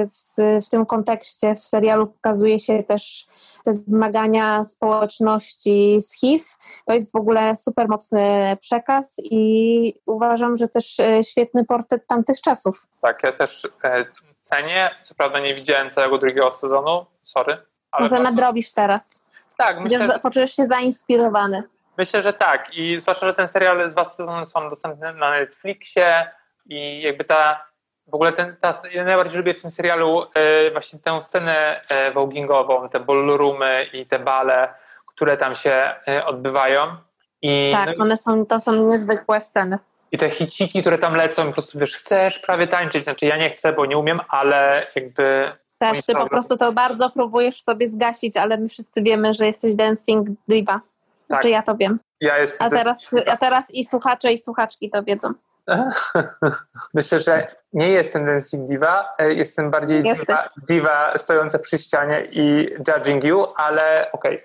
w, 0.07 0.61
w 0.65 0.69
tym 0.69 0.85
kontekście 0.85 1.55
w 1.55 1.63
serialu 1.63 2.07
pokazuje 2.07 2.59
się 2.59 2.83
też 2.83 3.27
te 3.63 3.73
zmagania 3.73 4.63
społeczności 4.63 5.97
z 6.01 6.19
HIV, 6.19 6.45
to 6.85 6.93
jest 6.93 7.11
w 7.11 7.15
ogóle 7.15 7.55
super 7.55 7.87
mocny 7.87 8.57
przekaz 8.59 9.21
i 9.23 9.93
uważam, 10.05 10.55
że 10.55 10.67
też 10.67 10.99
e, 10.99 11.23
świetny 11.23 11.65
portret 11.65 12.07
tamtych 12.07 12.41
czasów. 12.41 12.87
Tak, 13.01 13.23
ja 13.23 13.31
też 13.31 13.67
e, 13.83 14.05
cenię. 14.41 14.89
Co 15.07 15.15
prawda 15.15 15.39
nie 15.39 15.55
widziałem 15.55 15.91
całego 15.95 16.17
drugiego 16.17 16.51
sezonu, 16.51 17.05
sorry. 17.23 17.57
Ale 17.91 18.03
Może 18.03 18.19
nadrobisz 18.19 18.71
teraz. 18.71 19.21
Tak, 19.57 19.79
myślę, 19.79 20.19
Poczujesz 20.19 20.55
się 20.55 20.65
zainspirowany. 20.65 21.63
Myślę, 21.99 22.21
że 22.21 22.33
tak. 22.33 22.73
I 22.73 23.01
zwłaszcza, 23.01 23.25
że 23.25 23.33
ten 23.33 23.47
serial, 23.47 23.91
dwa 23.91 24.05
sezony 24.05 24.45
są 24.45 24.69
dostępne 24.69 25.13
na 25.13 25.31
Netflixie 25.31 26.31
i 26.65 27.01
jakby 27.01 27.23
ta, 27.23 27.65
w 28.07 28.13
ogóle 28.13 28.33
ten, 28.33 28.55
ta, 28.61 28.81
ja 28.93 29.03
najbardziej 29.03 29.37
lubię 29.37 29.53
w 29.53 29.61
tym 29.61 29.71
serialu 29.71 30.23
e, 30.35 30.71
właśnie 30.71 30.99
tę 30.99 31.23
scenę 31.23 31.81
e, 31.89 32.11
voguingową, 32.11 32.89
te 32.89 32.99
ballroomy 32.99 33.85
i 33.93 34.05
te 34.05 34.19
bale, 34.19 34.73
które 35.05 35.37
tam 35.37 35.55
się 35.55 35.95
e, 36.07 36.25
odbywają. 36.25 36.95
I, 37.41 37.71
Tak, 37.73 37.97
no 37.97 38.03
one 38.03 38.17
są, 38.17 38.45
to 38.45 38.59
są 38.59 38.71
niezwykłe 38.73 39.41
sceny. 39.41 39.77
i 40.11 40.17
te 40.17 40.29
hiciki, 40.29 40.81
które 40.81 40.97
tam 40.97 41.15
lecą, 41.15 41.47
po 41.47 41.53
prostu 41.53 41.79
wiesz, 41.79 41.93
chcesz 41.93 42.39
prawie 42.39 42.67
tańczyć, 42.67 43.03
znaczy 43.03 43.25
ja 43.25 43.37
nie 43.37 43.49
chcę, 43.49 43.73
bo 43.73 43.85
nie 43.85 43.97
umiem, 43.97 44.19
ale 44.29 44.81
jakby... 44.95 45.51
Też 45.77 46.05
ty 46.05 46.13
po 46.13 46.29
prostu 46.29 46.57
to 46.57 46.71
bardzo 46.71 47.09
próbujesz 47.09 47.61
sobie 47.61 47.89
zgasić, 47.89 48.37
ale 48.37 48.57
my 48.57 48.69
wszyscy 48.69 49.01
wiemy, 49.01 49.33
że 49.33 49.45
jesteś 49.45 49.75
dancing 49.75 50.27
diva. 50.47 50.81
Tak. 51.29 51.37
Znaczy 51.37 51.49
ja 51.49 51.63
to 51.63 51.75
wiem. 51.75 51.99
Ja 52.21 52.37
jestem 52.37 52.67
A 52.67 52.69
teraz, 52.69 53.05
a 53.27 53.37
teraz 53.37 53.71
i 53.71 53.85
słuchacze 53.85 54.33
i 54.33 54.37
słuchaczki 54.37 54.89
to 54.89 55.03
wiedzą. 55.03 55.33
Myślę, 56.93 57.19
że 57.19 57.47
nie 57.73 57.87
jestem 57.87 58.25
dancing 58.25 58.67
diva, 58.67 59.15
e, 59.19 59.33
jestem 59.33 59.71
bardziej 59.71 60.03
diva, 60.03 60.49
diva 60.67 61.17
stojąca 61.17 61.59
przy 61.59 61.77
ścianie 61.77 62.25
i 62.31 62.69
judging 62.87 63.23
you, 63.23 63.45
ale 63.55 64.11
okej. 64.11 64.43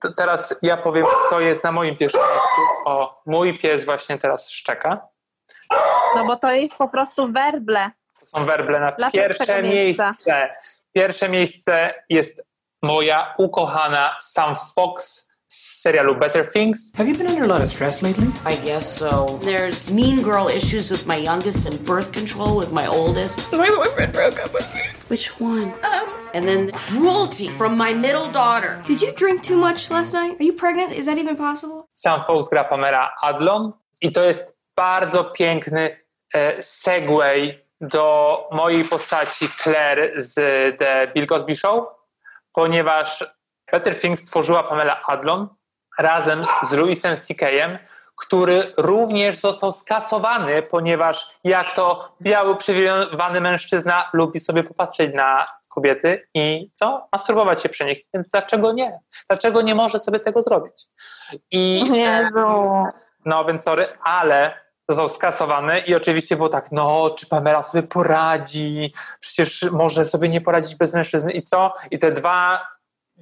To 0.00 0.12
Teraz 0.12 0.58
ja 0.62 0.76
powiem, 0.76 1.06
kto 1.26 1.40
jest 1.40 1.64
na 1.64 1.72
moim 1.72 1.96
pierwszym 1.96 2.20
miejscu. 2.20 2.60
O, 2.84 3.22
mój 3.26 3.58
pies 3.58 3.84
właśnie 3.84 4.18
teraz 4.18 4.50
szczeka. 4.50 5.08
No 6.16 6.24
bo 6.26 6.36
to 6.36 6.52
jest 6.52 6.78
po 6.78 6.88
prostu 6.88 7.32
werble. 7.32 7.90
To 8.20 8.26
są 8.26 8.46
werble 8.46 8.80
na 8.80 8.92
Dla 8.92 9.10
pierwsze 9.10 9.62
miejsce. 9.62 10.48
Pierwsze 10.92 11.28
miejsce 11.28 11.94
jest 12.08 12.42
moja 12.82 13.34
ukochana 13.38 14.16
Sam 14.20 14.56
Fox 14.74 15.28
z 15.52 15.82
serialu 15.82 16.18
Better 16.18 16.44
Things. 16.44 16.92
Have 16.96 17.08
you 17.08 17.16
been 17.16 17.26
under 17.26 17.44
a 17.44 17.46
lot 17.46 17.60
of 17.60 17.68
stress 17.68 18.02
lately? 18.02 18.28
I 18.44 18.56
guess 18.56 18.86
so. 18.86 19.38
There's 19.42 19.92
mean 19.92 20.22
girl 20.22 20.48
issues 20.48 20.90
with 20.90 21.06
my 21.06 21.16
youngest 21.16 21.68
and 21.68 21.76
birth 21.84 22.12
control 22.12 22.56
with 22.56 22.72
my 22.72 22.86
oldest. 22.86 23.52
My 23.52 23.68
boyfriend 23.68 24.12
broke 24.12 24.38
up 24.44 24.54
with 24.54 24.68
me. 24.74 24.82
Which 25.08 25.26
one? 25.40 25.72
And 26.34 26.48
then 26.48 26.72
cruelty 26.72 27.48
from 27.58 27.76
my 27.76 27.92
middle 27.92 28.28
daughter. 28.30 28.82
Did 28.86 29.02
you 29.02 29.12
drink 29.12 29.42
too 29.42 29.56
much 29.56 29.90
last 29.90 30.14
night? 30.14 30.40
Are 30.40 30.44
you 30.44 30.54
pregnant? 30.54 30.92
Is 30.92 31.04
that 31.06 31.18
even 31.18 31.36
possible? 31.36 31.88
Sam 31.92 32.24
Fox 32.26 32.48
gra 32.48 32.64
Pamela 32.64 33.10
Adlon 33.22 33.72
i 34.00 34.12
to 34.12 34.24
jest 34.24 34.56
bardzo 34.76 35.24
piękny 35.24 35.96
e, 36.34 36.62
segway 36.62 37.58
do 37.80 38.48
mojej 38.52 38.84
postaci 38.84 39.48
Claire 39.48 40.12
z 40.16 40.34
The 40.78 41.12
Bill 41.14 41.26
Cosby 41.26 41.56
Show, 41.56 41.86
ponieważ 42.52 43.24
Better 43.72 44.00
Things 44.00 44.20
stworzyła 44.20 44.62
Pamela 44.62 45.02
Adlon 45.06 45.48
razem 45.98 46.46
z 46.68 46.72
Louisem 46.72 47.16
C.K.'em, 47.16 47.78
który 48.16 48.72
również 48.76 49.36
został 49.36 49.72
skasowany, 49.72 50.62
ponieważ 50.62 51.38
jak 51.44 51.74
to 51.74 52.14
biały, 52.22 52.56
przywilejowany 52.56 53.40
mężczyzna 53.40 54.10
lubi 54.12 54.40
sobie 54.40 54.64
popatrzeć 54.64 55.14
na 55.14 55.46
kobiety 55.68 56.28
i 56.34 56.70
co? 56.74 57.08
Masturbować 57.12 57.62
się 57.62 57.68
przy 57.68 57.84
nich. 57.84 57.98
Więc 58.14 58.28
dlaczego 58.28 58.72
nie? 58.72 59.00
Dlaczego 59.28 59.62
nie 59.62 59.74
może 59.74 59.98
sobie 59.98 60.20
tego 60.20 60.42
zrobić? 60.42 60.86
I, 61.50 61.90
Jezu. 61.92 62.72
No 63.24 63.44
więc 63.44 63.62
sorry, 63.62 63.86
ale 64.02 64.54
został 64.88 65.08
skasowany 65.08 65.80
i 65.80 65.94
oczywiście 65.94 66.36
było 66.36 66.48
tak, 66.48 66.72
no 66.72 67.10
czy 67.10 67.26
Pamela 67.26 67.62
sobie 67.62 67.82
poradzi? 67.82 68.92
Przecież 69.20 69.62
może 69.72 70.06
sobie 70.06 70.28
nie 70.28 70.40
poradzić 70.40 70.74
bez 70.74 70.94
mężczyzny 70.94 71.32
i 71.32 71.42
co? 71.42 71.74
I 71.90 71.98
te 71.98 72.12
dwa, 72.12 72.68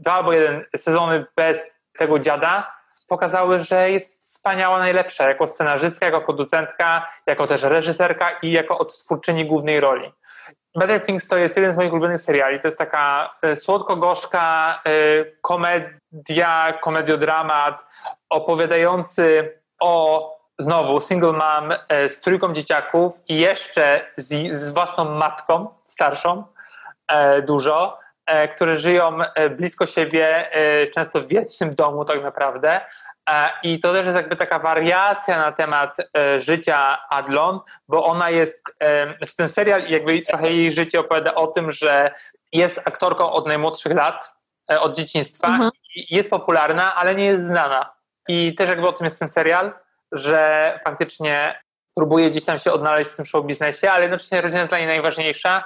dwa 0.01 0.13
albo 0.13 0.33
jeden 0.33 0.65
sezony 0.77 1.27
bez 1.37 1.75
tego 1.99 2.19
dziada 2.19 2.81
pokazały, 3.09 3.61
że 3.61 3.91
jest 3.91 4.21
wspaniała, 4.21 4.79
najlepsza 4.79 5.29
jako 5.29 5.47
scenarzystka, 5.47 6.07
jako 6.07 6.21
producentka, 6.21 7.07
jako 7.27 7.47
też 7.47 7.63
reżyserka 7.63 8.31
i 8.43 8.53
jako 8.53 8.79
odtwórczyni 8.79 9.47
głównej 9.47 9.81
roli. 9.81 10.13
Better 10.77 11.03
Things 11.03 11.29
to 11.29 11.39
jest 11.39 11.57
jeden 11.57 11.73
z 11.73 11.77
moich 11.77 11.93
ulubionych 11.93 12.21
seriali. 12.21 12.61
To 12.61 12.69
jest 12.69 12.79
taka 12.79 13.35
e, 13.43 13.57
słodko-gorzka 13.57 14.81
e, 14.85 14.91
komedia, 15.41 16.73
komediodramat 16.81 17.87
opowiadający 18.29 19.55
o 19.81 20.25
znowu 20.59 21.01
single 21.01 21.33
mom 21.33 21.73
e, 21.89 22.11
z 22.11 22.21
trójką 22.21 22.53
dzieciaków 22.53 23.13
i 23.29 23.41
jeszcze 23.41 24.07
z, 24.17 24.57
z 24.57 24.71
własną 24.71 25.05
matką 25.05 25.69
starszą 25.85 26.45
dużo, 27.47 27.99
które 28.55 28.77
żyją 28.77 29.19
e, 29.23 29.51
blisko 29.51 29.87
siebie, 29.87 30.53
e, 30.53 30.87
często 30.87 31.21
w 31.23 31.33
jednym 31.33 31.71
domu 31.71 32.05
tak 32.05 32.23
naprawdę. 32.23 32.81
E, 33.31 33.51
I 33.63 33.81
to 33.81 33.93
też 33.93 34.07
jest 34.07 34.17
jakby 34.17 34.37
taka 34.37 34.59
wariacja 34.59 35.39
na 35.39 35.53
temat 35.53 35.97
e, 36.17 36.41
życia 36.41 36.99
Adlon, 37.11 37.61
bo 37.89 38.05
ona 38.05 38.31
jest, 38.31 38.65
e, 38.81 39.17
znaczy 39.19 39.37
ten 39.37 39.49
serial 39.49 39.89
jakby 39.89 40.23
trochę 40.23 40.53
jej 40.53 40.71
życie 40.71 41.01
opowiada 41.01 41.35
o 41.35 41.47
tym, 41.47 41.73
że 41.73 42.15
jest 42.53 42.79
aktorką 42.79 43.33
od 43.33 43.47
najmłodszych 43.47 43.93
lat, 43.93 44.35
e, 44.71 44.81
od 44.81 44.97
dzieciństwa, 44.97 45.71
i 45.95 46.17
jest 46.17 46.31
popularna, 46.31 46.95
ale 46.95 47.15
nie 47.15 47.25
jest 47.25 47.47
znana. 47.47 47.93
I 48.29 48.55
też 48.55 48.69
jakby 48.69 48.89
o 48.89 48.93
tym 48.93 49.05
jest 49.05 49.19
ten 49.19 49.29
serial, 49.29 49.73
że 50.13 50.81
faktycznie 50.85 51.61
próbuje 51.97 52.31
gdzieś 52.31 52.45
tam 52.45 52.59
się 52.59 52.73
odnaleźć 52.73 53.11
w 53.11 53.17
tym 53.17 53.25
show 53.25 53.47
biznesie, 53.47 53.91
ale 53.91 54.03
jednocześnie 54.03 54.41
rodzina 54.41 54.61
jest 54.61 54.71
dla 54.71 54.79
niej 54.79 54.87
najważniejsza. 54.87 55.65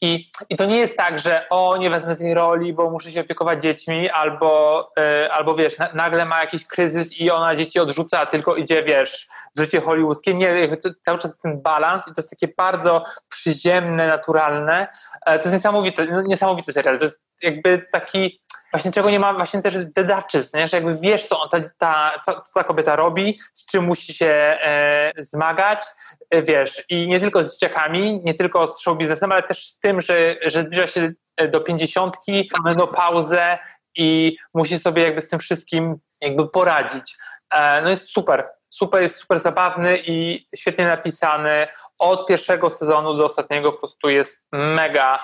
I, 0.00 0.30
I 0.50 0.56
to 0.56 0.66
nie 0.66 0.76
jest 0.76 0.96
tak, 0.96 1.18
że 1.18 1.46
o, 1.50 1.76
nie 1.76 1.90
wezmę 1.90 2.16
tej 2.16 2.34
roli, 2.34 2.72
bo 2.72 2.90
muszę 2.90 3.12
się 3.12 3.20
opiekować 3.20 3.62
dziećmi, 3.62 4.10
albo, 4.10 4.82
y, 4.98 5.32
albo 5.32 5.54
wiesz, 5.54 5.78
na, 5.78 5.88
nagle 5.94 6.24
ma 6.24 6.40
jakiś 6.40 6.66
kryzys 6.66 7.20
i 7.20 7.30
ona 7.30 7.56
dzieci 7.56 7.80
odrzuca, 7.80 8.20
a 8.20 8.26
tylko 8.26 8.56
idzie, 8.56 8.82
wiesz, 8.82 9.28
w 9.56 9.60
życie 9.60 9.80
hollywoodzkie. 9.80 10.34
Nie, 10.34 10.76
to, 10.76 10.90
cały 11.02 11.18
czas 11.18 11.38
ten 11.38 11.62
balans 11.62 12.08
i 12.08 12.14
to 12.14 12.20
jest 12.20 12.30
takie 12.30 12.54
bardzo 12.56 13.04
przyziemne, 13.28 14.06
naturalne. 14.08 14.88
E, 15.26 15.38
to 15.38 15.44
jest 15.44 15.52
niesamowity, 15.52 16.06
no, 16.10 16.22
niesamowity 16.22 16.72
serial. 16.72 16.98
To 16.98 17.04
jest 17.04 17.22
jakby 17.42 17.86
taki, 17.92 18.40
właśnie 18.72 18.92
czego 18.92 19.10
nie 19.10 19.20
ma, 19.20 19.34
właśnie 19.34 19.60
też 19.60 19.74
dedaczyzn, 19.84 20.56
nie? 20.56 20.68
że 20.68 20.76
jakby 20.76 20.94
wiesz, 21.00 21.26
co, 21.26 21.40
on, 21.40 21.48
ta, 21.48 21.60
ta, 21.78 22.12
co, 22.26 22.40
co 22.40 22.60
ta 22.60 22.64
kobieta 22.64 22.96
robi, 22.96 23.38
z 23.54 23.66
czym 23.66 23.84
musi 23.84 24.14
się 24.14 24.26
e, 24.26 25.12
zmagać, 25.18 25.82
e, 26.30 26.42
wiesz, 26.42 26.84
i 26.88 27.08
nie 27.08 27.20
tylko 27.20 27.44
z 27.44 27.54
dzieciakami, 27.54 28.20
nie 28.24 28.34
tylko 28.34 28.66
z 28.66 28.80
show 28.80 28.98
biznesem, 28.98 29.32
ale 29.32 29.42
też 29.42 29.68
z 29.68 29.78
tym, 29.78 30.00
że, 30.00 30.36
że 30.46 30.62
zbliża 30.62 30.86
się 30.86 31.12
do 31.48 31.60
pięćdziesiątki, 31.60 32.50
ma 32.58 32.70
menopauzę 32.70 33.58
i 33.96 34.36
musi 34.54 34.78
sobie 34.78 35.02
jakby 35.02 35.20
z 35.20 35.28
tym 35.28 35.38
wszystkim 35.38 35.96
jakby 36.20 36.48
poradzić. 36.48 37.16
E, 37.50 37.82
no 37.82 37.90
jest 37.90 38.12
super, 38.12 38.48
super, 38.70 39.02
jest 39.02 39.16
super 39.16 39.40
zabawny 39.40 39.98
i 40.06 40.48
świetnie 40.56 40.84
napisany. 40.84 41.66
Od 41.98 42.26
pierwszego 42.26 42.70
sezonu 42.70 43.14
do 43.14 43.24
ostatniego 43.24 43.72
po 43.72 43.78
prostu 43.78 44.08
jest 44.08 44.46
mega, 44.52 45.18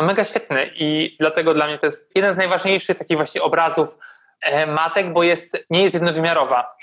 no 0.00 0.06
mega 0.06 0.24
świetny 0.24 0.70
i 0.74 1.16
dlatego 1.20 1.54
dla 1.54 1.66
mnie 1.66 1.78
to 1.78 1.86
jest 1.86 2.10
jeden 2.14 2.34
z 2.34 2.36
najważniejszych 2.36 2.98
takich 2.98 3.16
właśnie 3.16 3.42
obrazów 3.42 3.96
e, 4.40 4.66
matek, 4.66 5.12
bo 5.12 5.22
jest, 5.22 5.66
nie 5.70 5.82
jest 5.82 5.94
jednowymiarowa 5.94 6.76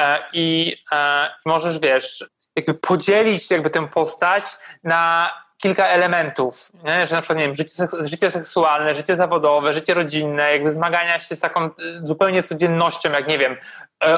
e, 0.00 0.18
i 0.32 0.76
e, 0.92 1.30
możesz, 1.46 1.78
wiesz, 1.78 2.24
jakby 2.56 2.74
podzielić 2.74 3.50
jakby 3.50 3.70
tę 3.70 3.88
postać 3.88 4.50
na 4.84 5.30
kilka 5.62 5.86
elementów, 5.86 6.68
nie? 6.84 7.06
że 7.06 7.14
na 7.14 7.20
przykład, 7.20 7.38
nie 7.38 7.44
wiem, 7.44 7.54
życie, 7.54 7.86
życie 8.00 8.30
seksualne, 8.30 8.94
życie 8.94 9.16
zawodowe, 9.16 9.72
życie 9.72 9.94
rodzinne, 9.94 10.52
jakby 10.52 10.72
zmagania 10.72 11.20
się 11.20 11.36
z 11.36 11.40
taką 11.40 11.70
zupełnie 12.02 12.42
codziennością, 12.42 13.12
jak 13.12 13.28
nie 13.28 13.38
wiem, 13.38 13.56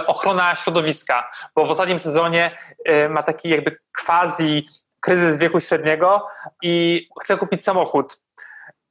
ochrona 0.07 0.57
środowiska, 0.57 1.31
bo 1.55 1.65
w 1.65 1.71
ostatnim 1.71 1.99
sezonie 1.99 2.57
ma 3.09 3.23
taki 3.23 3.49
jakby 3.49 3.79
quasi 4.05 4.67
kryzys 5.01 5.39
wieku 5.39 5.61
średniego 5.61 6.27
i 6.63 7.07
chce 7.23 7.37
kupić 7.37 7.65
samochód. 7.65 8.23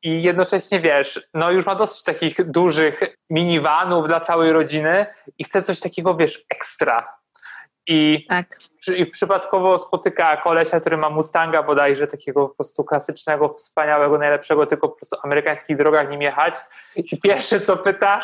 I 0.04 0.24
jednocześnie 0.24 0.80
wiesz, 0.80 1.28
no 1.34 1.52
już 1.52 1.66
ma 1.66 1.76
dosyć 1.76 2.04
takich 2.04 2.52
dużych 2.52 3.02
minivanów 3.30 4.08
dla 4.08 4.20
całej 4.20 4.52
rodziny 4.52 5.06
i 5.38 5.44
chce 5.44 5.64
coś 5.64 5.80
takiego, 5.80 6.16
wiesz, 6.16 6.46
ekstra. 6.50 7.20
I, 7.88 8.28
przy, 8.80 8.98
I 8.98 9.06
przypadkowo 9.06 9.80
spotyka 9.80 10.38
kolesia, 10.38 10.80
który 10.80 10.98
ma 10.98 11.10
Mustanga 11.10 11.64
bodajże, 11.64 12.08
takiego 12.08 12.48
po 12.48 12.56
prostu 12.56 12.84
klasycznego, 12.84 13.54
wspaniałego, 13.54 14.18
najlepszego, 14.18 14.66
tylko 14.66 14.90
po 14.90 14.96
prostu 14.96 15.16
amerykańskich 15.24 15.78
drogach 15.78 16.10
nim 16.10 16.22
jechać. 16.22 16.56
I 16.96 17.20
pierwsze 17.20 17.62
co 17.62 17.78
pyta, 17.78 18.22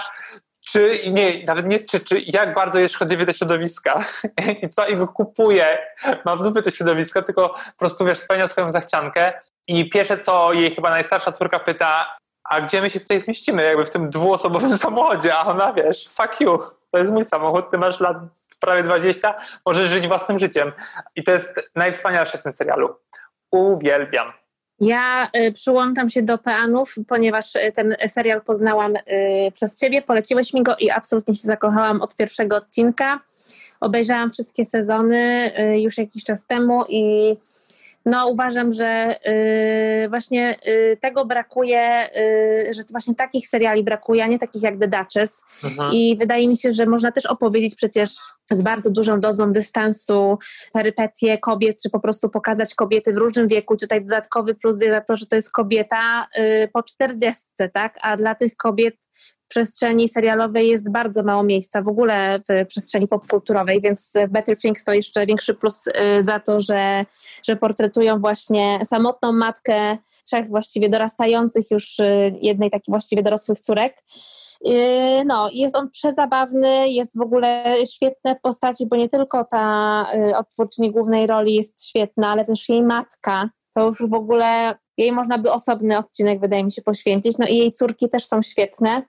czy, 0.65 0.99
nie, 1.11 1.45
nawet 1.45 1.65
nie 1.65 1.79
czy, 1.79 1.99
czy 1.99 2.19
jak 2.25 2.53
bardzo 2.53 2.79
jest 2.79 2.95
szkodliwy 2.95 3.25
dla 3.25 3.33
środowiska 3.33 4.03
i 4.61 4.69
co, 4.69 4.87
i 4.87 4.95
go 4.95 5.07
kupuje, 5.07 5.77
ma 6.25 6.35
w 6.35 6.43
dupie 6.43 6.61
to 6.61 6.71
środowisko, 6.71 7.21
tylko 7.21 7.49
po 7.49 7.79
prostu, 7.79 8.05
wiesz, 8.05 8.17
spełnia 8.17 8.47
swoją 8.47 8.71
zachciankę 8.71 9.33
i 9.67 9.89
pierwsze 9.89 10.17
co 10.17 10.53
jej 10.53 10.75
chyba 10.75 10.89
najstarsza 10.89 11.31
córka 11.31 11.59
pyta, 11.59 12.17
a 12.49 12.61
gdzie 12.61 12.81
my 12.81 12.89
się 12.89 12.99
tutaj 12.99 13.21
zmieścimy, 13.21 13.63
jakby 13.63 13.83
w 13.83 13.91
tym 13.91 14.09
dwuosobowym 14.09 14.77
samochodzie, 14.87 15.35
a 15.35 15.45
ona, 15.45 15.73
wiesz, 15.73 16.07
fuck 16.07 16.41
you, 16.41 16.57
to 16.91 16.97
jest 16.97 17.11
mój 17.11 17.25
samochód, 17.25 17.69
ty 17.71 17.77
masz 17.77 17.99
lat 17.99 18.17
prawie 18.59 18.83
20, 18.83 19.33
możesz 19.67 19.89
żyć 19.89 20.07
własnym 20.07 20.39
życiem 20.39 20.71
i 21.15 21.23
to 21.23 21.31
jest 21.31 21.69
najwspanialsze 21.75 22.37
w 22.37 22.43
tym 22.43 22.51
serialu. 22.51 22.95
Uwielbiam. 23.51 24.33
Ja 24.79 25.29
y, 25.37 25.51
przyłączam 25.51 26.09
się 26.09 26.21
do 26.21 26.37
peanów, 26.37 26.95
ponieważ 27.07 27.55
y, 27.55 27.71
ten 27.75 27.95
serial 28.07 28.41
poznałam 28.41 28.95
y, 28.95 29.01
przez 29.53 29.79
ciebie, 29.79 30.01
poleciłeś 30.01 30.53
mi 30.53 30.63
go 30.63 30.75
i 30.79 30.89
absolutnie 30.89 31.35
się 31.35 31.41
zakochałam 31.41 32.01
od 32.01 32.15
pierwszego 32.15 32.55
odcinka. 32.55 33.19
Obejrzałam 33.79 34.31
wszystkie 34.31 34.65
sezony 34.65 35.51
już 35.77 35.97
jakiś 35.97 36.23
czas 36.23 36.45
temu 36.45 36.85
i 36.89 37.35
no 38.05 38.27
uważam, 38.27 38.73
że 38.73 39.19
y, 40.05 40.09
właśnie 40.09 40.55
y, 40.67 40.97
tego 41.01 41.25
brakuje, 41.25 42.09
y, 42.69 42.73
że 42.73 42.83
właśnie 42.91 43.15
takich 43.15 43.47
seriali 43.47 43.83
brakuje, 43.83 44.23
a 44.23 44.27
nie 44.27 44.39
takich 44.39 44.63
jak 44.63 44.79
The 44.79 44.87
Duchess. 44.87 45.43
Mhm. 45.63 45.93
I 45.93 46.17
wydaje 46.19 46.47
mi 46.47 46.57
się, 46.57 46.73
że 46.73 46.85
można 46.85 47.11
też 47.11 47.25
opowiedzieć 47.25 47.75
przecież 47.75 48.09
z 48.51 48.61
bardzo 48.61 48.89
dużą 48.89 49.19
dozą 49.19 49.53
dystansu 49.53 50.37
perypetie 50.73 51.37
kobiet, 51.37 51.81
czy 51.83 51.89
po 51.89 51.99
prostu 51.99 52.29
pokazać 52.29 52.75
kobiety 52.75 53.13
w 53.13 53.17
różnym 53.17 53.47
wieku. 53.47 53.77
Tutaj 53.77 54.01
dodatkowy 54.01 54.55
plus 54.55 54.81
jest 54.81 54.93
za 54.93 55.01
to, 55.01 55.15
że 55.15 55.25
to 55.25 55.35
jest 55.35 55.51
kobieta 55.51 56.27
y, 56.37 56.69
po 56.73 56.83
czterdziestce, 56.83 57.69
tak? 57.69 57.95
A 58.01 58.17
dla 58.17 58.35
tych 58.35 58.55
kobiet 58.55 58.95
przestrzeni 59.47 60.09
serialowej 60.09 60.69
jest 60.69 60.91
bardzo 60.91 61.23
mało 61.23 61.43
miejsca 61.43 61.81
w 61.81 61.87
ogóle 61.87 62.39
w 62.49 62.67
przestrzeni 62.67 63.07
popkulturowej, 63.07 63.81
więc 63.81 64.13
Better 64.29 64.57
Things 64.57 64.83
to 64.83 64.93
jeszcze 64.93 65.25
większy 65.25 65.53
plus 65.53 65.87
y, 65.87 66.23
za 66.23 66.39
to, 66.39 66.59
że, 66.59 67.05
że 67.43 67.55
portretują 67.55 68.19
właśnie 68.19 68.79
samotną 68.85 69.31
matkę 69.31 69.97
trzech 70.25 70.47
właściwie 70.47 70.89
dorastających 70.89 71.71
już 71.71 71.99
y, 71.99 72.35
jednej 72.41 72.71
takiej 72.71 72.91
właściwie 72.91 73.23
dorosłych 73.23 73.59
córek. 73.59 74.03
Y, 74.67 75.25
No, 75.25 75.49
jest 75.53 75.75
on 75.75 75.89
przezabawny, 75.89 76.89
jest 76.89 77.17
w 77.17 77.21
ogóle 77.21 77.75
świetne 77.93 78.35
postaci, 78.41 78.87
bo 78.87 78.95
nie 78.95 79.09
tylko 79.09 79.45
ta 79.45 80.07
odtwórczyni 80.35 80.91
głównej 80.91 81.27
roli 81.27 81.55
jest 81.55 81.87
świetna, 81.87 82.31
ale 82.31 82.45
też 82.45 82.69
jej 82.69 82.83
matka. 82.83 83.49
To 83.73 83.85
już 83.85 84.09
w 84.09 84.13
ogóle 84.13 84.75
jej 84.97 85.11
można 85.11 85.37
by 85.37 85.51
osobny 85.51 85.97
odcinek, 85.97 86.39
wydaje 86.39 86.63
mi 86.63 86.71
się, 86.71 86.81
poświęcić. 86.81 87.37
No 87.37 87.47
i 87.47 87.57
jej 87.57 87.71
córki 87.71 88.09
też 88.09 88.25
są 88.25 88.41
świetne. 88.41 89.01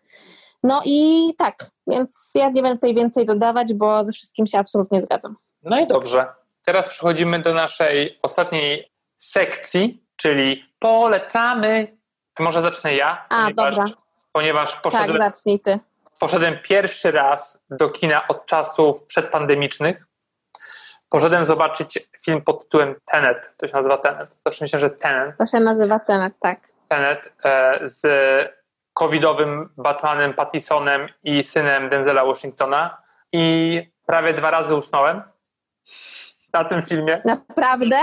No 0.62 0.80
i 0.84 1.30
tak, 1.38 1.54
Więc 1.86 2.32
ja 2.34 2.48
nie 2.50 2.62
będę 2.62 2.76
tutaj 2.76 2.94
więcej 2.94 3.26
dodawać, 3.26 3.74
bo 3.74 4.04
ze 4.04 4.12
wszystkim 4.12 4.46
się 4.46 4.58
absolutnie 4.58 5.00
zgadzam. 5.00 5.36
No 5.62 5.80
i 5.80 5.86
dobrze. 5.86 6.26
Teraz 6.66 6.88
przechodzimy 6.88 7.38
do 7.38 7.54
naszej 7.54 8.18
ostatniej 8.22 8.92
sekcji, 9.16 10.04
czyli 10.16 10.64
polecamy. 10.78 11.96
Może 12.38 12.62
zacznę 12.62 12.94
ja, 12.94 13.26
A, 13.28 13.44
ponieważ, 13.44 13.76
dobra. 13.76 13.92
ponieważ 14.32 14.72
Tak, 14.72 14.82
poszedłem, 14.82 15.18
zacznij 15.18 15.60
ty. 15.60 15.78
poszedłem 16.20 16.58
pierwszy 16.62 17.10
raz 17.10 17.62
do 17.70 17.90
kina 17.90 18.28
od 18.28 18.46
czasów 18.46 19.04
przedpandemicznych. 19.04 20.05
Poszedłem 21.08 21.44
zobaczyć 21.44 22.08
film 22.24 22.42
pod 22.42 22.64
tytułem 22.64 22.94
Tenet. 23.12 23.52
To 23.56 23.68
się 23.68 23.76
nazywa 23.76 23.98
Tenet. 23.98 24.28
Zawsze 24.44 24.64
myślę, 24.64 24.78
że 24.78 24.90
Tenet. 24.90 25.36
To 25.38 25.46
się 25.46 25.60
nazywa 25.60 25.98
Tenet, 25.98 26.38
tak. 26.38 26.58
Tenet 26.88 27.32
e, 27.44 27.80
z 27.82 28.06
covidowym 28.94 29.68
Batmanem 29.76 30.34
Pattisonem 30.34 31.08
i 31.24 31.42
synem 31.42 31.88
Denzela 31.88 32.24
Washingtona 32.24 33.02
i 33.32 33.82
prawie 34.06 34.34
dwa 34.34 34.50
razy 34.50 34.74
usnąłem 34.74 35.22
na 36.52 36.64
tym 36.64 36.82
filmie. 36.82 37.22
Naprawdę? 37.24 38.02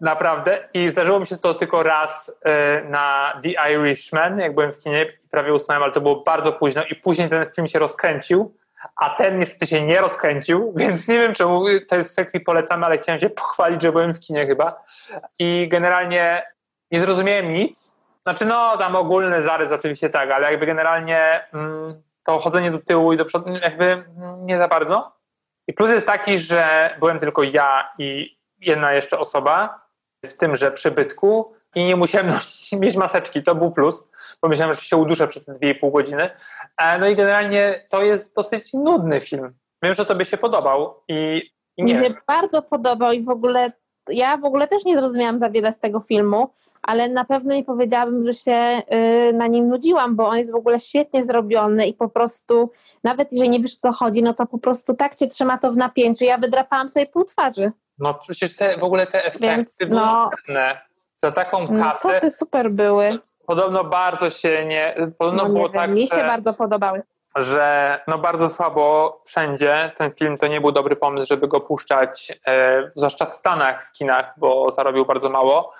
Naprawdę. 0.00 0.68
I 0.74 0.90
zdarzyło 0.90 1.20
mi 1.20 1.26
się 1.26 1.36
to 1.36 1.54
tylko 1.54 1.82
raz 1.82 2.32
e, 2.44 2.82
na 2.84 3.32
The 3.42 3.72
Irishman, 3.72 4.38
jak 4.38 4.54
byłem 4.54 4.72
w 4.72 4.78
kinie 4.78 5.06
i 5.24 5.28
prawie 5.28 5.54
usnąłem, 5.54 5.82
ale 5.82 5.92
to 5.92 6.00
było 6.00 6.22
bardzo 6.22 6.52
późno 6.52 6.82
i 6.90 6.94
później 6.94 7.28
ten 7.28 7.46
film 7.56 7.66
się 7.66 7.78
rozkręcił, 7.78 8.54
a 8.96 9.10
ten 9.10 9.38
niestety 9.38 9.66
się 9.66 9.82
nie 9.82 10.00
rozkręcił, 10.00 10.72
więc 10.76 11.08
nie 11.08 11.18
wiem 11.18 11.34
czemu 11.34 11.64
to 11.88 11.96
jest 11.96 12.14
sekcji 12.14 12.40
polecamy, 12.40 12.86
ale 12.86 12.98
chciałem 12.98 13.18
się 13.18 13.30
pochwalić, 13.40 13.82
że 13.82 13.92
byłem 13.92 14.14
w 14.14 14.20
kinie 14.20 14.46
chyba. 14.46 14.68
I 15.38 15.68
generalnie 15.70 16.42
nie 16.90 17.00
zrozumiałem 17.00 17.52
nic. 17.52 17.96
Znaczy 18.22 18.44
no, 18.44 18.76
tam 18.76 18.96
ogólny 18.96 19.42
zarys 19.42 19.72
oczywiście 19.72 20.10
tak, 20.10 20.30
ale 20.30 20.50
jakby 20.50 20.66
generalnie 20.66 21.44
mm, 21.54 22.02
to 22.24 22.38
chodzenie 22.38 22.70
do 22.70 22.78
tyłu 22.78 23.12
i 23.12 23.16
do 23.16 23.24
przodu 23.24 23.50
jakby 23.50 23.84
mm, 23.84 24.46
nie 24.46 24.58
za 24.58 24.68
bardzo. 24.68 25.12
I 25.66 25.72
plus 25.72 25.90
jest 25.90 26.06
taki, 26.06 26.38
że 26.38 26.90
byłem 26.98 27.18
tylko 27.18 27.42
ja 27.42 27.92
i 27.98 28.38
jedna 28.60 28.92
jeszcze 28.92 29.18
osoba 29.18 29.80
w 30.24 30.36
tymże 30.36 30.72
przybytku 30.72 31.54
i 31.74 31.84
nie 31.84 31.96
musiałem 31.96 32.28
mieć 32.80 32.96
maseczki, 32.96 33.42
to 33.42 33.54
był 33.54 33.70
plus, 33.70 34.08
bo 34.42 34.48
myślałem, 34.48 34.74
że 34.74 34.80
się 34.80 34.96
uduszę 34.96 35.28
przez 35.28 35.44
te 35.44 35.52
2,5 35.52 35.92
godziny. 35.92 36.30
E, 36.76 36.98
No 36.98 37.08
i 37.08 37.16
generalnie 37.16 37.84
to 37.90 38.02
jest 38.02 38.34
dosyć 38.34 38.74
nudny 38.74 39.20
film. 39.20 39.52
Wiem, 39.82 39.94
że 39.94 40.06
tobie 40.06 40.24
się 40.24 40.36
podobał 40.36 40.94
i, 41.08 41.42
i 41.76 41.84
nie 41.84 42.00
wiem. 42.00 42.14
bardzo 42.26 42.62
podobał 42.62 43.12
i 43.12 43.24
w 43.24 43.28
ogóle 43.28 43.72
ja 44.08 44.36
w 44.36 44.44
ogóle 44.44 44.68
też 44.68 44.84
nie 44.84 44.96
zrozumiałam 44.96 45.38
za 45.38 45.50
wiele 45.50 45.72
z 45.72 45.78
tego 45.78 46.00
filmu, 46.00 46.50
ale 46.82 47.08
na 47.08 47.24
pewno 47.24 47.54
nie 47.54 47.64
powiedziałabym, 47.64 48.26
że 48.26 48.34
się 48.34 48.82
y, 49.30 49.32
na 49.32 49.46
nim 49.46 49.68
nudziłam, 49.68 50.16
bo 50.16 50.28
on 50.28 50.38
jest 50.38 50.52
w 50.52 50.54
ogóle 50.54 50.80
świetnie 50.80 51.24
zrobiony 51.24 51.86
i 51.86 51.94
po 51.94 52.08
prostu 52.08 52.70
nawet 53.04 53.32
jeżeli 53.32 53.50
nie 53.50 53.60
wiesz 53.60 53.74
o 53.74 53.80
co 53.80 53.92
chodzi, 53.92 54.22
no 54.22 54.34
to 54.34 54.46
po 54.46 54.58
prostu 54.58 54.94
tak 54.94 55.14
cię 55.14 55.28
trzyma 55.28 55.58
to 55.58 55.72
w 55.72 55.76
napięciu. 55.76 56.24
Ja 56.24 56.38
wydrapałam 56.38 56.88
sobie 56.88 57.06
pół 57.06 57.24
twarzy. 57.24 57.72
No 57.98 58.14
przecież 58.14 58.56
te, 58.56 58.78
w 58.78 58.84
ogóle 58.84 59.06
te 59.06 59.24
efekty 59.24 59.46
Więc, 59.46 59.76
były 59.78 59.90
no. 60.00 60.30
Za 61.16 61.32
taką 61.32 61.66
No, 61.70 61.82
kasę 61.82 62.08
co 62.08 62.20
ty 62.20 62.30
super 62.30 62.70
były. 62.70 63.18
Podobno 63.50 63.84
bardzo 63.84 64.30
się 64.30 64.64
nie... 64.66 64.94
Podobno 65.18 65.42
No, 65.42 65.48
nie 65.48 65.54
było 65.54 65.68
wiem, 65.68 65.80
tak, 65.82 65.90
mi 65.90 66.08
się 66.08 66.16
że, 66.16 66.26
bardzo 66.26 66.54
podobały. 66.54 67.02
że 67.36 67.98
no 68.06 68.18
bardzo 68.18 68.50
słabo 68.50 69.20
wszędzie. 69.26 69.92
Ten 69.98 70.12
film 70.12 70.38
to 70.38 70.46
nie 70.46 70.60
był 70.60 70.72
dobry 70.72 70.96
pomysł, 70.96 71.26
żeby 71.28 71.48
go 71.48 71.60
puszczać, 71.60 72.32
e, 72.46 72.90
zwłaszcza 72.94 73.26
w 73.26 73.34
Stanach, 73.34 73.84
w 73.88 73.92
kinach, 73.92 74.34
bo 74.36 74.72
zarobił 74.72 75.06
bardzo 75.06 75.30
mało. 75.30 75.72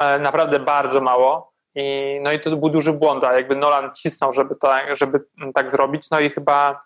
E, 0.00 0.18
naprawdę 0.18 0.60
bardzo 0.60 1.00
mało. 1.00 1.52
I, 1.74 2.18
no 2.22 2.32
i 2.32 2.40
to 2.40 2.56
był 2.56 2.70
duży 2.70 2.92
błąd, 2.92 3.24
a 3.24 3.32
jakby 3.32 3.56
Nolan 3.56 3.90
cisnął, 3.94 4.32
żeby, 4.32 4.56
to, 4.56 4.68
żeby 4.92 5.20
tak 5.54 5.70
zrobić, 5.70 6.10
no 6.10 6.20
i 6.20 6.30
chyba 6.30 6.82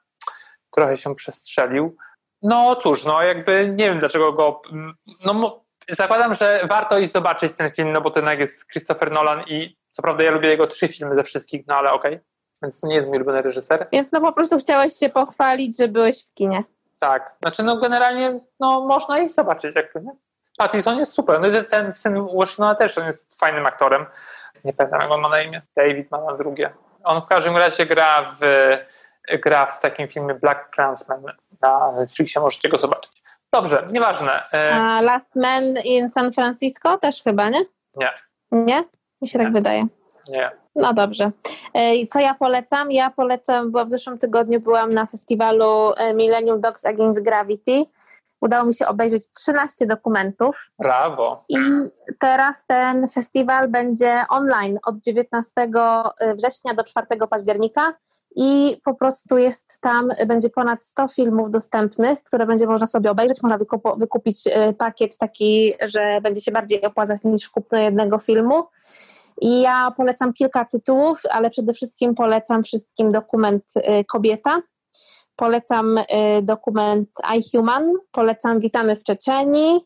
trochę 0.71 0.97
się 0.97 1.15
przestrzelił. 1.15 1.97
No 2.43 2.77
cóż, 2.77 3.05
no 3.05 3.23
jakby 3.23 3.69
nie 3.77 3.89
wiem 3.91 3.99
dlaczego 3.99 4.33
go. 4.33 4.63
No 5.25 5.65
zakładam, 5.89 6.35
że 6.35 6.61
warto 6.69 6.99
iść 6.99 7.13
zobaczyć 7.13 7.53
ten 7.53 7.71
film, 7.71 7.93
no 7.93 8.01
bo 8.01 8.13
jednak 8.17 8.39
jest 8.39 8.67
Christopher 8.73 9.13
Nolan 9.13 9.43
i 9.47 9.77
co 9.95 10.03
prawda 10.03 10.23
ja 10.25 10.31
lubię 10.31 10.49
jego 10.49 10.67
trzy 10.67 10.89
filmy 10.89 11.15
ze 11.15 11.23
wszystkich, 11.25 11.67
no 11.67 11.75
ale 11.75 11.93
okej. 11.93 12.21
Więc 12.63 12.81
to 12.81 12.87
nie 12.87 12.95
jest 12.95 13.07
mój 13.09 13.17
ulubiony 13.17 13.43
reżyser. 13.43 13.87
Więc 13.93 14.13
no 14.13 14.21
po 14.21 14.33
prostu 14.33 14.59
chciałeś 14.59 14.93
się 14.93 15.09
pochwalić, 15.09 15.79
że 15.79 15.89
byłeś 15.89 16.25
w 16.25 16.35
kinie. 16.35 16.65
Tak. 17.01 17.35
Znaczy 17.43 17.63
no 17.63 17.77
generalnie 17.77 18.41
no 18.61 18.81
można 18.81 19.19
iść 19.19 19.35
zobaczyć 19.35 19.77
jakby, 19.77 20.01
nie? 20.01 20.11
Pattison 20.59 20.99
jest 20.99 21.13
super. 21.13 21.41
No 21.41 21.47
i 21.49 21.53
ten- 21.53 21.65
ten 21.65 21.93
syn 21.93 22.27
Washingtona 22.39 22.75
też, 22.75 22.99
on 22.99 23.07
jest 23.07 23.41
fajnym 23.41 23.67
aktorem. 23.67 24.07
Nie 24.65 24.73
pamiętam 24.73 25.01
jak 25.01 25.11
on 25.11 25.21
ma 25.21 25.29
na 25.29 25.43
imię. 25.43 25.63
David 25.77 26.11
ma 26.11 26.21
na 26.21 26.35
drugie. 26.35 26.75
On 27.05 27.23
w 27.23 27.27
każdym 27.27 27.57
razie 27.57 27.87
gra 27.87 28.35
w, 28.41 28.45
gra 29.43 29.67
w 29.67 29.81
takim 29.81 30.09
filmie 30.09 30.35
Black 30.35 30.75
Clansman 30.75 31.23
na 31.61 31.93
Netflixie, 31.93 32.41
możecie 32.43 32.69
go 32.69 32.79
zobaczyć. 32.79 33.23
Dobrze, 33.53 33.87
nieważne. 33.91 34.41
E, 34.55 34.75
A 34.75 35.01
Last 35.01 35.37
Man 35.37 35.65
in 35.85 36.09
San 36.09 36.33
Francisco 36.33 36.99
też 36.99 37.23
chyba, 37.23 37.49
nie? 37.49 37.65
nie, 37.97 38.11
Nie? 38.53 38.85
Mi 39.23 39.29
się 39.29 39.39
tak 39.39 39.53
wydaje. 39.53 39.87
nie. 40.29 40.51
No 40.77 40.95
dobrze. 40.95 41.31
E, 41.75 41.97
I 41.97 42.07
co 42.07 42.21
ja 42.21 42.35
polecam? 42.35 42.91
Ja 42.91 43.11
polecam, 43.11 43.71
bo 43.71 43.87
w 43.87 43.91
zeszłym 43.91 44.19
tygodniu 44.19 44.61
byłam 44.61 44.93
na 44.93 45.07
festiwalu 45.07 45.93
e, 45.97 46.15
Millennium 46.15 46.61
Dogs 46.61 46.85
Against 46.85 47.23
Gravity. 47.23 47.85
Udało 48.41 48.65
mi 48.65 48.75
się 48.75 48.87
obejrzeć 48.87 49.31
13 49.31 49.87
dokumentów 49.87 50.71
Brawo. 50.79 51.45
i 51.49 51.57
teraz 52.21 52.65
ten 52.67 53.09
festiwal 53.09 53.69
będzie 53.69 54.25
online 54.29 54.79
od 54.87 55.01
19 55.01 55.53
września 56.37 56.75
do 56.75 56.85
4 56.85 57.07
października 57.31 57.95
i 58.37 58.77
po 58.85 58.95
prostu 58.95 59.39
jest 59.39 59.81
tam, 59.81 60.09
będzie 60.27 60.51
ponad 60.51 60.85
100 60.85 61.09
filmów 61.09 61.51
dostępnych, 61.51 62.23
które 62.23 62.47
będzie 62.47 62.67
można 62.67 62.87
sobie 62.87 63.11
obejrzeć. 63.11 63.43
Można 63.43 63.59
wykupo- 63.59 64.01
wykupić 64.01 64.37
e, 64.47 64.73
pakiet 64.73 65.19
taki, 65.19 65.73
że 65.83 66.21
będzie 66.23 66.41
się 66.41 66.53
bardziej 66.53 66.83
opłacać 66.83 67.21
niż 67.25 67.49
kupno 67.49 67.79
jednego 67.79 68.19
filmu. 68.19 68.65
I 69.41 69.61
ja 69.61 69.93
polecam 69.97 70.33
kilka 70.33 70.65
tytułów, 70.65 71.23
ale 71.31 71.51
przede 71.51 71.73
wszystkim 71.73 72.15
polecam 72.15 72.63
wszystkim 72.63 73.13
dokument 73.13 73.65
y, 73.77 74.05
Kobieta. 74.05 74.63
Polecam 75.37 75.99
y, 75.99 76.05
dokument 76.43 77.09
I 77.37 77.51
Human, 77.51 77.93
polecam 78.13 78.61
Witamy 78.61 78.97
w 78.97 79.05
Czeczenii 79.05 79.81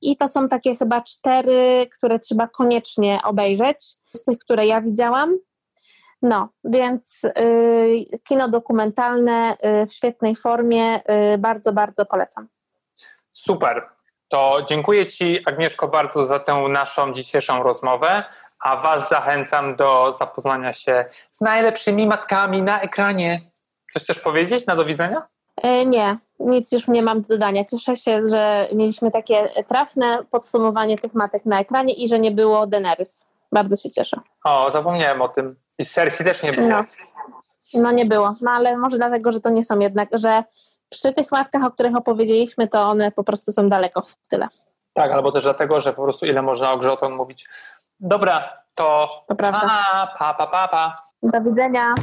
i 0.00 0.16
to 0.16 0.28
są 0.28 0.48
takie 0.48 0.76
chyba 0.76 1.00
cztery, 1.00 1.86
które 1.96 2.18
trzeba 2.18 2.48
koniecznie 2.48 3.20
obejrzeć, 3.24 3.96
z 4.16 4.24
tych, 4.24 4.38
które 4.38 4.66
ja 4.66 4.80
widziałam. 4.80 5.38
No, 6.22 6.48
więc 6.64 7.24
y, 7.24 8.18
kino 8.24 8.48
dokumentalne 8.48 9.56
y, 9.82 9.86
w 9.86 9.92
świetnej 9.92 10.36
formie, 10.36 11.00
y, 11.34 11.38
bardzo, 11.38 11.72
bardzo 11.72 12.06
polecam. 12.06 12.48
Super. 13.32 13.88
To 14.28 14.58
dziękuję 14.68 15.06
Ci, 15.06 15.38
Agnieszko, 15.46 15.88
bardzo 15.88 16.26
za 16.26 16.38
tę 16.38 16.54
naszą 16.54 17.12
dzisiejszą 17.12 17.62
rozmowę, 17.62 18.24
a 18.58 18.76
Was 18.76 19.08
zachęcam 19.08 19.76
do 19.76 20.14
zapoznania 20.18 20.72
się 20.72 21.04
z 21.32 21.40
najlepszymi 21.40 22.06
matkami 22.06 22.62
na 22.62 22.80
ekranie. 22.80 23.40
Coś 23.92 24.02
chcesz 24.02 24.20
powiedzieć 24.20 24.66
na 24.66 24.76
do 24.76 24.84
widzenia? 24.84 25.22
E, 25.56 25.86
Nie, 25.86 26.18
nic 26.40 26.72
już 26.72 26.88
nie 26.88 27.02
mam 27.02 27.22
do 27.22 27.28
dodania. 27.28 27.64
Cieszę 27.64 27.96
się, 27.96 28.26
że 28.30 28.68
mieliśmy 28.72 29.10
takie 29.10 29.48
trafne 29.68 30.24
podsumowanie 30.30 30.98
tych 30.98 31.14
matek 31.14 31.44
na 31.44 31.60
ekranie 31.60 31.94
i 31.94 32.08
że 32.08 32.18
nie 32.18 32.30
było 32.30 32.66
Daenerys. 32.66 33.26
Bardzo 33.52 33.76
się 33.76 33.90
cieszę. 33.90 34.16
O, 34.44 34.70
zapomniałem 34.70 35.22
o 35.22 35.28
tym. 35.28 35.56
I 35.78 35.84
Cersei 35.84 36.24
też 36.24 36.42
nie 36.42 36.52
było. 36.52 36.68
No, 36.68 36.80
no 37.74 37.90
nie 37.90 38.06
było. 38.06 38.36
No 38.40 38.50
ale 38.50 38.76
może 38.76 38.96
dlatego, 38.96 39.32
że 39.32 39.40
to 39.40 39.50
nie 39.50 39.64
są 39.64 39.78
jednak, 39.78 40.08
że 40.12 40.44
przy 40.88 41.12
tych 41.12 41.32
matkach, 41.32 41.64
o 41.64 41.70
których 41.70 41.96
opowiedzieliśmy, 41.96 42.68
to 42.68 42.82
one 42.82 43.12
po 43.12 43.24
prostu 43.24 43.52
są 43.52 43.68
daleko 43.68 44.02
w 44.02 44.16
tyle. 44.28 44.48
Tak, 44.92 45.12
albo 45.12 45.32
też 45.32 45.42
dlatego, 45.42 45.80
że 45.80 45.92
po 45.92 46.02
prostu 46.02 46.26
ile 46.26 46.42
można 46.42 46.72
o 46.72 46.76
grze 46.76 46.96
mówić. 47.10 47.48
Dobra, 48.00 48.54
to, 48.74 49.06
to 49.28 49.34
prawda. 49.34 49.60
Pa, 49.60 50.14
pa, 50.18 50.34
pa, 50.34 50.46
pa, 50.46 50.68
pa. 50.68 50.96
Do 51.22 51.40
widzenia. 51.40 51.94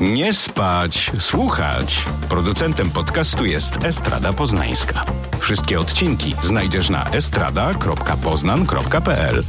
Nie 0.00 0.32
spać, 0.32 1.12
słuchać. 1.18 2.04
Producentem 2.28 2.90
podcastu 2.90 3.44
jest 3.44 3.84
Estrada 3.84 4.32
Poznańska. 4.32 5.04
Wszystkie 5.40 5.80
odcinki 5.80 6.36
znajdziesz 6.42 6.90
na 6.90 7.04
estrada.poznan.pl. 7.04 9.42